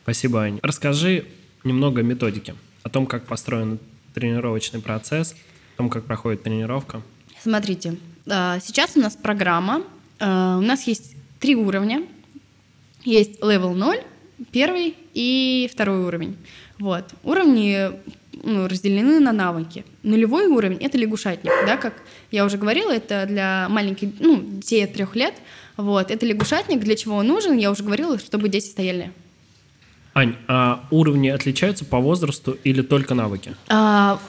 Спасибо, 0.03 0.43
Аня. 0.43 0.59
Расскажи 0.62 1.25
немного 1.64 2.01
о 2.01 2.05
методике, 2.05 2.55
о 2.83 2.90
том, 2.90 3.07
как 3.07 3.27
построен 3.27 3.79
тренировочный 4.14 4.81
процесс, 4.81 5.35
о 5.75 5.79
том, 5.79 5.90
как 5.90 6.05
проходит 6.05 6.43
тренировка? 6.43 7.03
Смотрите, 7.40 7.97
а, 8.27 8.59
сейчас 8.61 8.97
у 8.97 9.01
нас 9.01 9.17
программа, 9.17 9.83
а, 10.19 10.59
у 10.59 10.61
нас 10.61 10.87
есть 10.87 11.17
три 11.40 11.57
уровня. 11.57 12.05
Есть 13.05 13.40
level 13.40 13.75
0, 13.75 13.97
первый 14.50 14.96
и 15.14 15.68
второй 15.72 16.04
уровень. 16.04 16.37
Вот. 16.78 17.04
Уровни 17.22 17.90
ну, 18.42 18.68
разделены 18.68 19.20
на 19.20 19.33
навыки. 19.33 19.85
Нулевой 20.02 20.46
уровень— 20.46 20.78
это 20.80 20.98
лягушатник, 20.98 21.52
да, 21.66 21.76
как 21.76 21.94
я 22.30 22.44
уже 22.44 22.59
говорила, 22.59 22.90
это 22.90 23.26
для 23.26 23.68
маленьких, 23.68 24.11
ну, 24.20 24.42
детей 24.42 24.85
от 24.85 24.92
трех 24.92 25.14
лет. 25.16 25.35
Вот. 25.76 26.11
Это 26.11 26.26
лягушатник, 26.26 26.80
для 26.80 26.96
чего 26.96 27.16
он 27.16 27.28
нужен, 27.28 27.57
я 27.57 27.70
уже 27.70 27.83
говорила, 27.83 28.18
чтобы 28.18 28.48
дети 28.48 28.66
стояли 28.66 29.12
Ань, 30.14 30.37
а 30.46 30.85
уровни 30.92 31.28
отличаются 31.28 31.85
по 31.85 31.98
возрасту 31.98 32.57
или 32.62 32.83
только 32.83 33.14
навыки? 33.14 33.57
А, 33.68 34.20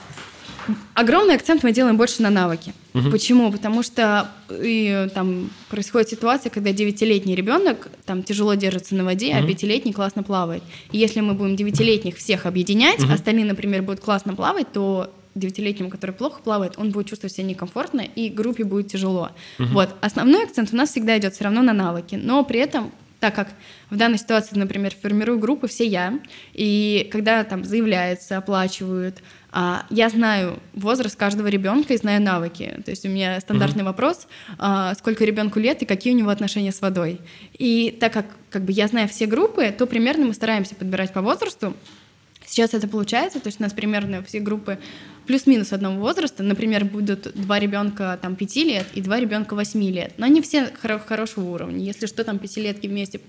Огромный 0.94 1.34
акцент 1.34 1.62
мы 1.62 1.72
делаем 1.72 1.96
больше 1.96 2.22
на 2.22 2.30
навыки. 2.30 2.72
Угу. 2.94 3.10
Почему? 3.10 3.52
Потому 3.52 3.82
что 3.82 4.30
и, 4.50 5.08
там 5.14 5.50
происходит 5.68 6.08
ситуация, 6.08 6.50
когда 6.50 6.72
девятилетний 6.72 7.34
ребенок 7.34 7.88
там 8.04 8.22
тяжело 8.22 8.54
держится 8.54 8.94
на 8.94 9.04
воде, 9.04 9.34
угу. 9.34 9.44
а 9.44 9.46
пятилетний 9.46 9.92
классно 9.92 10.22
плавает. 10.22 10.62
И 10.92 10.98
если 10.98 11.20
мы 11.20 11.34
будем 11.34 11.56
девятилетних 11.56 12.16
всех 12.16 12.46
объединять, 12.46 13.02
угу. 13.02 13.12
остальные, 13.12 13.44
например, 13.44 13.82
будут 13.82 14.00
классно 14.00 14.34
плавать, 14.34 14.72
то 14.72 15.12
девятилетнему, 15.34 15.90
который 15.90 16.12
плохо 16.12 16.40
плавает, 16.42 16.74
он 16.78 16.90
будет 16.90 17.08
чувствовать 17.08 17.34
себя 17.34 17.46
некомфортно, 17.46 18.00
и 18.00 18.30
группе 18.30 18.64
будет 18.64 18.88
тяжело. 18.88 19.30
Угу. 19.58 19.68
Вот. 19.68 19.94
Основной 20.00 20.44
акцент 20.44 20.72
у 20.72 20.76
нас 20.76 20.90
всегда 20.90 21.18
идет 21.18 21.34
все 21.34 21.44
равно 21.44 21.62
на 21.62 21.72
навыки, 21.72 22.14
но 22.14 22.42
при 22.44 22.60
этом 22.60 22.90
так 23.20 23.34
как 23.34 23.48
в 23.90 23.96
данной 23.96 24.18
ситуации, 24.18 24.58
например, 24.58 24.92
формирую 24.94 25.38
группы 25.38 25.68
все 25.68 25.86
я, 25.86 26.20
и 26.52 27.08
когда 27.10 27.44
там 27.44 27.64
заявляется, 27.64 28.36
оплачивают, 28.36 29.22
я 29.88 30.10
знаю 30.10 30.58
возраст 30.74 31.16
каждого 31.16 31.46
ребенка 31.46 31.94
и 31.94 31.96
знаю 31.96 32.20
навыки. 32.20 32.82
То 32.84 32.90
есть 32.90 33.06
у 33.06 33.08
меня 33.08 33.40
стандартный 33.40 33.82
mm-hmm. 33.82 33.86
вопрос, 33.86 34.28
а, 34.58 34.94
сколько 34.94 35.24
ребенку 35.24 35.58
лет 35.58 35.80
и 35.82 35.86
какие 35.86 36.12
у 36.12 36.16
него 36.16 36.28
отношения 36.28 36.72
с 36.72 36.82
водой. 36.82 37.20
И 37.54 37.96
так 37.98 38.12
как, 38.12 38.26
как 38.50 38.64
бы 38.64 38.72
я 38.72 38.86
знаю 38.86 39.08
все 39.08 39.24
группы, 39.24 39.70
то 39.70 39.86
примерно 39.86 40.26
мы 40.26 40.34
стараемся 40.34 40.74
подбирать 40.74 41.12
по 41.14 41.22
возрасту. 41.22 41.74
Сейчас 42.44 42.74
это 42.74 42.86
получается, 42.86 43.40
то 43.40 43.48
есть 43.48 43.58
у 43.58 43.62
нас 43.62 43.72
примерно 43.72 44.22
все 44.22 44.40
группы 44.40 44.78
плюс-минус 45.26 45.72
одного 45.72 46.00
возраста. 46.00 46.42
Например, 46.42 46.84
будут 46.84 47.32
два 47.34 47.58
ребенка 47.58 48.18
там 48.20 48.36
5 48.36 48.56
лет 48.56 48.86
и 48.94 49.00
два 49.00 49.20
ребенка 49.20 49.54
8 49.54 49.82
лет. 49.90 50.14
Но 50.16 50.26
они 50.26 50.40
все 50.40 50.70
хоро- 50.82 51.04
хорошего 51.04 51.50
уровня. 51.50 51.84
Если 51.84 52.06
что, 52.06 52.24
там 52.24 52.38
пятилетки 52.38 52.86
вместе 52.86 53.20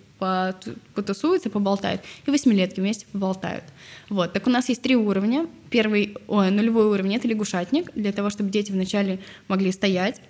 потусуются, 0.96 1.50
поболтают, 1.50 2.02
и 2.26 2.32
восьмилетки 2.32 2.80
вместе 2.80 3.06
поболтают. 3.12 3.64
Вот. 4.10 4.34
Так 4.34 4.48
у 4.48 4.50
нас 4.50 4.68
есть 4.70 4.82
три 4.82 4.96
уровня. 4.96 5.48
Первый, 5.70 6.16
ой, 6.28 6.50
нулевой 6.50 6.88
уровень— 6.88 7.16
это 7.18 7.28
лягушатник, 7.28 7.92
для 7.94 8.12
того, 8.12 8.30
чтобы 8.30 8.50
дети 8.50 8.72
вначале 8.72 9.20
могли 9.48 9.72
стоять, 9.72 10.22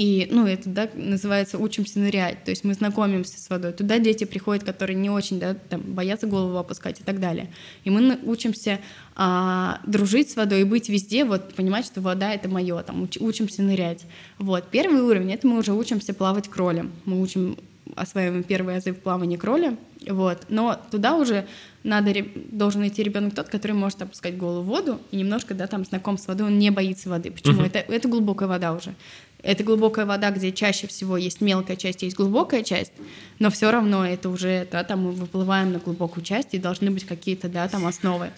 и, 0.00 0.28
ну, 0.30 0.46
это, 0.46 0.70
да, 0.70 0.88
называется 0.94 1.58
«учимся 1.58 1.98
нырять», 1.98 2.42
то 2.44 2.50
есть 2.50 2.64
мы 2.64 2.72
знакомимся 2.72 3.38
с 3.38 3.50
водой. 3.50 3.74
Туда 3.74 3.98
дети 3.98 4.24
приходят, 4.24 4.64
которые 4.64 4.96
не 4.96 5.10
очень, 5.10 5.38
да, 5.38 5.52
там, 5.52 5.82
боятся 5.82 6.26
голову 6.26 6.56
опускать 6.56 7.00
и 7.00 7.02
так 7.02 7.20
далее. 7.20 7.52
И 7.84 7.90
мы 7.90 8.18
учимся 8.24 8.80
а, 9.14 9.78
дружить 9.86 10.30
с 10.30 10.36
водой 10.36 10.62
и 10.62 10.64
быть 10.64 10.88
везде, 10.88 11.26
вот, 11.26 11.52
понимать, 11.52 11.84
что 11.84 12.00
вода— 12.00 12.32
это 12.34 12.48
мое, 12.48 12.82
там, 12.82 13.02
уч, 13.02 13.18
учимся 13.20 13.60
нырять. 13.62 14.06
Вот, 14.38 14.70
первый 14.70 15.02
уровень— 15.02 15.32
это 15.34 15.46
мы 15.46 15.58
уже 15.58 15.74
учимся 15.74 16.14
плавать 16.14 16.48
кролем. 16.48 16.92
Мы 17.04 17.20
учим 17.20 17.58
осваиваем 17.94 18.42
первые 18.42 18.78
азы 18.78 18.92
в 18.92 19.00
плавании 19.00 19.36
кроли, 19.36 19.76
вот. 20.08 20.46
Но 20.48 20.80
туда 20.90 21.16
уже 21.16 21.46
надо, 21.82 22.14
должен 22.50 22.86
идти 22.86 23.02
ребенок 23.02 23.34
тот, 23.34 23.48
который 23.48 23.72
может 23.72 24.00
опускать 24.00 24.36
голову 24.38 24.62
в 24.62 24.66
воду 24.66 25.00
и 25.10 25.16
немножко, 25.16 25.52
да, 25.52 25.66
там 25.66 25.84
знаком 25.84 26.16
с 26.16 26.26
водой, 26.26 26.46
он 26.46 26.58
не 26.58 26.70
боится 26.70 27.10
воды. 27.10 27.30
Почему? 27.30 27.60
Uh-huh. 27.62 27.66
Это, 27.66 27.78
это 27.78 28.08
глубокая 28.08 28.48
вода 28.48 28.72
уже. 28.72 28.94
Это 29.42 29.64
глубокая 29.64 30.06
вода, 30.06 30.30
где 30.30 30.52
чаще 30.52 30.86
всего 30.86 31.16
есть 31.16 31.40
мелкая 31.40 31.76
часть, 31.76 32.02
есть 32.02 32.16
глубокая 32.16 32.62
часть, 32.62 32.92
но 33.38 33.50
все 33.50 33.70
равно 33.70 34.06
это 34.06 34.28
уже, 34.28 34.66
да, 34.70 34.84
там 34.84 35.04
мы 35.04 35.12
выплываем 35.12 35.72
на 35.72 35.78
глубокую 35.78 36.24
часть, 36.24 36.54
и 36.54 36.58
должны 36.58 36.90
быть 36.90 37.04
какие-то, 37.04 37.48
да, 37.48 37.68
там 37.68 37.86
основы. 37.86 38.30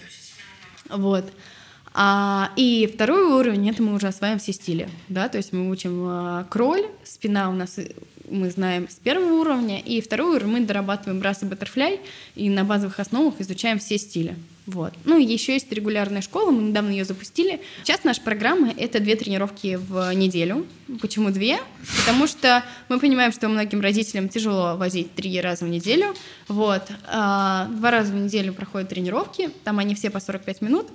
Вот. 0.88 1.24
А, 1.94 2.50
и 2.56 2.90
второй 2.92 3.24
уровень, 3.38 3.68
это 3.68 3.82
мы 3.82 3.94
уже 3.94 4.08
осваиваем 4.08 4.38
все 4.38 4.52
стили, 4.52 4.88
да, 5.08 5.28
то 5.28 5.36
есть 5.36 5.52
мы 5.52 5.68
учим 5.68 6.04
а, 6.06 6.44
кроль, 6.44 6.86
спина 7.04 7.50
у 7.50 7.52
нас 7.52 7.78
мы 8.30 8.50
знаем 8.50 8.88
с 8.88 8.94
первого 8.94 9.40
уровня, 9.40 9.78
и 9.78 10.00
второй 10.00 10.36
уровень 10.36 10.52
мы 10.52 10.60
дорабатываем 10.60 11.20
брас 11.20 11.42
и 11.42 11.46
баттерфляй, 11.46 12.00
и 12.34 12.48
на 12.48 12.64
базовых 12.64 12.98
основах 12.98 13.34
изучаем 13.40 13.78
все 13.78 13.98
стили. 13.98 14.36
Вот. 14.66 14.94
Ну 15.04 15.18
и 15.18 15.24
еще 15.24 15.54
есть 15.54 15.72
регулярная 15.72 16.22
школа, 16.22 16.52
мы 16.52 16.62
недавно 16.62 16.90
ее 16.90 17.04
запустили. 17.04 17.60
Сейчас 17.82 18.04
наша 18.04 18.20
программа— 18.20 18.72
это 18.76 19.00
две 19.00 19.16
тренировки 19.16 19.76
в 19.76 20.12
неделю. 20.14 20.66
Почему 21.00 21.30
две? 21.30 21.58
Потому 21.98 22.28
что 22.28 22.64
мы 22.88 23.00
понимаем, 23.00 23.32
что 23.32 23.48
многим 23.48 23.80
родителям 23.80 24.28
тяжело 24.28 24.76
возить 24.76 25.14
три 25.14 25.40
раза 25.40 25.64
в 25.64 25.68
неделю. 25.68 26.14
Вот. 26.46 26.82
А, 27.08 27.66
два 27.70 27.90
раза 27.90 28.12
в 28.12 28.16
неделю 28.16 28.52
проходят 28.52 28.88
тренировки, 28.88 29.50
там 29.64 29.80
они 29.80 29.96
все 29.96 30.10
по 30.10 30.20
45 30.20 30.60
минут, 30.60 30.86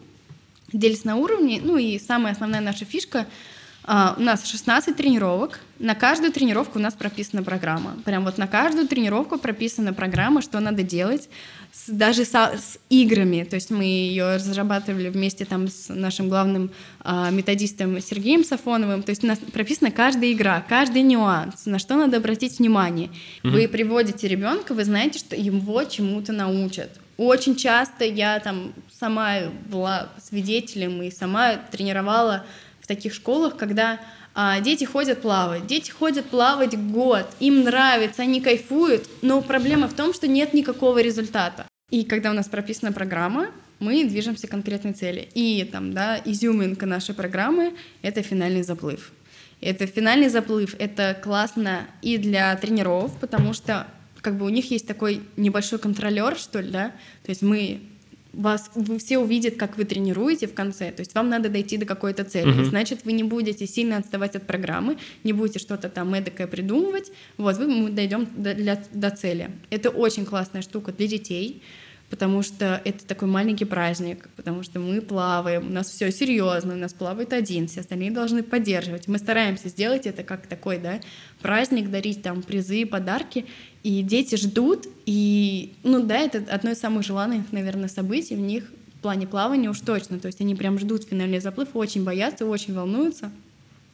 делятся 0.71 1.07
на 1.07 1.17
уровни. 1.17 1.59
Ну 1.61 1.77
и 1.77 1.99
самая 1.99 2.33
основная 2.33 2.61
наша 2.61 2.85
фишка— 2.85 3.27
Uh, 3.87 4.15
у 4.17 4.21
нас 4.21 4.45
16 4.45 4.97
тренировок. 4.97 5.61
На 5.79 5.95
каждую 5.95 6.33
тренировку 6.33 6.77
у 6.77 6.81
нас 6.81 6.93
прописана 6.93 7.41
программа. 7.41 7.95
Прям 8.03 8.25
вот 8.25 8.37
на 8.37 8.45
каждую 8.45 8.85
тренировку 8.85 9.39
прописана 9.39 9.93
программа, 9.93 10.41
что 10.41 10.59
надо 10.59 10.83
делать, 10.83 11.29
с, 11.71 11.89
даже 11.89 12.25
со, 12.25 12.53
с 12.57 12.79
играми. 12.89 13.43
То 13.43 13.55
есть 13.55 13.69
мы 13.69 13.83
ее 13.83 14.35
разрабатывали 14.35 15.09
вместе 15.09 15.45
там 15.45 15.67
с 15.67 15.89
нашим 15.89 16.29
главным 16.29 16.71
uh, 17.01 17.31
методистом 17.31 17.99
Сергеем 18.01 18.43
Сафоновым. 18.43 19.03
То 19.03 19.11
есть 19.11 19.23
у 19.23 19.27
нас 19.27 19.39
прописана 19.39 19.91
каждая 19.91 20.31
игра, 20.31 20.65
каждый 20.67 21.01
нюанс, 21.01 21.65
на 21.65 21.79
что 21.79 21.95
надо 21.95 22.17
обратить 22.17 22.59
внимание. 22.59 23.07
Mm-hmm. 23.07 23.49
Вы 23.49 23.67
приводите 23.67 24.27
ребенка, 24.27 24.73
вы 24.73 24.83
знаете, 24.83 25.19
что 25.19 25.35
его 25.35 25.83
чему-то 25.83 26.33
научат. 26.33 26.99
Очень 27.17 27.55
часто 27.55 28.05
я 28.05 28.39
там 28.39 28.73
сама 28.91 29.37
была 29.67 30.09
свидетелем 30.23 31.01
и 31.01 31.09
сама 31.09 31.55
тренировала 31.55 32.45
в 32.79 32.87
таких 32.87 33.13
школах, 33.13 33.57
когда 33.57 33.99
дети 34.61 34.85
ходят 34.85 35.21
плавать. 35.21 35.65
Дети 35.67 35.91
ходят 35.91 36.25
плавать 36.27 36.77
год, 36.91 37.25
им 37.39 37.63
нравится, 37.63 38.21
они 38.21 38.41
кайфуют, 38.41 39.07
но 39.21 39.41
проблема 39.41 39.87
в 39.87 39.93
том, 39.93 40.13
что 40.13 40.27
нет 40.27 40.53
никакого 40.53 41.01
результата. 41.01 41.65
И 41.89 42.03
когда 42.03 42.31
у 42.31 42.33
нас 42.33 42.47
прописана 42.47 42.91
программа, 42.91 43.47
мы 43.79 44.03
движемся 44.05 44.47
к 44.47 44.51
конкретной 44.51 44.93
цели. 44.93 45.29
И 45.33 45.63
там, 45.71 45.93
да, 45.93 46.19
изюминка 46.25 46.85
нашей 46.85 47.15
программы— 47.15 47.73
это 48.01 48.21
финальный 48.21 48.63
заплыв. 48.63 49.11
Это 49.61 49.87
финальный 49.87 50.29
заплыв, 50.29 50.75
это 50.77 51.17
классно 51.21 51.87
и 52.01 52.17
для 52.17 52.55
тренеров, 52.57 53.17
потому 53.19 53.53
что 53.53 53.87
как 54.21 54.37
бы 54.37 54.45
у 54.45 54.49
них 54.49 54.69
есть 54.69 54.85
такой 54.85 55.21
небольшой 55.35 55.79
контролер, 55.79 56.37
что 56.37 56.59
ли, 56.59 56.69
да, 56.69 56.91
то 57.23 57.29
есть 57.29 57.41
мы 57.41 57.81
вас 58.37 58.71
вы 58.75 58.99
все 58.99 59.17
увидят, 59.17 59.55
как 59.55 59.77
вы 59.77 59.85
тренируете 59.85 60.47
в 60.47 60.53
конце. 60.53 60.91
То 60.91 61.01
есть 61.01 61.15
вам 61.15 61.29
надо 61.29 61.49
дойти 61.49 61.77
до 61.77 61.85
какой-то 61.85 62.23
цели. 62.23 62.47
Uh-huh. 62.47 62.65
Значит, 62.65 62.99
вы 63.03 63.13
не 63.13 63.23
будете 63.23 63.65
сильно 63.67 63.97
отставать 63.97 64.35
от 64.35 64.45
программы, 64.45 64.97
не 65.23 65.33
будете 65.33 65.59
что-то 65.59 65.89
там 65.89 66.13
эдакое 66.13 66.47
придумывать. 66.47 67.11
Вот, 67.37 67.57
вы 67.57 67.67
мы 67.67 67.89
дойдем 67.89 68.27
до, 68.35 68.53
для, 68.53 68.81
до 68.93 69.09
цели. 69.09 69.51
Это 69.69 69.89
очень 69.89 70.25
классная 70.25 70.61
штука 70.61 70.91
для 70.91 71.07
детей 71.07 71.61
потому 72.09 72.41
что 72.41 72.81
это 72.85 73.05
такой 73.05 73.27
маленький 73.27 73.65
праздник, 73.65 74.29
потому 74.35 74.63
что 74.63 74.79
мы 74.79 75.01
плаваем, 75.01 75.67
у 75.67 75.71
нас 75.71 75.89
все 75.89 76.11
серьезно, 76.11 76.73
у 76.73 76.77
нас 76.77 76.93
плавает 76.93 77.33
один, 77.33 77.67
все 77.67 77.81
остальные 77.81 78.11
должны 78.11 78.43
поддерживать. 78.43 79.07
Мы 79.07 79.17
стараемся 79.17 79.67
сделать 79.67 80.05
это 80.05 80.23
как 80.23 80.47
такой, 80.47 80.77
да, 80.77 80.99
праздник, 81.41 81.91
дарить 81.91 82.23
там 82.23 82.43
призы, 82.43 82.85
подарки, 82.85 83.45
и 83.83 84.01
дети 84.01 84.35
ждут, 84.35 84.87
и, 85.05 85.73
ну 85.83 86.03
да, 86.03 86.17
это 86.17 86.45
одно 86.49 86.71
из 86.71 86.79
самых 86.79 87.03
желанных, 87.03 87.51
наверное, 87.51 87.89
событий 87.89 88.35
в 88.35 88.39
них 88.39 88.71
в 88.95 88.99
плане 88.99 89.27
плавания 89.27 89.69
уж 89.69 89.79
точно, 89.81 90.19
то 90.19 90.27
есть 90.27 90.41
они 90.41 90.55
прям 90.55 90.79
ждут 90.79 91.03
финальный 91.03 91.39
заплыв, 91.39 91.69
очень 91.73 92.03
боятся, 92.03 92.45
очень 92.45 92.73
волнуются, 92.73 93.31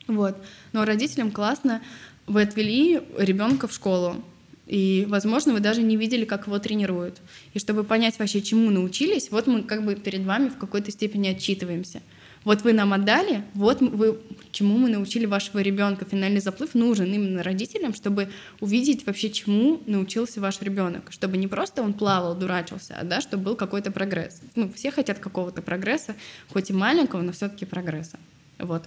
вот. 0.07 0.37
Но 0.71 0.85
родителям 0.85 1.31
классно, 1.31 1.81
вы 2.27 2.43
отвели 2.43 3.01
ребенка 3.17 3.67
в 3.67 3.73
школу, 3.73 4.23
и, 4.65 5.05
возможно, 5.09 5.53
вы 5.53 5.59
даже 5.59 5.81
не 5.81 5.97
видели, 5.97 6.25
как 6.25 6.47
его 6.47 6.57
тренируют. 6.59 7.21
И 7.53 7.59
чтобы 7.59 7.83
понять 7.83 8.17
вообще, 8.19 8.41
чему 8.41 8.69
научились, 8.71 9.29
вот 9.29 9.47
мы 9.47 9.63
как 9.63 9.85
бы 9.85 9.95
перед 9.95 10.23
вами 10.23 10.49
в 10.49 10.57
какой-то 10.57 10.91
степени 10.91 11.27
отчитываемся. 11.29 12.01
Вот 12.45 12.61
вы 12.63 12.73
нам 12.73 12.91
отдали, 12.91 13.43
вот 13.53 13.79
вы, 13.79 14.19
чему 14.51 14.77
мы 14.77 14.89
научили 14.89 15.25
вашего 15.25 15.59
ребенка. 15.59 16.05
Финальный 16.05 16.41
заплыв 16.41 16.73
нужен 16.73 17.11
именно 17.13 17.41
родителям, 17.41 17.93
чтобы 17.93 18.29
увидеть 18.59 19.05
вообще, 19.05 19.29
чему 19.29 19.81
научился 19.85 20.41
ваш 20.41 20.61
ребенок. 20.61 21.11
Чтобы 21.11 21.37
не 21.37 21.47
просто 21.47 21.81
он 21.81 21.93
плавал, 21.93 22.35
дурачился, 22.35 22.97
а 22.99 23.03
да, 23.05 23.21
чтобы 23.21 23.43
был 23.43 23.55
какой-то 23.55 23.91
прогресс. 23.91 24.41
Ну, 24.55 24.71
все 24.73 24.91
хотят 24.91 25.19
какого-то 25.19 25.61
прогресса, 25.61 26.15
хоть 26.49 26.69
и 26.69 26.73
маленького, 26.73 27.21
но 27.21 27.31
все-таки 27.31 27.65
прогресса. 27.65 28.19
Вот. 28.59 28.83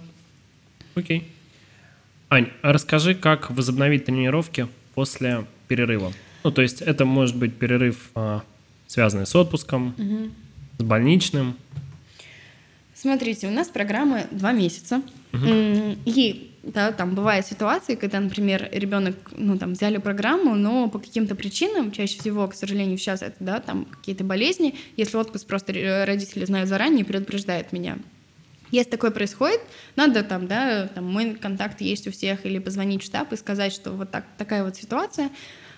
Окей. 0.93 1.19
Okay. 1.19 1.23
Ань, 2.29 2.49
а 2.61 2.73
расскажи, 2.73 3.15
как 3.15 3.49
возобновить 3.49 4.05
тренировки 4.05 4.67
после 4.93 5.45
перерыва. 5.67 6.13
Ну, 6.43 6.51
то 6.51 6.61
есть 6.61 6.81
это 6.81 7.05
может 7.05 7.35
быть 7.35 7.55
перерыв, 7.55 8.09
а, 8.15 8.43
связанный 8.87 9.25
с 9.25 9.35
отпуском, 9.35 9.95
угу. 9.97 10.29
с 10.79 10.83
больничным. 10.83 11.55
Смотрите, 12.93 13.47
у 13.47 13.51
нас 13.51 13.67
программа 13.67 14.23
два 14.31 14.51
месяца. 14.53 15.01
Угу. 15.33 15.97
И 16.05 16.51
да, 16.63 16.91
там 16.91 17.15
бывают 17.15 17.45
ситуации, 17.45 17.95
когда, 17.95 18.19
например, 18.19 18.69
ребенок, 18.71 19.15
ну, 19.35 19.57
там, 19.57 19.73
взяли 19.73 19.97
программу, 19.97 20.55
но 20.55 20.89
по 20.89 20.99
каким-то 20.99 21.35
причинам, 21.35 21.91
чаще 21.91 22.19
всего, 22.19 22.47
к 22.47 22.55
сожалению, 22.55 22.97
сейчас 22.97 23.21
это, 23.21 23.35
да, 23.39 23.59
там, 23.59 23.85
какие-то 23.85 24.23
болезни, 24.23 24.75
если 24.97 25.17
отпуск 25.17 25.47
просто 25.47 25.73
родители 26.05 26.43
знают 26.45 26.67
заранее 26.67 27.01
и 27.01 27.03
предупреждают 27.03 27.71
меня. 27.71 27.99
Если 28.71 28.89
такое 28.89 29.11
происходит, 29.11 29.61
надо 29.95 30.23
там, 30.23 30.47
да, 30.47 30.87
там 30.87 31.05
мой 31.05 31.35
контакт 31.35 31.81
есть 31.81 32.07
у 32.07 32.11
всех, 32.11 32.45
или 32.45 32.59
позвонить 32.59 33.01
в 33.01 33.05
штаб 33.05 33.33
и 33.33 33.37
сказать, 33.37 33.73
что 33.73 33.91
вот 33.91 34.11
так, 34.11 34.25
такая 34.37 34.63
вот 34.63 34.75
ситуация. 34.75 35.29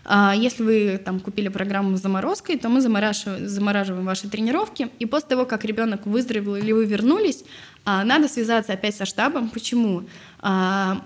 А 0.05 0.33
если 0.35 0.63
вы 0.63 1.01
там 1.03 1.19
купили 1.19 1.49
программу 1.49 1.95
с 1.97 2.01
заморозкой, 2.01 2.57
то 2.57 2.69
мы 2.69 2.81
замораживаем, 2.81 4.05
ваши 4.05 4.27
тренировки, 4.27 4.89
и 4.97 5.05
после 5.05 5.29
того, 5.29 5.45
как 5.45 5.65
ребенок 5.65 6.05
выздоровел 6.05 6.55
или 6.55 6.71
вы 6.71 6.85
вернулись, 6.85 7.43
а, 7.85 8.03
надо 8.03 8.27
связаться 8.27 8.73
опять 8.73 8.95
со 8.95 9.05
штабом. 9.05 9.49
Почему? 9.49 10.03
А, 10.39 11.03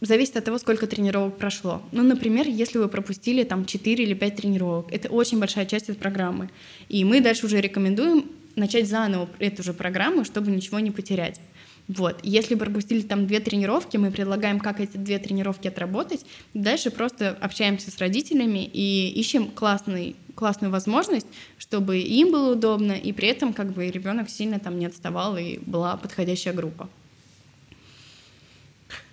зависит 0.00 0.36
от 0.36 0.44
того, 0.44 0.58
сколько 0.58 0.86
тренировок 0.86 1.38
прошло. 1.38 1.82
Ну, 1.92 2.02
например, 2.02 2.46
если 2.46 2.78
вы 2.78 2.88
пропустили 2.88 3.42
там 3.44 3.64
4 3.64 4.04
или 4.04 4.14
5 4.14 4.36
тренировок, 4.36 4.92
это 4.92 5.08
очень 5.08 5.38
большая 5.38 5.66
часть 5.66 5.88
этой 5.88 5.98
программы. 5.98 6.50
И 6.88 7.04
мы 7.04 7.20
дальше 7.20 7.46
уже 7.46 7.60
рекомендуем 7.60 8.26
начать 8.56 8.88
заново 8.88 9.28
эту 9.38 9.62
же 9.62 9.72
программу, 9.72 10.24
чтобы 10.24 10.50
ничего 10.50 10.80
не 10.80 10.90
потерять. 10.90 11.40
Вот. 11.88 12.18
Если 12.24 12.56
пропустили 12.56 13.02
там 13.02 13.26
две 13.26 13.38
тренировки, 13.38 13.96
мы 13.96 14.10
предлагаем, 14.10 14.58
как 14.58 14.80
эти 14.80 14.96
две 14.96 15.18
тренировки 15.18 15.68
отработать. 15.68 16.26
Дальше 16.52 16.90
просто 16.90 17.30
общаемся 17.40 17.90
с 17.90 17.98
родителями 17.98 18.68
и 18.72 19.08
ищем 19.10 19.50
классный, 19.50 20.16
классную 20.34 20.72
возможность, 20.72 21.28
чтобы 21.58 21.98
им 21.98 22.32
было 22.32 22.54
удобно, 22.54 22.92
и 22.92 23.12
при 23.12 23.28
этом 23.28 23.52
как 23.52 23.72
бы 23.72 23.88
ребенок 23.88 24.28
сильно 24.28 24.58
там 24.58 24.78
не 24.78 24.86
отставал, 24.86 25.36
и 25.36 25.58
была 25.58 25.96
подходящая 25.96 26.54
группа. 26.54 26.88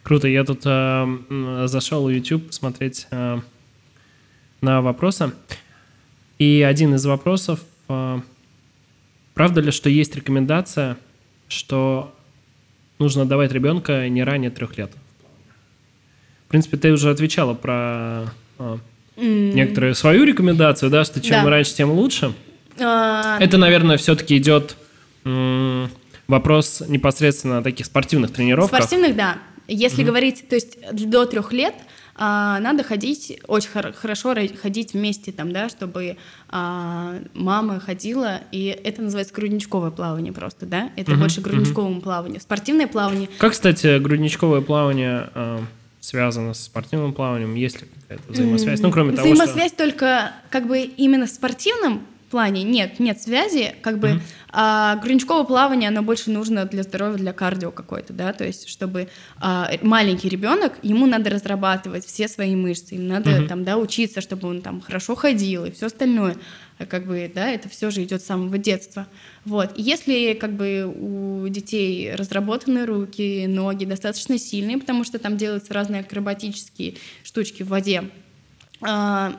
Круто. 0.01 0.27
Я 0.27 0.43
тут 0.43 0.61
э, 0.65 1.63
зашел 1.67 2.05
в 2.05 2.09
YouTube 2.09 2.47
посмотреть 2.47 3.07
э, 3.11 3.39
на 4.61 4.81
вопросы. 4.81 5.31
И 6.39 6.61
один 6.67 6.95
из 6.95 7.05
вопросов 7.05 7.61
э, 7.87 8.19
Правда 9.33 9.61
ли, 9.61 9.71
что 9.71 9.89
есть 9.89 10.15
рекомендация, 10.15 10.97
что 11.47 12.13
нужно 12.99 13.25
давать 13.25 13.51
ребенка 13.51 14.07
не 14.09 14.23
ранее 14.23 14.51
трех 14.51 14.77
лет? 14.77 14.91
В 16.47 16.49
принципе, 16.49 16.77
ты 16.77 16.91
уже 16.91 17.09
отвечала 17.09 17.55
про 17.55 18.29
а, 18.59 18.77
mm. 19.17 19.53
некоторую 19.53 19.95
свою 19.95 20.23
рекомендацию, 20.23 20.91
да, 20.91 21.03
что 21.03 21.19
чем 21.19 21.43
да. 21.43 21.49
раньше, 21.49 21.73
тем 21.73 21.91
лучше. 21.91 22.33
А... 22.79 23.39
Это, 23.39 23.57
наверное, 23.57 23.97
все-таки 23.97 24.37
идет 24.37 24.77
м- 25.25 25.89
вопрос 26.27 26.83
непосредственно 26.87 27.63
таких 27.63 27.87
спортивных 27.87 28.31
тренировок. 28.31 28.69
Спортивных, 28.69 29.15
да. 29.15 29.39
Если 29.67 30.03
mm-hmm. 30.03 30.07
говорить, 30.07 30.47
то 30.47 30.55
есть 30.55 30.77
до 30.91 31.25
трех 31.25 31.53
лет, 31.53 31.73
а, 32.15 32.59
надо 32.59 32.83
ходить, 32.83 33.39
очень 33.47 33.69
хор- 33.69 33.93
хорошо 33.93 34.35
ходить 34.61 34.93
вместе 34.93 35.31
там, 35.31 35.51
да, 35.51 35.69
чтобы 35.69 36.17
а, 36.49 37.19
мама 37.33 37.79
ходила, 37.79 38.41
и 38.51 38.65
это 38.65 39.01
называется 39.01 39.33
грудничковое 39.33 39.91
плавание 39.91 40.31
просто, 40.31 40.65
да, 40.65 40.91
это 40.95 41.13
угу, 41.13 41.21
больше 41.21 41.41
грудничковому 41.41 41.95
угу. 41.95 42.01
плаванию. 42.01 42.39
Спортивное 42.39 42.87
плавание... 42.87 43.29
Как, 43.39 43.53
кстати, 43.53 43.99
грудничковое 43.99 44.61
плавание 44.61 45.29
а, 45.33 45.61
связано 45.99 46.53
с 46.53 46.65
спортивным 46.65 47.13
плаванием? 47.13 47.55
Есть 47.55 47.81
ли 47.81 47.87
какая-то 48.01 48.31
взаимосвязь? 48.31 48.79
Ну, 48.81 48.91
кроме 48.91 49.13
того, 49.13 49.27
Взаимосвязь 49.27 49.71
что... 49.71 49.83
только 49.83 50.33
как 50.49 50.67
бы 50.67 50.81
именно 50.81 51.25
в 51.25 51.29
спортивном 51.29 52.05
плане 52.33 52.63
нет, 52.63 52.99
нет 52.99 53.21
связи, 53.21 53.75
как 53.83 53.99
бы 53.99 54.07
mm-hmm. 54.07 54.21
а, 54.51 54.95
грудничковое 54.95 55.43
плавание, 55.43 55.89
оно 55.89 56.01
больше 56.01 56.31
нужно 56.31 56.65
для 56.65 56.81
здоровья, 56.81 57.17
для 57.17 57.31
кардио 57.31 57.69
какой-то, 57.69 58.11
да, 58.11 58.33
то 58.33 58.43
есть 58.43 58.67
чтобы 58.67 59.07
а, 59.39 59.69
маленький 59.83 60.29
ребенок, 60.29 60.73
ему 60.81 61.05
надо 61.05 61.29
разрабатывать 61.29 62.03
все 62.03 62.27
свои 62.27 62.55
мышцы, 62.55 62.95
ему 62.95 63.07
надо 63.07 63.29
mm-hmm. 63.29 63.47
там, 63.47 63.63
да, 63.63 63.77
учиться, 63.77 64.19
чтобы 64.19 64.47
он 64.47 64.63
там 64.63 64.81
хорошо 64.81 65.13
ходил 65.13 65.65
и 65.65 65.71
все 65.71 65.85
остальное, 65.85 66.35
а 66.79 66.87
как 66.87 67.05
бы, 67.05 67.31
да, 67.33 67.49
это 67.49 67.69
все 67.69 67.91
же 67.91 68.01
идет 68.01 68.23
с 68.23 68.25
самого 68.25 68.57
детства, 68.57 69.05
вот. 69.45 69.77
И 69.77 69.83
если 69.83 70.33
как 70.33 70.53
бы 70.53 70.91
у 70.91 71.47
детей 71.49 72.15
разработаны 72.15 72.87
руки, 72.87 73.45
ноги 73.45 73.85
достаточно 73.85 74.39
сильные, 74.39 74.79
потому 74.79 75.03
что 75.03 75.19
там 75.19 75.37
делаются 75.37 75.71
разные 75.71 76.01
акробатические 76.01 76.95
штучки 77.23 77.61
в 77.61 77.67
воде, 77.67 78.05
а, 78.81 79.35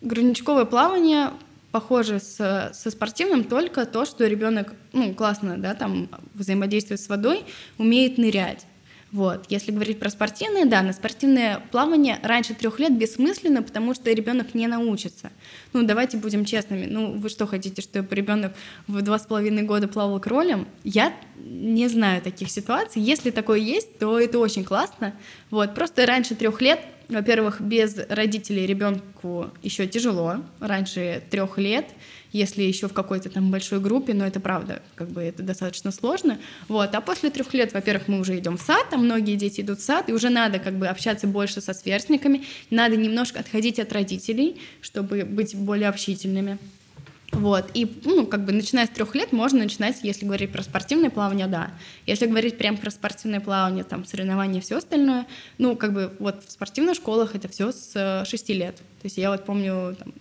грудничковое 0.00 0.64
плавание 0.64 1.30
похоже 1.74 2.20
с, 2.20 2.70
со 2.72 2.90
спортивным 2.92 3.42
только 3.42 3.84
то, 3.84 4.04
что 4.04 4.24
ребенок, 4.28 4.74
ну, 4.92 5.12
классно, 5.12 5.58
да, 5.58 5.74
там 5.74 6.08
взаимодействует 6.32 7.00
с 7.00 7.08
водой, 7.08 7.44
умеет 7.78 8.16
нырять. 8.16 8.64
Вот. 9.14 9.46
Если 9.48 9.70
говорить 9.70 10.00
про 10.00 10.10
спортивное, 10.10 10.64
да, 10.64 10.82
на 10.82 10.92
спортивное 10.92 11.62
плавание 11.70 12.18
раньше 12.24 12.52
трех 12.52 12.80
лет 12.80 12.98
бессмысленно, 12.98 13.62
потому 13.62 13.94
что 13.94 14.10
ребенок 14.10 14.54
не 14.54 14.66
научится. 14.66 15.30
Ну, 15.72 15.84
давайте 15.84 16.16
будем 16.16 16.44
честными. 16.44 16.86
Ну, 16.86 17.12
вы 17.12 17.28
что 17.28 17.46
хотите, 17.46 17.80
чтобы 17.80 18.12
ребенок 18.12 18.54
в 18.88 19.00
два 19.02 19.20
с 19.20 19.24
половиной 19.24 19.62
года 19.62 19.86
плавал 19.86 20.18
кролем? 20.18 20.66
Я 20.82 21.14
не 21.36 21.86
знаю 21.86 22.22
таких 22.22 22.50
ситуаций. 22.50 23.00
Если 23.02 23.30
такое 23.30 23.60
есть, 23.60 24.00
то 24.00 24.18
это 24.18 24.40
очень 24.40 24.64
классно. 24.64 25.14
Вот. 25.48 25.76
Просто 25.76 26.06
раньше 26.06 26.34
трех 26.34 26.60
лет 26.60 26.80
во-первых, 27.08 27.60
без 27.60 27.98
родителей 28.08 28.66
ребенку 28.66 29.50
еще 29.62 29.86
тяжело, 29.86 30.38
раньше 30.60 31.22
трех 31.30 31.58
лет, 31.58 31.86
если 32.34 32.62
еще 32.62 32.88
в 32.88 32.92
какой-то 32.92 33.30
там 33.30 33.50
большой 33.50 33.78
группе, 33.78 34.12
но 34.12 34.26
это 34.26 34.40
правда, 34.40 34.82
как 34.96 35.08
бы 35.08 35.22
это 35.22 35.42
достаточно 35.44 35.92
сложно. 35.92 36.38
Вот. 36.68 36.92
А 36.94 37.00
после 37.00 37.30
трех 37.30 37.54
лет, 37.54 37.72
во-первых, 37.72 38.08
мы 38.08 38.18
уже 38.18 38.36
идем 38.36 38.58
в 38.58 38.60
сад, 38.60 38.90
там 38.90 39.04
многие 39.04 39.36
дети 39.36 39.60
идут 39.60 39.78
в 39.78 39.84
сад, 39.84 40.08
и 40.08 40.12
уже 40.12 40.30
надо 40.30 40.58
как 40.58 40.74
бы 40.74 40.88
общаться 40.88 41.28
больше 41.28 41.60
со 41.60 41.72
сверстниками, 41.72 42.44
надо 42.70 42.96
немножко 42.96 43.38
отходить 43.38 43.78
от 43.78 43.92
родителей, 43.92 44.60
чтобы 44.82 45.24
быть 45.24 45.54
более 45.54 45.88
общительными. 45.88 46.58
Вот. 47.30 47.70
И, 47.74 48.00
ну, 48.04 48.26
как 48.26 48.44
бы, 48.44 48.52
начиная 48.52 48.86
с 48.86 48.90
трех 48.90 49.14
лет 49.14 49.32
можно 49.32 49.60
начинать, 49.60 49.98
если 50.02 50.24
говорить 50.24 50.52
про 50.52 50.62
спортивное 50.62 51.10
плавание, 51.10 51.46
да. 51.46 51.70
Если 52.06 52.26
говорить 52.26 52.58
прям 52.58 52.76
про 52.76 52.90
спортивное 52.90 53.40
плавание, 53.40 53.84
там, 53.84 54.04
соревнования 54.04 54.60
все 54.60 54.78
остальное, 54.78 55.26
ну, 55.58 55.76
как 55.76 55.92
бы, 55.92 56.12
вот 56.18 56.44
в 56.44 56.50
спортивных 56.50 56.96
школах 56.96 57.34
это 57.34 57.48
все 57.48 57.72
с 57.72 58.24
шести 58.26 58.54
лет. 58.54 58.76
То 58.76 59.04
есть 59.04 59.18
я 59.18 59.30
вот 59.30 59.44
помню, 59.44 59.96
там, 59.98 60.14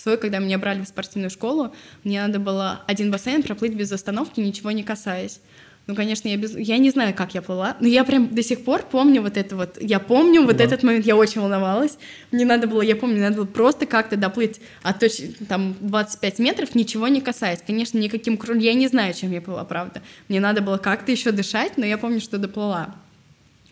свой, 0.00 0.16
когда 0.16 0.38
меня 0.38 0.58
брали 0.58 0.82
в 0.82 0.88
спортивную 0.88 1.30
школу, 1.30 1.72
мне 2.04 2.20
надо 2.20 2.38
было 2.38 2.82
один 2.86 3.10
бассейн 3.10 3.42
проплыть 3.42 3.74
без 3.74 3.92
остановки, 3.92 4.40
ничего 4.40 4.70
не 4.70 4.82
касаясь. 4.82 5.40
Ну, 5.86 5.96
конечно, 5.96 6.28
я, 6.28 6.36
без... 6.36 6.56
я 6.56 6.78
не 6.78 6.90
знаю, 6.90 7.14
как 7.14 7.34
я 7.34 7.42
плыла, 7.42 7.76
но 7.80 7.88
я 7.88 8.04
прям 8.04 8.32
до 8.32 8.44
сих 8.44 8.62
пор 8.64 8.82
помню 8.82 9.22
вот 9.22 9.36
это 9.36 9.56
вот. 9.56 9.76
Я 9.80 9.98
помню 9.98 10.42
вот 10.42 10.58
да. 10.58 10.64
этот 10.64 10.84
момент, 10.84 11.04
я 11.04 11.16
очень 11.16 11.40
волновалась. 11.40 11.98
Мне 12.30 12.44
надо 12.44 12.68
было, 12.68 12.82
я 12.82 12.94
помню, 12.94 13.20
надо 13.20 13.38
было 13.38 13.44
просто 13.44 13.86
как-то 13.86 14.16
доплыть 14.16 14.60
от 14.82 15.00
точки, 15.00 15.34
там, 15.48 15.74
25 15.80 16.38
метров, 16.38 16.74
ничего 16.76 17.08
не 17.08 17.20
касаясь. 17.20 17.60
Конечно, 17.66 17.98
никаким 17.98 18.36
кружком, 18.36 18.58
я 18.60 18.74
не 18.74 18.86
знаю, 18.86 19.14
чем 19.14 19.32
я 19.32 19.40
плыла, 19.40 19.64
правда. 19.64 20.00
Мне 20.28 20.38
надо 20.38 20.60
было 20.60 20.76
как-то 20.76 21.10
еще 21.10 21.32
дышать, 21.32 21.76
но 21.76 21.84
я 21.84 21.98
помню, 21.98 22.20
что 22.20 22.38
доплыла. 22.38 22.94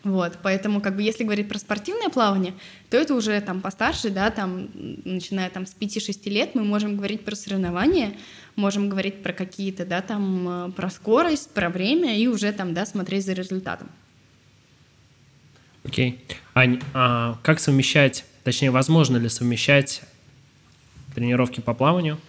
Вот, 0.03 0.37
поэтому, 0.41 0.79
как 0.79 0.95
бы, 0.95 1.01
если 1.01 1.25
говорить 1.25 1.49
про 1.49 1.59
спортивное 1.59 2.07
плавание, 2.07 2.53
то 2.89 2.95
это 2.95 3.13
уже 3.13 3.39
там 3.41 3.59
постарше, 3.59 4.09
да, 4.09 4.31
там, 4.31 4.69
начиная 5.03 5.49
там 5.49 5.65
с 5.65 5.75
5-6 5.77 6.29
лет, 6.29 6.55
мы 6.55 6.63
можем 6.63 6.95
говорить 6.95 7.25
про 7.25 7.35
соревнования, 7.35 8.13
можем 8.55 8.87
говорить 8.87 9.21
про 9.21 9.33
какие-то, 9.33 9.85
да, 9.85 10.01
там, 10.01 10.69
э, 10.69 10.71
про 10.71 10.89
скорость, 10.89 11.53
про 11.53 11.69
время 11.69 12.17
и 12.17 12.27
уже 12.27 12.53
там, 12.53 12.73
да, 12.73 12.85
смотреть 12.85 13.25
за 13.25 13.33
результатом. 13.33 13.89
Окей. 15.83 16.11
Okay. 16.27 16.35
Ань, 16.53 16.81
а 16.93 17.37
как 17.43 17.59
совмещать, 17.59 18.25
точнее, 18.43 18.71
возможно 18.71 19.17
ли 19.17 19.27
совмещать 19.27 20.01
тренировки 21.13 21.59
по 21.59 21.73
плаванию 21.73 22.19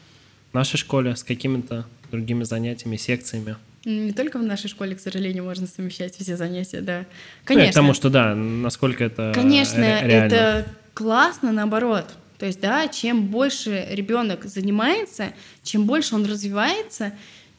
в 0.51 0.55
нашей 0.55 0.77
школе 0.77 1.15
с 1.15 1.23
какими-то 1.23 1.87
другими 2.11 2.43
занятиями, 2.43 2.97
секциями? 2.97 3.57
Не 3.85 4.13
только 4.13 4.39
в 4.39 4.43
нашей 4.43 4.69
школе, 4.69 4.95
к 4.95 5.01
сожалению, 5.01 5.45
можно 5.45 5.67
совмещать 5.67 6.15
все 6.15 6.37
занятия, 6.37 6.83
да. 6.83 7.07
Конечно. 7.45 7.67
Ну, 7.67 7.73
потому 7.73 7.95
что, 7.95 8.11
да, 8.11 8.35
насколько 8.35 9.05
это 9.05 9.33
Конечно, 9.35 9.81
реально. 9.81 10.35
это 10.35 10.67
классно, 10.93 11.51
наоборот. 11.53 12.05
То 12.39 12.47
есть, 12.47 12.61
да, 12.61 12.89
чем 12.89 13.29
больше 13.29 13.87
ребенок 13.91 14.45
занимается, 14.45 15.33
чем 15.63 15.87
больше 15.87 16.15
он 16.15 16.27
развивается, 16.27 17.13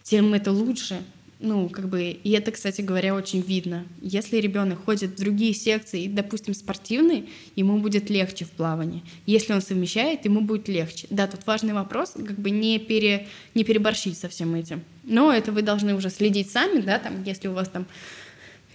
тем 0.04 0.34
это 0.34 0.52
лучше 0.52 1.02
ну, 1.42 1.70
как 1.70 1.90
бы, 1.90 2.04
и 2.12 2.32
это, 2.32 2.52
кстати 2.52 2.82
говоря, 2.82 3.16
очень 3.16 3.42
видно. 3.42 3.86
Если 4.02 4.38
ребенок 4.38 4.86
ходит 4.86 5.12
в 5.12 5.20
другие 5.20 5.54
секции, 5.54 6.08
допустим, 6.08 6.54
спортивные, 6.54 7.26
ему 7.56 7.80
будет 7.80 8.10
легче 8.10 8.46
в 8.46 8.52
плавании. 8.52 9.04
Если 9.26 9.52
он 9.54 9.62
совмещает, 9.62 10.26
ему 10.26 10.42
будет 10.42 10.68
легче. 10.68 11.08
Да, 11.10 11.28
тут 11.28 11.46
важный 11.48 11.74
вопрос, 11.74 12.12
как 12.14 12.40
бы 12.40 12.52
не, 12.52 12.80
пере, 12.80 13.28
не 13.56 13.64
переборщить 13.64 14.18
со 14.18 14.30
всем 14.30 14.54
этим. 14.54 14.84
Но 15.04 15.34
это 15.34 15.52
вы 15.52 15.64
должны 15.64 15.96
уже 15.96 16.10
следить 16.10 16.52
сами, 16.52 16.80
да, 16.80 17.00
там, 17.00 17.24
если 17.24 17.48
у 17.48 17.54
вас 17.54 17.70
там 17.70 17.88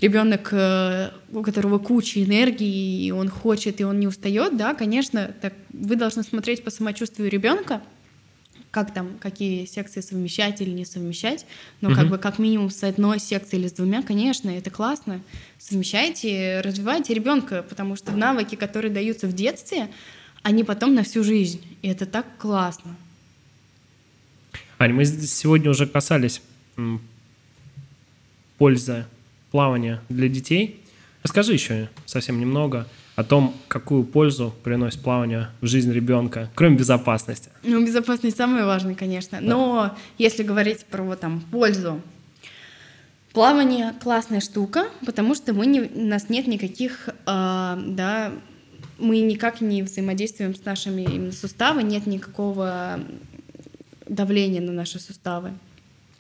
ребенок, 0.01 0.49
э, 0.53 1.11
у 1.33 1.43
которого 1.43 1.79
куча 1.79 2.23
энергии, 2.23 3.07
и 3.07 3.11
он 3.13 3.29
хочет, 3.29 3.81
и 3.81 3.85
он 3.85 4.01
не 4.01 4.07
устает, 4.07 4.57
да, 4.57 4.75
конечно, 4.75 5.35
так 5.41 5.55
вы 5.73 5.97
должны 5.97 6.23
смотреть 6.23 6.65
по 6.65 6.71
самочувствию 6.71 7.31
ребенка, 7.31 7.81
как 8.77 8.93
там, 8.93 9.17
какие 9.19 9.65
секции 9.65 10.03
совмещать 10.03 10.61
или 10.61 10.69
не 10.69 10.85
совмещать, 10.85 11.47
но 11.81 11.89
угу. 11.89 11.97
как 11.97 12.09
бы 12.11 12.19
как 12.19 12.39
минимум 12.39 12.69
с 12.69 12.85
одной 12.85 13.19
секцией 13.19 13.63
или 13.63 13.69
с 13.71 13.73
двумя, 13.73 14.03
конечно, 14.03 14.51
это 14.51 14.69
классно. 14.69 15.23
Совмещайте, 15.59 16.61
развивайте 16.63 17.15
ребенка, 17.15 17.65
потому 17.67 17.97
что 17.97 18.13
навыки, 18.13 18.55
которые 18.55 18.93
даются 18.93 19.29
в 19.29 19.33
детстве, 19.33 19.89
они 20.43 20.63
потом 20.63 20.95
на 20.95 21.05
всю 21.05 21.25
жизнь, 21.25 21.63
и 21.81 21.89
это 21.89 22.05
так 22.05 22.27
классно. 22.37 22.95
Ань, 24.79 24.93
мы 24.93 25.07
сегодня 25.07 25.71
уже 25.71 25.87
касались 25.87 26.43
пользы 28.59 29.07
плавания 29.53 30.03
для 30.11 30.29
детей. 30.29 30.85
Расскажи 31.23 31.55
еще 31.55 31.89
совсем 32.05 32.39
немного 32.39 32.87
о 33.17 33.25
том, 33.25 33.55
какую 33.69 34.05
пользу 34.05 34.55
приносит 34.63 35.01
плавание 35.01 35.49
в 35.63 35.67
жизнь 35.67 35.91
ребенка, 35.91 36.51
кроме 36.55 36.77
безопасности. 36.77 37.51
Ну, 37.63 37.85
безопасность 37.85 38.37
самое 38.37 38.67
важное, 38.67 38.95
конечно. 38.95 39.39
Да. 39.41 39.47
Но 39.47 39.97
если 40.19 40.43
говорить 40.43 40.85
про 40.85 41.17
там 41.17 41.41
пользу, 41.41 42.01
плавание 43.33 43.95
классная 44.03 44.41
штука, 44.41 44.89
потому 45.05 45.35
что 45.35 45.55
мы 45.55 45.67
не, 45.67 45.81
у 45.81 46.07
нас 46.07 46.29
нет 46.29 46.47
никаких, 46.47 47.09
э, 47.09 47.13
да, 47.25 48.33
мы 48.99 49.21
никак 49.21 49.63
не 49.63 49.83
взаимодействуем 49.83 50.55
с 50.55 50.65
нашими 50.65 51.03
именно 51.03 51.33
суставами, 51.33 51.89
нет 51.89 52.07
никакого 52.07 53.01
давления 54.07 54.61
на 54.61 54.73
наши 54.73 54.99
суставы. 54.99 55.53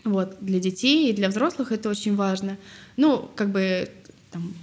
Вот, 0.05 0.36
для 0.40 0.61
детей 0.61 1.11
и 1.11 1.12
для 1.12 1.28
взрослых 1.28 1.72
это 1.72 1.90
очень 1.90 2.16
важно. 2.16 2.57
Ну, 2.97 3.28
как 3.34 3.51
бы 3.51 3.88
там, 4.30 4.55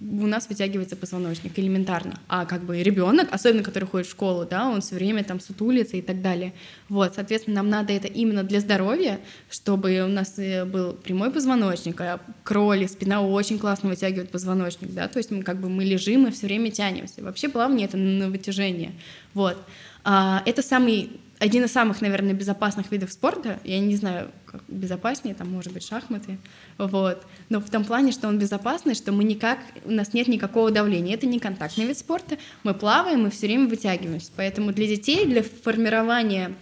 у 0.00 0.26
нас 0.26 0.48
вытягивается 0.48 0.94
позвоночник 0.94 1.58
элементарно. 1.58 2.20
А 2.28 2.46
как 2.46 2.62
бы 2.62 2.82
ребенок, 2.82 3.28
особенно 3.32 3.64
который 3.64 3.84
ходит 3.84 4.06
в 4.06 4.10
школу, 4.10 4.46
да, 4.48 4.68
он 4.68 4.80
все 4.80 4.94
время 4.94 5.24
там 5.24 5.40
сутулится 5.40 5.96
и 5.96 6.02
так 6.02 6.22
далее. 6.22 6.52
Вот, 6.88 7.14
соответственно, 7.14 7.56
нам 7.56 7.68
надо 7.68 7.92
это 7.92 8.06
именно 8.06 8.44
для 8.44 8.60
здоровья, 8.60 9.18
чтобы 9.50 10.02
у 10.02 10.08
нас 10.08 10.38
э, 10.38 10.64
был 10.64 10.92
прямой 10.92 11.30
позвоночник, 11.32 12.00
а 12.00 12.20
кроли, 12.44 12.86
спина 12.86 13.22
очень 13.22 13.58
классно 13.58 13.88
вытягивает 13.88 14.30
позвоночник, 14.30 14.92
да, 14.92 15.08
то 15.08 15.18
есть 15.18 15.30
мы 15.30 15.42
как 15.42 15.60
бы 15.60 15.68
мы 15.68 15.84
лежим 15.84 16.26
и 16.26 16.30
все 16.30 16.46
время 16.46 16.70
тянемся. 16.70 17.22
Вообще 17.22 17.48
плавание 17.48 17.86
это 17.88 17.96
на 17.96 18.30
вытяжение. 18.30 18.92
Вот. 19.34 19.56
А, 20.04 20.42
это 20.46 20.62
самый 20.62 21.20
один 21.42 21.64
из 21.64 21.72
самых, 21.72 22.00
наверное, 22.00 22.34
безопасных 22.34 22.92
видов 22.92 23.10
спорта. 23.10 23.58
Я 23.64 23.80
не 23.80 23.96
знаю, 23.96 24.30
как 24.46 24.62
безопаснее, 24.68 25.34
там, 25.34 25.50
может 25.50 25.72
быть, 25.72 25.84
шахматы. 25.84 26.38
Вот. 26.78 27.26
Но 27.48 27.58
в 27.58 27.68
том 27.68 27.84
плане, 27.84 28.12
что 28.12 28.28
он 28.28 28.38
безопасный, 28.38 28.94
что 28.94 29.10
мы 29.10 29.24
никак, 29.24 29.58
у 29.84 29.90
нас 29.90 30.12
нет 30.12 30.28
никакого 30.28 30.70
давления. 30.70 31.14
Это 31.14 31.26
не 31.26 31.40
контактный 31.40 31.86
вид 31.86 31.98
спорта. 31.98 32.38
Мы 32.62 32.74
плаваем, 32.74 33.24
мы 33.24 33.30
все 33.30 33.48
время 33.48 33.66
вытягиваемся. 33.66 34.30
Поэтому 34.36 34.72
для 34.72 34.86
детей, 34.86 35.26
для 35.26 35.42
формирования 35.42 36.52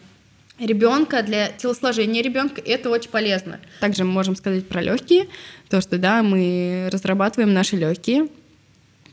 ребенка, 0.58 1.22
для 1.22 1.48
телосложения 1.48 2.22
ребенка 2.22 2.62
это 2.64 2.88
очень 2.88 3.10
полезно. 3.10 3.60
Также 3.80 4.04
мы 4.04 4.12
можем 4.12 4.34
сказать 4.34 4.66
про 4.66 4.80
легкие, 4.80 5.28
то, 5.68 5.82
что 5.82 5.98
да, 5.98 6.22
мы 6.22 6.88
разрабатываем 6.90 7.52
наши 7.52 7.76
легкие, 7.76 8.28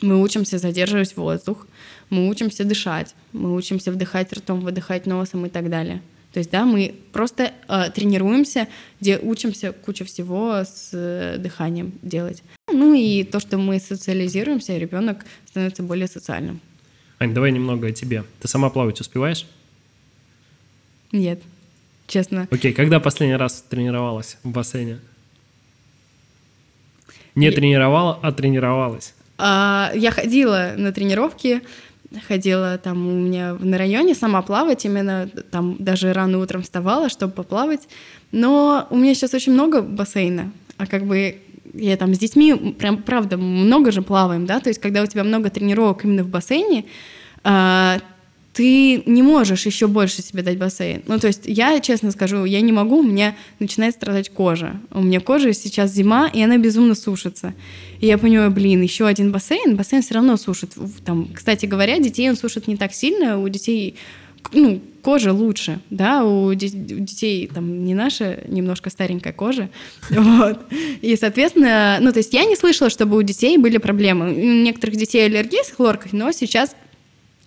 мы 0.01 0.21
учимся 0.21 0.57
задерживать 0.57 1.15
воздух, 1.17 1.67
мы 2.09 2.29
учимся 2.29 2.63
дышать, 2.63 3.15
мы 3.33 3.55
учимся 3.55 3.91
вдыхать 3.91 4.31
ртом, 4.33 4.61
выдыхать 4.61 5.05
носом 5.05 5.45
и 5.45 5.49
так 5.49 5.69
далее. 5.69 6.01
То 6.33 6.39
есть, 6.39 6.51
да, 6.51 6.65
мы 6.65 6.93
просто 7.13 7.51
э, 7.67 7.89
тренируемся, 7.95 8.67
где 8.99 9.17
учимся 9.17 9.71
кучу 9.71 10.05
всего 10.05 10.57
с 10.57 10.89
э, 10.93 11.37
дыханием 11.39 11.93
делать. 12.01 12.43
Ну 12.71 12.93
и 12.93 13.23
то, 13.23 13.39
что 13.39 13.57
мы 13.57 13.79
социализируемся, 13.79 14.77
ребенок 14.77 15.25
становится 15.47 15.83
более 15.83 16.07
социальным. 16.07 16.59
Ань, 17.19 17.33
давай 17.33 17.51
немного 17.51 17.87
о 17.87 17.91
тебе. 17.91 18.23
Ты 18.39 18.47
сама 18.47 18.69
плавать 18.69 19.01
успеваешь? 19.01 19.47
Нет, 21.11 21.41
честно. 22.05 22.47
Окей, 22.51 22.73
когда 22.73 22.99
последний 22.99 23.37
раз 23.37 23.63
тренировалась 23.67 24.37
в 24.43 24.49
бассейне? 24.49 24.99
Не 27.33 27.47
Я... 27.47 27.51
тренировала, 27.51 28.19
а 28.21 28.31
тренировалась. 28.31 29.15
А, 29.37 29.91
я 29.93 30.11
ходила 30.11 30.73
на 30.77 30.91
тренировки, 30.91 31.61
ходила 32.27 32.77
там 32.77 33.07
у 33.07 33.11
меня 33.11 33.55
на 33.59 33.77
районе 33.77 34.15
сама 34.15 34.41
плавать, 34.41 34.85
именно 34.85 35.29
там 35.51 35.75
даже 35.79 36.13
рано 36.13 36.39
утром 36.39 36.63
вставала, 36.63 37.09
чтобы 37.09 37.33
поплавать. 37.33 37.87
Но 38.31 38.87
у 38.89 38.97
меня 38.97 39.13
сейчас 39.13 39.33
очень 39.33 39.53
много 39.53 39.81
бассейна, 39.81 40.51
а 40.77 40.87
как 40.87 41.05
бы 41.05 41.37
я 41.73 41.97
там 41.97 42.13
с 42.13 42.19
детьми 42.19 42.53
прям 42.79 43.03
правда 43.03 43.37
много 43.37 43.91
же 43.91 44.01
плаваем, 44.01 44.45
да, 44.45 44.59
то 44.59 44.69
есть 44.69 44.79
когда 44.81 45.03
у 45.03 45.05
тебя 45.05 45.23
много 45.23 45.49
тренировок 45.49 46.05
именно 46.05 46.23
в 46.23 46.29
бассейне, 46.29 46.85
а, 47.43 47.99
ты 48.57 49.03
не 49.05 49.21
можешь 49.21 49.67
еще 49.67 49.85
больше 49.85 50.23
себе 50.23 50.41
дать 50.41 50.57
бассейн. 50.57 51.03
Ну, 51.05 51.19
то 51.19 51.27
есть 51.27 51.43
я, 51.45 51.79
честно 51.79 52.09
скажу, 52.09 52.43
я 52.43 52.59
не 52.61 52.71
могу, 52.71 53.01
у 53.01 53.03
меня 53.03 53.35
начинает 53.59 53.93
страдать 53.93 54.29
кожа. 54.29 54.81
У 54.89 55.03
меня 55.03 55.19
кожа 55.19 55.53
сейчас 55.53 55.91
зима, 55.91 56.27
и 56.27 56.41
она 56.41 56.57
безумно 56.57 56.95
сушится. 56.95 57.53
И 57.99 58.07
я 58.07 58.17
понимаю, 58.17 58.49
блин, 58.49 58.81
еще 58.81 59.05
один 59.05 59.31
бассейн, 59.31 59.75
бассейн 59.75 60.01
все 60.01 60.15
равно 60.15 60.37
сушит. 60.37 60.71
Там, 61.05 61.27
кстати 61.31 61.67
говоря, 61.67 61.99
детей 61.99 62.27
он 62.31 62.35
сушит 62.35 62.67
не 62.67 62.77
так 62.77 62.93
сильно, 62.93 63.39
у 63.39 63.47
детей 63.47 63.95
ну, 64.53 64.81
кожа 65.03 65.33
лучше, 65.33 65.79
да, 65.91 66.23
у, 66.23 66.51
детей 66.55 67.47
там 67.53 67.85
не 67.85 67.93
наша 67.93 68.39
немножко 68.47 68.89
старенькая 68.89 69.33
кожа, 69.33 69.69
вот, 70.09 70.61
и, 71.01 71.15
соответственно, 71.15 71.97
ну, 72.01 72.11
то 72.11 72.19
есть 72.19 72.33
я 72.33 72.45
не 72.45 72.55
слышала, 72.55 72.89
чтобы 72.89 73.17
у 73.17 73.21
детей 73.21 73.57
были 73.57 73.77
проблемы. 73.77 74.31
У 74.31 74.63
некоторых 74.63 74.95
детей 74.95 75.25
аллергия 75.25 75.63
с 75.63 75.71
хлоркой, 75.71 76.11
но 76.13 76.31
сейчас 76.31 76.75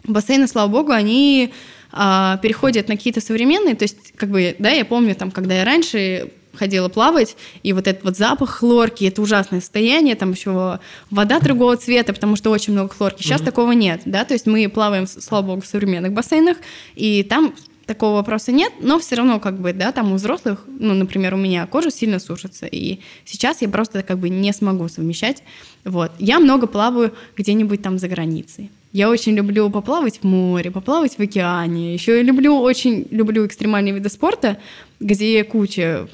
бассейны, 0.05 0.47
слава 0.47 0.69
богу, 0.69 0.93
они 0.93 1.53
а, 1.93 2.39
переходят 2.39 2.89
на 2.89 2.97
какие-то 2.97 3.21
современные, 3.21 3.75
то 3.75 3.85
есть, 3.85 4.13
как 4.17 4.31
бы, 4.31 4.57
да, 4.59 4.71
я 4.71 4.85
помню, 4.85 5.15
там, 5.15 5.31
когда 5.31 5.55
я 5.55 5.65
раньше 5.65 6.31
ходила 6.55 6.89
плавать, 6.89 7.37
и 7.63 7.73
вот 7.73 7.87
этот 7.87 8.05
вот 8.05 8.17
запах 8.17 8.51
хлорки, 8.51 9.05
это 9.05 9.23
ужасное 9.23 9.61
состояние, 9.61 10.17
там 10.17 10.33
еще 10.33 10.81
вода 11.11 11.41
другого 11.41 11.77
цвета, 11.77 12.13
потому 12.13 12.37
что 12.37 12.51
очень 12.51 12.73
много 12.73 12.93
хлорки. 12.93 13.23
Сейчас 13.23 13.41
mm-hmm. 13.41 13.45
такого 13.45 13.73
нет, 13.73 14.03
да, 14.05 14.25
то 14.25 14.35
есть 14.35 14.47
мы 14.47 14.69
плаваем, 14.69 15.07
слава 15.07 15.47
богу, 15.47 15.61
в 15.63 15.67
современных 15.67 16.13
бассейнах, 16.13 16.57
и 16.95 17.23
там 17.23 17.55
такого 17.87 18.17
вопроса 18.17 18.53
нет, 18.53 18.73
но 18.81 19.01
все 19.01 19.17
равно 19.17 19.41
как 19.41 19.61
бы, 19.61 19.73
да, 19.73 19.91
там 19.91 20.13
у 20.13 20.15
взрослых, 20.17 20.65
ну, 20.67 20.95
например, 20.95 21.35
у 21.35 21.37
меня 21.37 21.67
кожа 21.67 21.91
сильно 21.91 22.19
сушится, 22.19 22.67
и 22.67 23.01
сейчас 23.25 23.63
я 23.63 23.69
просто 23.69 24.03
как 24.03 24.19
бы 24.19 24.29
не 24.29 24.53
смогу 24.53 24.89
совмещать, 24.89 25.43
вот. 25.85 26.13
Я 26.19 26.39
много 26.39 26.67
плаваю 26.67 27.15
где-нибудь 27.37 27.83
там 27.83 27.99
за 27.99 28.09
границей, 28.09 28.71
Я 28.93 29.09
очень 29.09 29.34
люблю 29.34 29.70
поплавать 29.70 30.18
в 30.18 30.24
море, 30.24 30.70
поплавать 30.70 31.16
в 31.16 31.20
океане. 31.20 31.95
Еще 31.95 32.16
я 32.16 32.22
люблю, 32.22 32.59
очень 32.59 33.07
люблю 33.11 33.47
экстремальные 33.47 33.95
виды 33.95 34.09
спорта, 34.09 34.59
где 34.99 35.45
куча, 35.45 36.09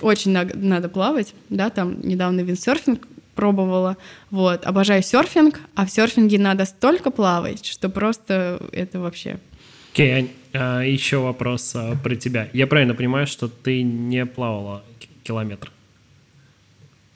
очень 0.00 0.30
надо, 0.30 0.56
надо 0.56 0.88
плавать, 0.88 1.34
да, 1.48 1.70
там 1.70 2.00
недавно 2.00 2.40
виндсерфинг 2.40 3.08
пробовала, 3.34 3.96
вот, 4.30 4.64
обожаю 4.64 5.02
серфинг, 5.02 5.60
а 5.74 5.86
в 5.86 5.90
серфинге 5.90 6.38
надо 6.38 6.64
столько 6.66 7.10
плавать, 7.10 7.64
что 7.64 7.88
просто 7.88 8.62
это 8.72 9.00
вообще... 9.00 9.38
Окей, 9.92 10.22
okay, 10.22 10.30
а, 10.54 10.80
еще 10.82 11.18
вопрос 11.18 11.72
а, 11.74 11.96
про 11.96 12.14
тебя. 12.14 12.48
Я 12.52 12.66
правильно 12.66 12.94
понимаю, 12.94 13.26
что 13.26 13.48
ты 13.48 13.82
не 13.82 14.24
плавала 14.26 14.84
километр? 15.22 15.70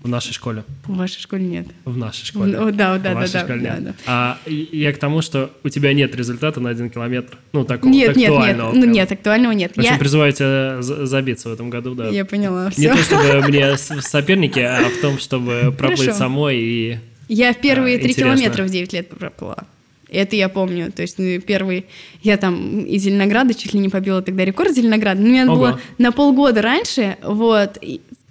В 0.06 0.08
нашей 0.08 0.32
школе. 0.32 0.62
В 0.84 0.96
вашей 0.96 1.20
школе 1.20 1.44
нет. 1.44 1.66
В 1.84 1.96
нашей 1.96 2.26
школе. 2.26 2.56
О, 2.56 2.70
да, 2.70 2.96
да, 2.96 3.14
да, 3.14 3.26
да, 3.26 3.44
да, 3.44 3.76
да. 3.80 3.94
А 4.06 4.38
я 4.46 4.92
к 4.92 4.98
тому, 4.98 5.20
что 5.20 5.50
у 5.64 5.68
тебя 5.68 5.92
нет 5.94 6.14
результата 6.14 6.60
на 6.60 6.70
один 6.70 6.90
километр. 6.90 7.36
Ну, 7.52 7.64
такого 7.64 7.90
нет, 7.90 8.10
актуального. 8.10 8.68
Нет, 8.68 8.76
нет, 8.76 8.86
ну, 8.86 8.92
нет, 8.92 9.10
актуального 9.10 9.50
нет. 9.50 9.72
В 9.74 9.78
общем, 9.78 9.94
я... 9.94 9.98
призываю 9.98 10.32
тебя 10.32 10.76
забиться 10.80 11.48
в 11.48 11.52
этом 11.54 11.70
году, 11.70 11.96
да. 11.96 12.08
Я 12.08 12.24
поняла, 12.24 12.70
все. 12.70 12.82
Не 12.82 12.88
то, 12.88 12.98
чтобы 12.98 13.48
мне 13.48 13.76
соперники, 13.76 14.60
а 14.60 14.88
в 14.88 15.00
том, 15.00 15.18
чтобы 15.18 15.74
проплыть 15.76 16.14
самой 16.14 16.56
и 16.56 16.98
Я 17.26 17.52
в 17.52 17.56
первые 17.56 17.98
три 17.98 18.14
километра 18.14 18.62
в 18.62 18.70
9 18.70 18.92
лет 18.92 19.08
проплыла. 19.08 19.66
Это 20.08 20.36
я 20.36 20.48
помню. 20.48 20.92
То 20.92 21.02
есть 21.02 21.18
ну, 21.18 21.40
первый... 21.40 21.86
Я 22.22 22.36
там 22.36 22.84
из 22.84 23.02
Зеленограда 23.02 23.54
чуть 23.54 23.74
ли 23.74 23.80
не 23.80 23.88
побила 23.88 24.22
тогда 24.22 24.44
рекорд 24.44 24.72
Зеленограда. 24.72 25.20
Но 25.20 25.28
мне 25.28 25.44
было 25.46 25.80
на 25.98 26.12
полгода 26.12 26.62
раньше. 26.62 27.16
Вот 27.22 27.78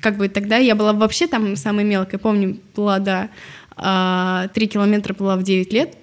как 0.05 0.17
бы 0.17 0.29
тогда 0.29 0.57
я 0.57 0.75
была 0.75 0.93
вообще 0.93 1.25
там 1.25 1.55
самой 1.55 1.83
мелкой, 1.83 2.19
помню, 2.19 2.57
была, 2.75 2.99
да, 2.99 3.29
а, 3.75 4.49
три 4.53 4.67
километра 4.67 5.15
была 5.15 5.35
в 5.35 5.41
9 5.41 5.73
лет. 5.73 5.97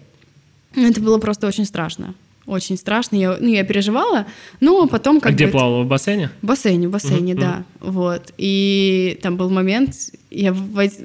Это 0.74 1.00
было 1.00 1.18
просто 1.18 1.46
очень 1.46 1.64
страшно. 1.64 2.16
Очень 2.44 2.76
страшно. 2.76 3.14
Я, 3.14 3.36
ну, 3.38 3.46
я 3.46 3.62
переживала, 3.62 4.26
но 4.58 4.88
потом 4.88 5.20
как 5.20 5.30
А 5.30 5.34
где 5.36 5.46
бы, 5.46 5.52
плавала? 5.52 5.84
В 5.84 5.86
бассейне? 5.86 6.30
В 6.42 6.46
бассейне, 6.46 6.88
в 6.88 6.90
бассейне, 6.90 7.34
uh-huh, 7.34 7.40
да. 7.40 7.62
Вот. 7.78 8.32
И 8.38 9.20
там 9.22 9.36
был 9.36 9.50
момент, 9.50 9.94
я 10.32 10.52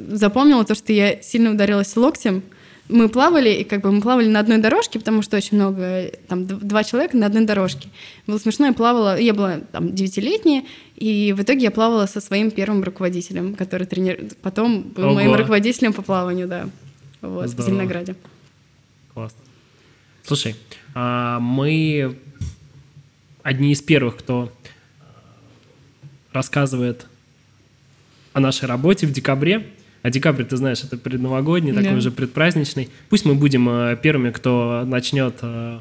запомнила 0.09 0.65
то, 0.65 0.73
что 0.73 0.91
я 0.91 1.21
сильно 1.21 1.51
ударилась 1.51 1.95
локтем, 1.95 2.41
мы 2.89 3.09
плавали, 3.09 3.49
и 3.49 3.63
как 3.63 3.81
бы 3.81 3.91
мы 3.91 4.01
плавали 4.01 4.27
на 4.27 4.39
одной 4.39 4.59
дорожке, 4.59 4.99
потому 4.99 5.21
что 5.21 5.37
очень 5.37 5.57
много, 5.57 6.11
там, 6.27 6.45
два 6.45 6.83
человека 6.83 7.17
на 7.17 7.25
одной 7.25 7.45
дорожке. 7.45 7.89
Было 8.27 8.37
смешно, 8.37 8.67
я 8.67 8.73
плавала, 8.73 9.19
я 9.19 9.33
была 9.33 9.59
там 9.71 9.93
девятилетняя, 9.93 10.63
и 10.95 11.33
в 11.37 11.41
итоге 11.41 11.63
я 11.63 11.71
плавала 11.71 12.05
со 12.05 12.21
своим 12.21 12.49
первым 12.49 12.83
руководителем, 12.83 13.55
который 13.55 13.87
тренер... 13.87 14.29
потом 14.41 14.83
был 14.83 15.05
Ого. 15.05 15.15
моим 15.15 15.35
руководителем 15.35 15.93
по 15.93 16.01
плаванию, 16.01 16.47
да, 16.47 16.69
вот, 17.21 17.49
Здорово. 17.49 17.65
в 17.65 17.69
Зеленограде. 17.69 18.15
Классно. 19.13 19.39
Слушай, 20.23 20.55
а 20.93 21.39
мы 21.39 22.17
одни 23.43 23.71
из 23.71 23.81
первых, 23.81 24.17
кто 24.17 24.51
рассказывает 26.31 27.05
о 28.33 28.39
нашей 28.39 28.65
работе 28.65 29.07
в 29.07 29.11
декабре. 29.11 29.67
А 30.07 30.09
декабрь, 30.09 30.45
ты 30.45 30.55
знаешь, 30.55 30.85
это 30.85 30.95
предновогодний, 30.95 31.73
да. 31.73 31.81
такой 31.81 31.97
уже 31.97 32.11
предпраздничный. 32.11 32.87
Пусть 33.09 33.25
мы 33.25 33.35
будем 33.35 33.67
э, 33.67 33.97
первыми, 34.01 34.31
кто 34.31 34.83
начнет 34.85 35.35
э, 35.41 35.79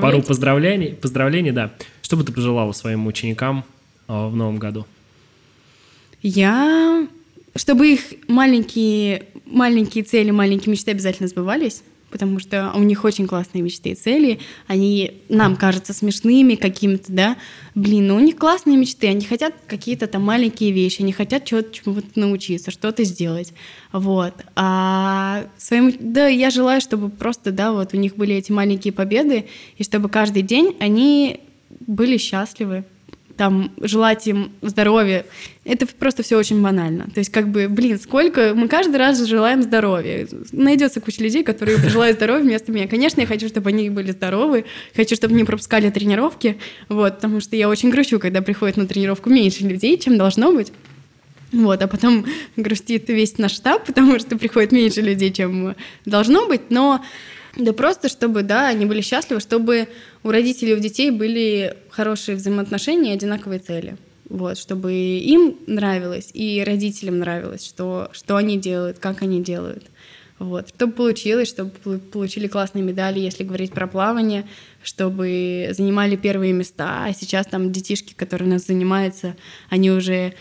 пару 0.00 0.22
поздравлений, 0.22 0.94
поздравлений, 0.94 1.50
да. 1.50 1.72
Что 2.00 2.16
бы 2.16 2.22
ты 2.22 2.30
пожелала 2.30 2.70
своим 2.70 3.08
ученикам 3.08 3.64
э, 4.06 4.12
в 4.12 4.36
новом 4.36 4.58
году? 4.58 4.86
Я... 6.22 7.08
Чтобы 7.56 7.88
их 7.88 8.02
маленькие, 8.28 9.24
маленькие 9.46 10.04
цели, 10.04 10.30
маленькие 10.30 10.70
мечты 10.70 10.92
обязательно 10.92 11.28
сбывались 11.28 11.82
потому 12.10 12.38
что 12.38 12.72
у 12.74 12.82
них 12.82 13.04
очень 13.04 13.26
классные 13.26 13.62
мечты 13.62 13.90
и 13.90 13.94
цели, 13.94 14.40
они 14.66 15.22
нам 15.28 15.56
кажутся 15.56 15.92
смешными 15.92 16.54
какими-то, 16.54 17.12
да, 17.12 17.36
блин, 17.74 18.08
ну 18.08 18.16
у 18.16 18.20
них 18.20 18.36
классные 18.36 18.76
мечты, 18.76 19.08
они 19.08 19.24
хотят 19.24 19.54
какие-то 19.66 20.06
там 20.06 20.22
маленькие 20.22 20.72
вещи, 20.72 21.02
они 21.02 21.12
хотят 21.12 21.44
чего-то 21.44 21.72
чему-то 21.72 22.08
научиться, 22.14 22.70
что-то 22.70 23.04
сделать, 23.04 23.52
вот. 23.92 24.34
А 24.56 25.44
своим, 25.56 25.92
да, 25.98 26.26
я 26.28 26.50
желаю, 26.50 26.80
чтобы 26.80 27.08
просто, 27.08 27.52
да, 27.52 27.72
вот 27.72 27.94
у 27.94 27.96
них 27.96 28.16
были 28.16 28.34
эти 28.34 28.52
маленькие 28.52 28.92
победы, 28.92 29.46
и 29.76 29.84
чтобы 29.84 30.08
каждый 30.08 30.42
день 30.42 30.76
они 30.80 31.40
были 31.86 32.16
счастливы, 32.16 32.84
там 33.40 33.72
желать 33.80 34.26
им 34.26 34.52
здоровья. 34.60 35.24
Это 35.64 35.86
просто 35.86 36.22
все 36.22 36.36
очень 36.36 36.60
банально. 36.60 37.04
То 37.04 37.20
есть, 37.20 37.30
как 37.30 37.48
бы, 37.48 37.70
блин, 37.70 37.98
сколько 37.98 38.52
мы 38.54 38.68
каждый 38.68 38.96
раз 38.96 39.18
желаем 39.24 39.62
здоровья. 39.62 40.28
Найдется 40.52 41.00
куча 41.00 41.22
людей, 41.22 41.42
которые 41.42 41.78
пожелают 41.78 42.18
здоровья 42.18 42.42
вместо 42.42 42.70
меня. 42.70 42.86
Конечно, 42.86 43.22
я 43.22 43.26
хочу, 43.26 43.48
чтобы 43.48 43.70
они 43.70 43.88
были 43.88 44.10
здоровы, 44.10 44.66
хочу, 44.94 45.14
чтобы 45.16 45.32
не 45.32 45.44
пропускали 45.44 45.88
тренировки, 45.88 46.58
вот, 46.90 47.14
потому 47.14 47.40
что 47.40 47.56
я 47.56 47.70
очень 47.70 47.88
грущу, 47.88 48.18
когда 48.18 48.42
приходит 48.42 48.76
на 48.76 48.86
тренировку 48.86 49.30
меньше 49.30 49.64
людей, 49.64 49.96
чем 49.96 50.18
должно 50.18 50.52
быть. 50.52 50.70
Вот, 51.50 51.80
а 51.80 51.88
потом 51.88 52.26
грустит 52.56 53.08
весь 53.08 53.38
наш 53.38 53.52
штаб, 53.52 53.86
потому 53.86 54.18
что 54.18 54.36
приходит 54.36 54.70
меньше 54.70 55.00
людей, 55.00 55.32
чем 55.32 55.74
должно 56.04 56.46
быть, 56.46 56.68
но 56.68 57.02
да 57.56 57.72
просто, 57.72 58.08
чтобы, 58.08 58.42
да, 58.42 58.68
они 58.68 58.86
были 58.86 59.00
счастливы, 59.00 59.40
чтобы 59.40 59.88
у 60.22 60.30
родителей 60.30 60.72
и 60.72 60.74
у 60.74 60.78
детей 60.78 61.10
были 61.10 61.76
хорошие 61.90 62.36
взаимоотношения 62.36 63.12
и 63.12 63.14
одинаковые 63.14 63.58
цели. 63.58 63.96
Вот, 64.28 64.58
чтобы 64.58 64.92
им 64.92 65.56
нравилось 65.66 66.30
и 66.32 66.62
родителям 66.64 67.18
нравилось, 67.18 67.66
что, 67.66 68.10
что 68.12 68.36
они 68.36 68.58
делают, 68.58 69.00
как 69.00 69.22
они 69.22 69.42
делают. 69.42 69.84
Вот, 70.38 70.68
чтобы 70.68 70.92
получилось, 70.92 71.48
чтобы 71.48 71.70
получили 71.98 72.46
классные 72.46 72.82
медали, 72.82 73.18
если 73.18 73.44
говорить 73.44 73.72
про 73.72 73.86
плавание, 73.86 74.46
чтобы 74.82 75.70
занимали 75.72 76.16
первые 76.16 76.52
места, 76.52 77.04
а 77.04 77.12
сейчас 77.12 77.46
там 77.46 77.72
детишки, 77.72 78.14
которые 78.14 78.48
у 78.48 78.52
нас 78.52 78.66
занимаются, 78.66 79.36
они 79.68 79.90
уже 79.90 80.34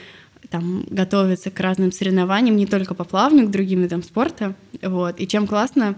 там 0.50 0.86
готовятся 0.90 1.52
к 1.52 1.60
разным 1.60 1.92
соревнованиям, 1.92 2.56
не 2.56 2.66
только 2.66 2.94
по 2.94 3.04
плаванию, 3.04 3.48
к 3.48 3.52
другим 3.52 3.82
видам 3.82 4.04
спорта. 4.04 4.56
Вот. 4.82 5.20
И 5.20 5.28
чем 5.28 5.48
классно, 5.48 5.96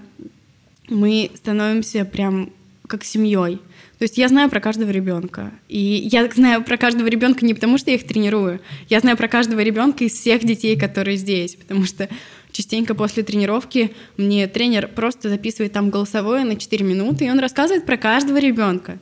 мы 0.92 1.32
становимся 1.36 2.06
прям 2.06 2.52
как 2.88 3.04
семьей. 3.04 3.60
То 3.98 4.04
есть 4.04 4.18
я 4.18 4.28
знаю 4.28 4.50
про 4.50 4.60
каждого 4.60 4.90
ребенка. 4.90 5.52
И 5.70 5.80
я 5.80 6.28
знаю 6.30 6.64
про 6.64 6.78
каждого 6.78 7.08
ребенка 7.08 7.46
не 7.46 7.54
потому, 7.54 7.78
что 7.78 7.92
я 7.92 7.98
их 7.98 8.06
тренирую. 8.06 8.60
Я 8.90 9.00
знаю 9.00 9.16
про 9.16 9.28
каждого 9.28 9.60
ребенка 9.62 10.04
из 10.04 10.14
всех 10.14 10.44
детей, 10.44 10.78
которые 10.78 11.18
здесь. 11.18 11.56
Потому 11.56 11.86
что 11.86 12.10
частенько 12.52 12.96
после 12.96 13.24
тренировки 13.24 13.94
мне 14.18 14.48
тренер 14.48 14.88
просто 14.88 15.30
записывает 15.30 15.72
там 15.72 15.90
голосовое 15.90 16.44
на 16.44 16.56
4 16.56 16.84
минуты, 16.84 17.26
и 17.26 17.30
он 17.30 17.40
рассказывает 17.40 17.86
про 17.86 17.96
каждого 17.96 18.38
ребенка. 18.38 18.98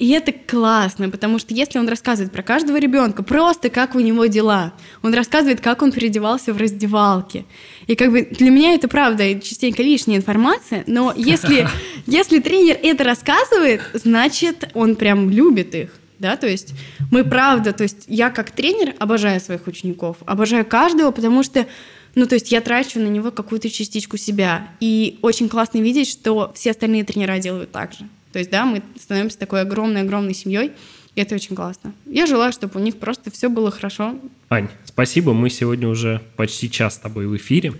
И 0.00 0.08
это 0.12 0.32
классно, 0.32 1.10
потому 1.10 1.38
что 1.38 1.52
если 1.52 1.78
он 1.78 1.86
рассказывает 1.86 2.32
про 2.32 2.42
каждого 2.42 2.78
ребенка, 2.78 3.22
просто 3.22 3.68
как 3.68 3.94
у 3.94 4.00
него 4.00 4.24
дела, 4.24 4.72
он 5.02 5.12
рассказывает, 5.12 5.60
как 5.60 5.82
он 5.82 5.92
переодевался 5.92 6.54
в 6.54 6.56
раздевалке. 6.56 7.44
И 7.86 7.94
как 7.96 8.10
бы 8.10 8.22
для 8.22 8.50
меня 8.50 8.72
это 8.72 8.88
правда 8.88 9.38
частенько 9.38 9.82
лишняя 9.82 10.16
информация, 10.16 10.84
но 10.86 11.12
если, 11.16 11.68
если 12.06 12.38
тренер 12.38 12.78
это 12.82 13.04
рассказывает, 13.04 13.82
значит, 13.92 14.70
он 14.72 14.96
прям 14.96 15.28
любит 15.28 15.74
их. 15.74 15.90
Да, 16.18 16.36
то 16.36 16.46
есть 16.46 16.72
мы 17.10 17.22
правда, 17.22 17.74
то 17.74 17.82
есть 17.82 18.04
я 18.06 18.30
как 18.30 18.52
тренер 18.52 18.94
обожаю 18.98 19.38
своих 19.38 19.66
учеников, 19.66 20.16
обожаю 20.24 20.64
каждого, 20.64 21.10
потому 21.10 21.42
что 21.42 21.66
ну, 22.14 22.26
то 22.26 22.34
есть 22.36 22.50
я 22.50 22.62
трачу 22.62 23.00
на 23.00 23.08
него 23.08 23.30
какую-то 23.30 23.68
частичку 23.68 24.16
себя. 24.16 24.68
И 24.80 25.18
очень 25.20 25.48
классно 25.48 25.78
видеть, 25.78 26.08
что 26.08 26.52
все 26.54 26.70
остальные 26.70 27.04
тренера 27.04 27.38
делают 27.38 27.70
так 27.70 27.92
же. 27.92 28.08
То 28.32 28.38
есть, 28.38 28.50
да, 28.50 28.64
мы 28.64 28.82
становимся 28.98 29.38
такой 29.38 29.62
огромной-огромной 29.62 30.34
семьей, 30.34 30.72
и 31.14 31.20
это 31.20 31.34
очень 31.34 31.56
классно. 31.56 31.92
Я 32.06 32.26
желаю, 32.26 32.52
чтобы 32.52 32.78
у 32.80 32.82
них 32.82 32.98
просто 32.98 33.30
все 33.30 33.48
было 33.48 33.70
хорошо. 33.70 34.14
Ань, 34.48 34.68
спасибо. 34.84 35.32
Мы 35.32 35.50
сегодня 35.50 35.88
уже 35.88 36.20
почти 36.36 36.70
час 36.70 36.94
с 36.94 36.98
тобой 36.98 37.26
в 37.26 37.36
эфире. 37.36 37.74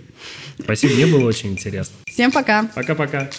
Спасибо, 0.59 0.93
мне 0.93 1.05
было 1.05 1.25
очень 1.25 1.51
интересно. 1.51 1.95
Всем 2.05 2.31
пока. 2.31 2.67
Пока-пока. 2.75 3.29